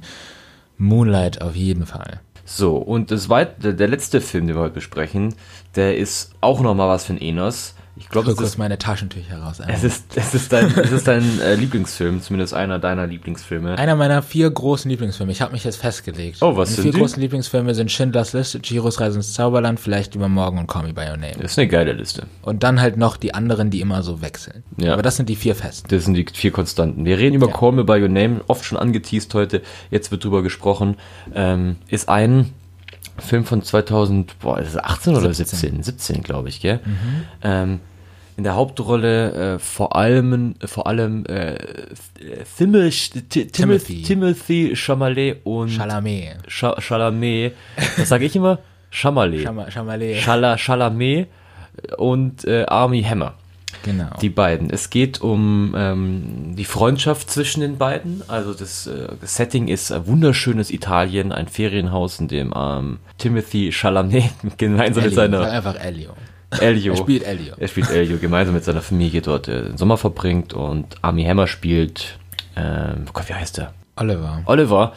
[0.78, 2.20] Moonlight auf jeden Fall.
[2.46, 5.34] So, und das weit, der, der letzte Film, den wir heute besprechen,
[5.76, 7.74] der ist auch nochmal was für ein Enos.
[7.96, 9.62] Ich glaube, es ist, meine Taschentücher raus.
[9.68, 13.78] es ist, es ist dein, es ist dein äh, Lieblingsfilm, zumindest einer deiner Lieblingsfilme.
[13.78, 15.32] Einer meiner vier großen Lieblingsfilme.
[15.32, 16.40] Ich habe mich jetzt festgelegt.
[16.42, 17.00] Oh, was Meine sind vier die?
[17.00, 21.02] großen Lieblingsfilme sind Schindlers Liste, Chihiros Reise ins Zauberland, vielleicht Übermorgen und Call Me By
[21.02, 21.34] Your Name.
[21.40, 22.24] Das ist eine geile Liste.
[22.42, 24.64] Und dann halt noch die anderen, die immer so wechseln.
[24.78, 24.94] Ja.
[24.94, 25.88] Aber das sind die vier festen.
[25.90, 27.06] Das sind die vier Konstanten.
[27.06, 27.54] Wir reden über Ja.
[27.54, 30.98] Call Me By Your Name, oft schon angeteased heute, jetzt wird drüber gesprochen.
[31.36, 32.54] Ähm, ist ein
[33.20, 35.60] Film von 2000, boah, ist es 18 oder 17?
[35.60, 35.84] 17?
[35.84, 36.80] 17, glaube ich, gell?
[37.44, 37.80] Ähm,
[38.36, 41.56] in der Hauptrolle äh, vor allem, vor allem äh,
[42.58, 44.76] Timothy, Timothy, Timothy.
[44.76, 46.38] Chalamet und Chalamet.
[46.48, 47.54] Cha- Chalamet.
[47.98, 48.60] Was sage ich immer?
[48.90, 49.44] Chalamet.
[49.44, 50.18] Chalamet.
[50.22, 51.28] Chala, Chalamet
[51.98, 53.36] und äh, Army Hammer.
[53.84, 54.10] Genau.
[54.22, 54.70] Die beiden.
[54.70, 58.24] Es geht um ähm, die Freundschaft zwischen den beiden.
[58.28, 63.72] Also das, äh, das Setting ist ein wunderschönes Italien, ein Ferienhaus, in dem ähm, Timothy
[63.72, 65.16] Chalamet gemeinsam mit Elio.
[65.16, 66.12] Sag seiner einfach Elio.
[66.62, 67.56] Elio, Er spielt Elio.
[67.58, 71.48] er spielt Elio gemeinsam mit seiner Familie dort äh, den Sommer verbringt und Army Hammer
[71.48, 72.20] spielt,
[72.56, 73.74] ähm, oh Gott, wie heißt der?
[73.96, 74.42] Oliver.
[74.46, 74.94] Oliver.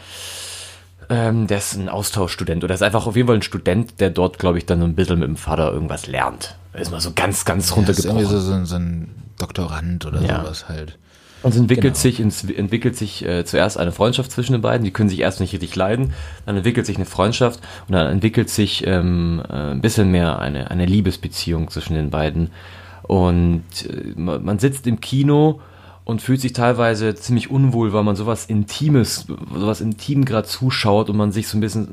[1.08, 4.38] Ähm, der ist ein Austauschstudent oder ist einfach auf jeden Fall ein Student, der dort,
[4.38, 6.56] glaube ich, dann ein bisschen mit dem Vater irgendwas lernt.
[6.74, 8.18] Ist mal so ganz, ganz Das ist runtergebrochen.
[8.18, 10.40] irgendwie so, so, so ein Doktorand oder Ja.
[10.42, 10.98] sowas halt.
[11.42, 12.02] Und es entwickelt Genau.
[12.02, 14.84] sich, ins, entwickelt sich äh, zuerst eine Freundschaft zwischen den beiden.
[14.84, 16.12] Die können sich erst nicht richtig leiden.
[16.44, 20.70] Dann entwickelt sich eine Freundschaft und dann entwickelt sich ähm, äh, ein bisschen mehr eine,
[20.70, 22.50] eine Liebesbeziehung zwischen den beiden.
[23.02, 25.60] Und äh, man sitzt im Kino
[26.06, 31.16] und fühlt sich teilweise ziemlich unwohl, weil man sowas Intimes, sowas Intim gerade zuschaut und
[31.18, 31.88] man sich so ein bisschen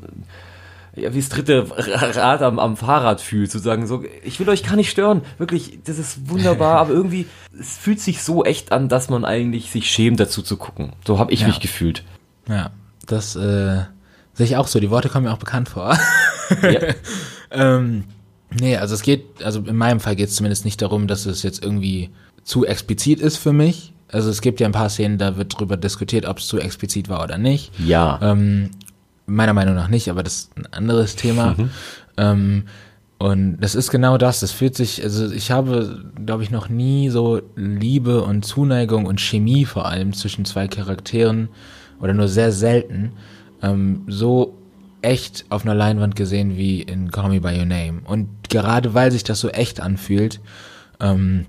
[0.96, 4.62] ja, wie das dritte Rad am, am Fahrrad fühlt, zu sagen, so, ich will euch
[4.62, 7.26] gar nicht stören, wirklich, das ist wunderbar, aber irgendwie,
[7.58, 10.92] es fühlt sich so echt an, dass man eigentlich sich schämt, dazu zu gucken.
[11.04, 11.48] So habe ich Ja.
[11.48, 12.04] mich gefühlt.
[12.48, 12.70] Ja,
[13.06, 13.82] das äh,
[14.34, 14.78] sehe ich auch so.
[14.78, 15.98] Die Worte kommen mir auch bekannt vor.
[16.60, 16.80] Ja.
[17.50, 18.04] ähm,
[18.60, 21.42] nee, also es geht, also in meinem Fall geht es zumindest nicht darum, dass es
[21.42, 22.10] jetzt irgendwie
[22.42, 23.93] zu explizit ist für mich.
[24.08, 27.08] Also es gibt ja ein paar Szenen, da wird drüber diskutiert, ob es zu explizit
[27.08, 27.72] war oder nicht.
[27.78, 28.18] ja.
[28.22, 28.70] Ähm,
[29.26, 31.56] meiner Meinung nach nicht, aber das ist ein anderes Thema.
[32.16, 32.64] Ähm,
[33.18, 34.40] und das ist genau das.
[34.40, 39.20] Das fühlt sich, also ich habe, glaube ich, noch nie so Liebe und Zuneigung und
[39.20, 41.48] Chemie vor allem zwischen zwei Charakteren
[42.00, 43.12] oder nur sehr selten
[43.62, 44.54] ähm, so
[45.00, 48.02] echt auf einer Leinwand gesehen wie in Call Me By Your Name.
[48.04, 50.40] Und gerade weil sich das so echt anfühlt,
[51.00, 51.46] ähm,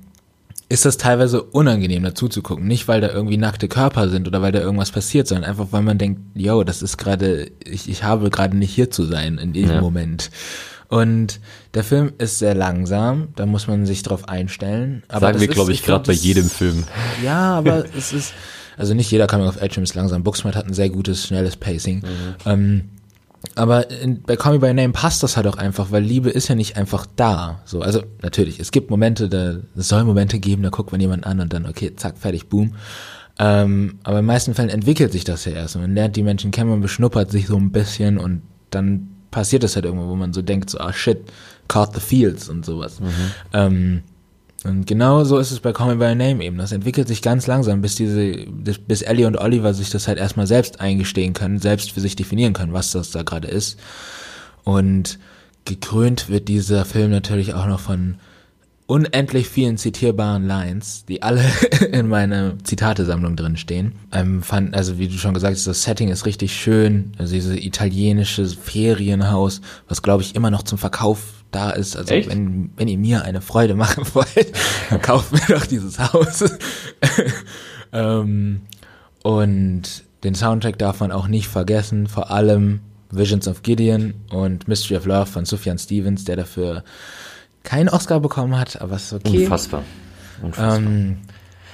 [0.68, 2.68] ist das teilweise unangenehm dazu zu gucken.
[2.68, 5.84] Nicht, weil da irgendwie nackte Körper sind oder weil da irgendwas passiert, sondern einfach, weil
[5.84, 9.53] man denkt, yo, das ist gerade, ich, ich habe gerade nicht hier zu sein in
[9.53, 9.82] diesem Ja.
[9.82, 10.32] Moment.
[10.88, 11.39] Und
[11.74, 15.03] der Film ist sehr langsam, da muss man sich drauf einstellen.
[15.07, 16.84] Aber Sagen das wir, glaube ich, gerade bei jedem Film.
[17.24, 18.34] Ja, aber es ist,
[18.78, 20.24] also nicht jeder Coming of Age ist langsam.
[20.24, 22.03] Booksmart hat ein sehr gutes, schnelles Pacing.
[22.45, 22.89] Ähm,
[23.56, 26.48] aber in, bei Call Me By Name passt das halt auch einfach, weil Liebe ist
[26.48, 27.62] ja nicht einfach da.
[27.66, 31.26] So, also natürlich, es gibt Momente, da es soll Momente geben, da guckt man jemanden
[31.26, 32.74] an und dann, okay, zack, fertig, boom.
[33.38, 35.76] Ähm, aber in den meisten Fällen entwickelt sich das ja erst.
[35.76, 38.41] Und man lernt die Menschen kennen, man beschnuppert sich so ein bisschen und
[38.72, 41.20] dann passiert das halt irgendwo, wo man so denkt, so, ah shit,
[41.68, 43.00] caught the fields und sowas.
[43.54, 44.04] Ähm,
[44.64, 46.58] und genau so ist es bei Call Me By Your Name eben.
[46.58, 50.18] Das entwickelt sich ganz langsam, bis diese, bis bis Ellie und Oliver sich das halt
[50.18, 53.80] erstmal selbst eingestehen können, selbst für sich definieren können, was das da gerade ist.
[54.64, 55.20] Und
[55.66, 58.16] gekrönt wird dieser Film natürlich auch noch von
[58.88, 61.43] unendlich vielen zitierbaren Lines, die alle
[61.91, 63.95] in meiner Zitatesammlung drin stehen.
[64.11, 67.13] Ähm, fand, also wie du schon gesagt hast, das Setting ist richtig schön.
[67.17, 71.21] Also dieses italienische Ferienhaus, was glaube ich immer noch zum Verkauf
[71.51, 71.97] da ist.
[71.97, 72.29] Also Echt?
[72.29, 74.53] wenn, wenn ihr mir eine Freude machen wollt,
[74.89, 76.43] dann kauft mir doch dieses Haus.
[77.93, 78.61] ähm,
[79.23, 84.97] und den Soundtrack darf man auch nicht vergessen, vor allem Visions of Gideon und Mystery
[84.97, 86.83] of Love von Sufjan Stevens, der dafür
[87.66, 89.43] keinen Oscar bekommen hat, aber es ist okay.
[89.43, 89.82] Unfassbar.
[90.41, 90.78] Unfassbar.
[90.78, 91.18] Ähm,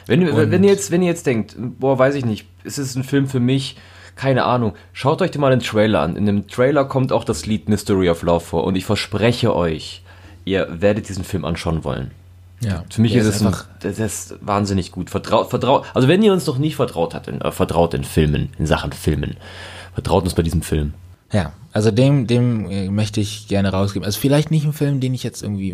[0.07, 2.95] Wenn, Und- wenn, ihr jetzt, wenn ihr jetzt denkt, boah, weiß ich nicht, ist es
[2.95, 3.77] ein Film für mich?
[4.15, 4.73] Keine Ahnung.
[4.93, 6.15] Schaut euch den mal den Trailer an.
[6.15, 10.03] In dem Trailer kommt auch das Lied Mystery of Love vor und ich verspreche euch,
[10.43, 12.11] ihr werdet diesen Film anschauen wollen.
[12.61, 15.09] ja, Für mich ist es ein, einfach, das ist wahnsinnig gut.
[15.09, 18.49] Vertraut, vertraut, also wenn ihr uns noch nie vertraut habt, in, äh, vertraut in Filmen,
[18.59, 19.37] in Sachen Filmen,
[19.93, 20.93] vertraut uns bei diesem Film.
[21.31, 24.05] ja, also dem, dem äh, möchte ich gerne rausgeben.
[24.05, 25.73] Also vielleicht nicht ein Film, den ich jetzt irgendwie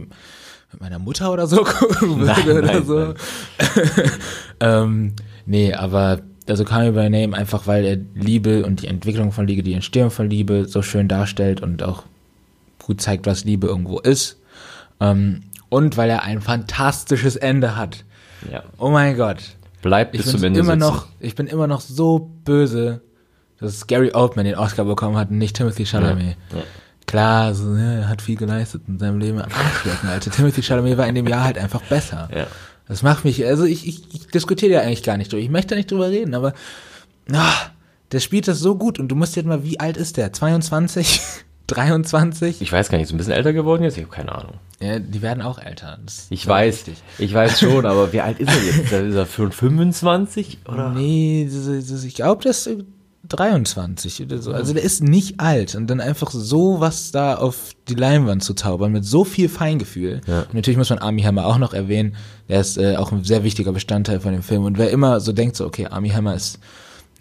[0.72, 3.00] mit meiner Mutter oder so gucken würde Nein, oder nein, so.
[3.00, 3.16] nein.
[4.60, 5.14] ähm,
[5.46, 9.48] nee, aber also Call Me By Name einfach, weil er Liebe und die Entwicklung von
[9.48, 12.04] Liebe, die Entstehung von Liebe so schön darstellt und auch
[12.84, 14.38] gut zeigt, was Liebe irgendwo ist.
[15.00, 18.06] Ähm, und weil er ein fantastisches Ende hat.
[18.52, 18.64] Ja.
[18.78, 19.38] Oh mein Gott.
[19.82, 20.80] Bleibt Ich bis zum bin Ende immer sitzen.
[20.80, 23.02] noch, ich bin immer noch so böse,
[23.60, 26.38] dass Gary Oldman den Oscar bekommen hat und nicht Timothy Chalamet.
[26.54, 26.64] Ja.
[27.06, 29.40] Klar, so, ja, er hat viel geleistet in seinem Leben.
[29.42, 30.30] Arschlecken, Alter.
[30.36, 32.30] Timothy Chalamet war in dem Jahr halt einfach besser.
[32.36, 32.48] Ja.
[32.88, 35.44] Das macht mich, also ich, ich, ich diskutiere ja eigentlich gar nicht durch.
[35.44, 36.54] Ich möchte da nicht drüber reden, aber
[37.34, 37.54] ah,
[38.12, 40.32] der spielt das so gut und du musst jetzt mal, wie alt ist der?
[40.34, 41.20] 22?
[41.68, 42.62] 23?
[42.62, 43.98] Ich weiß gar nicht, ist ein bisschen älter geworden jetzt?
[43.98, 44.54] Ich habe keine Ahnung.
[44.80, 45.98] Ja, die werden auch älter.
[46.30, 47.04] Ich weiß, richtig.
[47.18, 48.78] ich weiß schon, aber wie alt ist er jetzt?
[48.86, 50.92] Ist er- Ist er für 25 oder?
[50.92, 51.50] Nee,
[52.06, 52.70] ich glaube, das
[53.30, 54.52] 23 oder so.
[54.52, 58.54] Also der ist nicht alt und dann einfach so was da auf die Leinwand zu
[58.54, 60.22] zaubern mit so viel Feingefühl.
[60.28, 60.42] Ja.
[60.42, 62.16] Und natürlich muss man Army Hammer auch noch erwähnen.
[62.50, 64.64] Der ist äh, auch ein sehr wichtiger Bestandteil von dem Film.
[64.64, 66.60] Und wer immer so denkt, so, okay, Army Hammer ist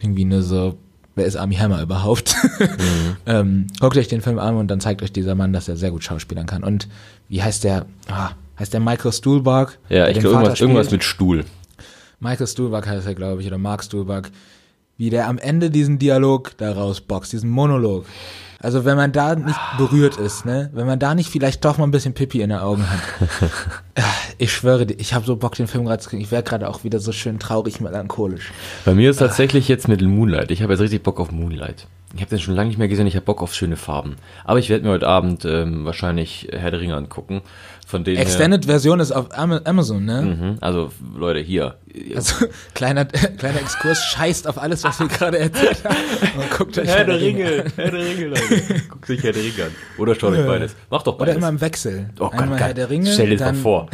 [0.01, 0.77] irgendwie nur so,
[1.15, 2.37] wer ist Army Hammer überhaupt?
[3.27, 5.91] ähm, guckt euch den Film an und dann zeigt euch dieser Mann, dass er sehr
[5.91, 6.63] gut schauspielern kann.
[6.63, 6.89] Und
[7.29, 7.87] wie heißt der?
[8.09, 9.79] Ah, heißt der Michael Stuhlbarg?
[9.89, 11.45] Ja, ich glaube irgendwas, irgendwas mit Stuhl.
[12.21, 14.31] Michael Stuhlbarg heißt er, glaube ich, oder Mark Stuhlbarg,
[14.97, 18.07] wie der am Ende diesen Dialog da rausboxt, diesen Monolog.
[18.59, 21.85] Also wenn man da nicht berührt ist, ne, wenn man da nicht vielleicht doch mal
[21.85, 23.51] ein bisschen Pipi in den Augen hat.
[24.39, 26.21] Ich schwöre dir, ich habe so Bock, den Film gerade zu kriegen.
[26.21, 28.53] Ich wäre gerade auch wieder so schön traurig, melancholisch.
[28.85, 30.51] Bei mir ist tatsächlich jetzt mit Moonlight.
[30.51, 31.87] Ich habe jetzt richtig Bock auf Moonlight.
[32.15, 33.07] Ich habe den schon lange nicht mehr gesehen.
[33.07, 34.17] Ich habe Bock auf schöne Farben.
[34.45, 37.41] Aber ich werde mir heute Abend ähm, wahrscheinlich Herr der Ringe angucken.
[37.89, 40.23] Von denen Extended-Version ist auf Am- Amazon, ne?
[40.23, 41.77] Mhm, also Leute, hier.
[42.17, 43.05] Also kleiner,
[43.39, 45.95] kleiner Exkurs, scheißt auf alles, was wir gerade erzählt haben.
[46.37, 47.65] Und guckt euch Herr der Ringe.
[47.77, 48.83] Herr der Ringe, Leute.
[48.89, 49.71] Guckt euch Herr der Ringe an.
[49.99, 50.75] Oder schaut euch beides.
[50.91, 51.37] Macht doch Oder beides.
[51.37, 52.11] immer im Wechsel.
[52.19, 52.59] Oh Gott, Einmal.
[52.59, 53.89] Herr der Ringe, Stell dir das mal vor.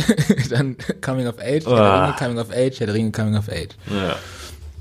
[0.49, 1.77] dann Coming of Age, Herr Ah.
[1.77, 3.77] der Ringe, Coming of Age, Herr der Ringe, Coming of Age.
[3.91, 4.17] ja.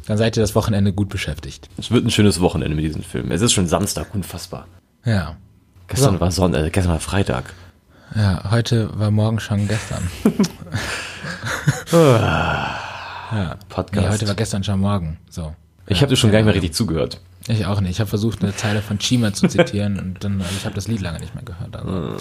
[0.07, 1.69] Dann seid ihr das Wochenende gut beschäftigt.
[1.77, 3.29] Es wird ein schönes Wochenende mit diesem Film.
[3.31, 4.67] Es ist schon Samstag, unfassbar.
[5.05, 5.35] Ja.
[5.87, 6.19] Gestern So.
[6.21, 7.53] war Sonntag, äh, gestern war Freitag.
[8.15, 10.09] Ja, heute war morgen schon gestern.
[11.91, 13.57] ja.
[13.69, 14.05] Podcast.
[14.05, 15.17] Nee, heute war gestern schon morgen.
[15.29, 15.55] So.
[15.87, 17.21] ich habe dir schon gar nicht mehr richtig zugehört.
[17.47, 17.91] Ich auch nicht.
[17.91, 21.01] Ich habe versucht, eine Zeile von Chima zu zitieren und dann, ich habe das Lied
[21.01, 21.75] lange nicht mehr gehört.
[21.75, 22.17] Also.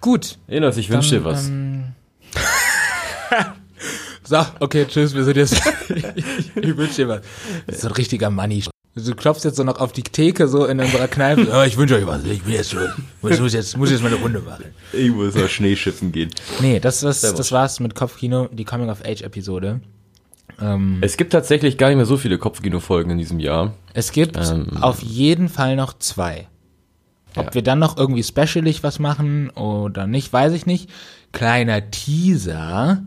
[0.00, 0.38] Gut.
[0.48, 1.48] Enos, ich wünsche dir was.
[1.48, 1.94] Ähm,
[4.22, 5.54] so, okay, tschüss, wir sind jetzt.
[6.54, 7.20] ich wünsche dir was.
[7.66, 8.64] Das ist so ein richtiger Money.
[8.98, 11.42] Du klopfst jetzt so noch auf die Theke so in unserer Kneipe.
[11.48, 12.24] Ja, ich wünsche euch was.
[12.24, 12.88] Ich bin jetzt schon.
[13.20, 14.64] Muss, muss jetzt, muss jetzt mal eine Runde machen.
[14.92, 16.30] Ich muss noch Schneeschiffen gehen.
[16.60, 17.36] Nee, das, das, Servus.
[17.36, 19.80] das war's mit Kopfkino, die Coming of Age Episode.
[20.60, 23.74] Ähm, Es gibt tatsächlich gar nicht mehr so viele Kopfkino-Folgen in diesem Jahr.
[23.92, 24.78] es gibt Ähm.
[24.80, 26.48] auf jeden Fall noch zwei.
[27.36, 27.54] Ob Ja.
[27.54, 30.88] wir dann noch irgendwie specialig was machen oder nicht, weiß ich nicht.
[31.32, 33.02] Kleiner Teaser.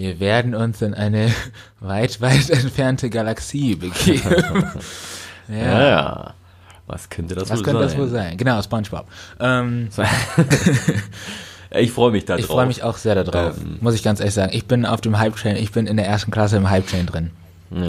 [0.00, 1.30] Wir werden uns in eine
[1.80, 4.64] weit, weit entfernte Galaxie begeben.
[5.48, 6.34] Ja, ja.
[6.86, 7.88] Was könnte das Was wohl könnte sein?
[7.88, 8.36] das wohl sein?
[8.36, 9.06] Genau, SpongeBob.
[9.40, 9.88] Ähm,
[11.72, 12.54] Ich freue mich da ich drauf.
[12.56, 13.76] freue mich auch sehr darauf, Ähm.
[13.80, 14.52] muss ich ganz ehrlich sagen.
[14.54, 17.30] Ich bin auf dem Hype-Train, ich bin in der ersten Klasse im Hype-Train drin.
[17.70, 17.88] Ja.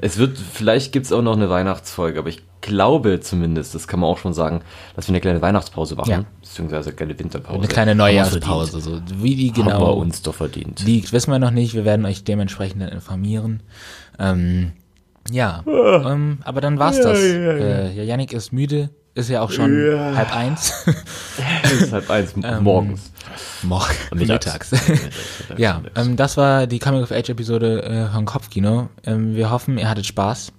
[0.00, 4.10] es wird, vielleicht gibt's auch noch eine Weihnachtsfolge, aber ich glaube zumindest, das kann man
[4.10, 4.60] auch schon sagen,
[4.96, 6.24] dass wir eine kleine Weihnachtspause machen, Ja.
[6.40, 7.58] beziehungsweise eine kleine Winterpause.
[7.58, 8.80] Eine kleine Neujahrspause.
[8.80, 9.00] So.
[9.16, 9.58] Wie die verdient.
[9.72, 10.82] Haben wir genau uns doch verdient.
[10.84, 11.74] liegt, wissen wir noch nicht.
[11.74, 13.62] Wir werden euch dementsprechend dann informieren.
[14.18, 14.72] Ähm,
[15.30, 17.18] ja, ähm, aber dann war's das.
[17.18, 20.14] Äh, ja, Yannick ist müde, ist ja auch schon Ja.
[20.16, 20.72] halb eins.
[21.80, 23.12] Ist halb eins Ähm, morgens.
[23.62, 24.72] Morgen, Mittags.
[24.72, 24.72] mittags.
[25.56, 28.88] ja, ähm, das war die Coming-of-Age-Episode äh, von Kopfkino.
[29.04, 30.52] Ähm, wir hoffen, ihr hattet Spaß.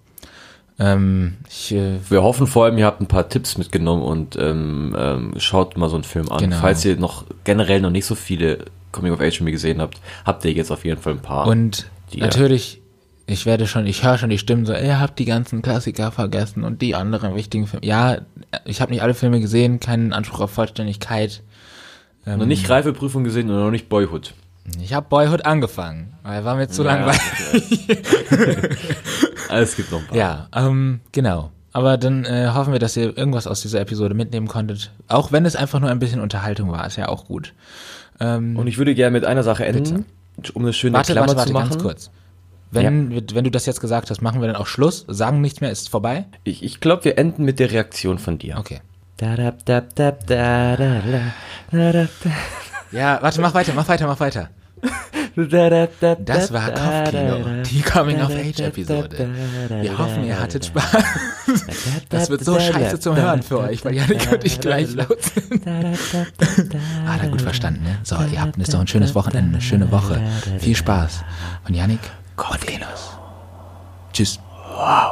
[0.82, 4.96] Ähm, ich, äh, Wir hoffen vor allem, ihr habt ein paar Tipps mitgenommen und ähm,
[4.98, 6.40] ähm, schaut mal so einen Film an.
[6.40, 6.58] Genau.
[6.60, 10.84] Falls ihr noch generell noch nicht so viele Coming-of-Age-Filme gesehen habt, habt ihr jetzt auf
[10.84, 11.46] jeden Fall ein paar.
[11.46, 11.86] und
[12.16, 12.82] natürlich,
[13.28, 16.64] ich werde schon, ich höre schon die Stimmen so, ihr habt die ganzen Klassiker vergessen
[16.64, 17.86] und die anderen wichtigen Filme.
[17.86, 18.18] Ja,
[18.66, 21.44] ich habe nicht alle Filme gesehen, keinen Anspruch auf Vollständigkeit.
[22.26, 24.34] Ähm, noch nicht Reifeprüfung gesehen und noch nicht Boyhood.
[24.82, 27.88] Ich habe Boyhood angefangen, weil war mir zu Ja, langweilig.
[29.50, 30.18] Es gibt noch ein paar.
[30.18, 31.52] Ja, ähm, genau.
[31.74, 34.92] Aber dann äh, hoffen wir, dass ihr irgendwas aus dieser Episode mitnehmen konntet.
[35.08, 37.54] Auch wenn es einfach nur ein bisschen Unterhaltung war, ist ja auch gut.
[38.20, 40.06] Ähm, Und ich würde gerne mit einer Sache enden,
[40.54, 41.70] um eine schöne warte, Klammer warte, warte, zu machen.
[41.70, 42.12] ganz kurz.
[42.72, 45.72] Wenn, wenn du das jetzt gesagt hast, machen wir dann auch Schluss, sagen nichts mehr,
[45.72, 46.26] ist vorbei?
[46.46, 48.58] Ich, ich glaube, wir enden mit der Reaktion von dir.
[48.58, 48.80] Okay.
[52.92, 54.50] Ja, warte, mach weiter, mach weiter, mach weiter.
[55.36, 59.30] Da, da, da, Das war Kopfkino, die Coming-of-Age-Episode.
[59.82, 60.98] Wir hoffen, ihr hattet Spaß.
[62.10, 65.66] Das wird so scheiße zum Hören für euch, weil Janik und ich gleich laut sind.
[65.68, 67.98] Ah, da gut verstanden, ne?
[68.04, 70.22] So, ihr habt jetzt noch ein schönes Wochenende, eine schöne Woche.
[70.60, 71.24] Viel Spaß.
[71.68, 72.00] Und Janik,
[72.36, 73.18] Kopfkinos.
[74.14, 74.40] Tschüss.
[74.76, 75.10] Wow.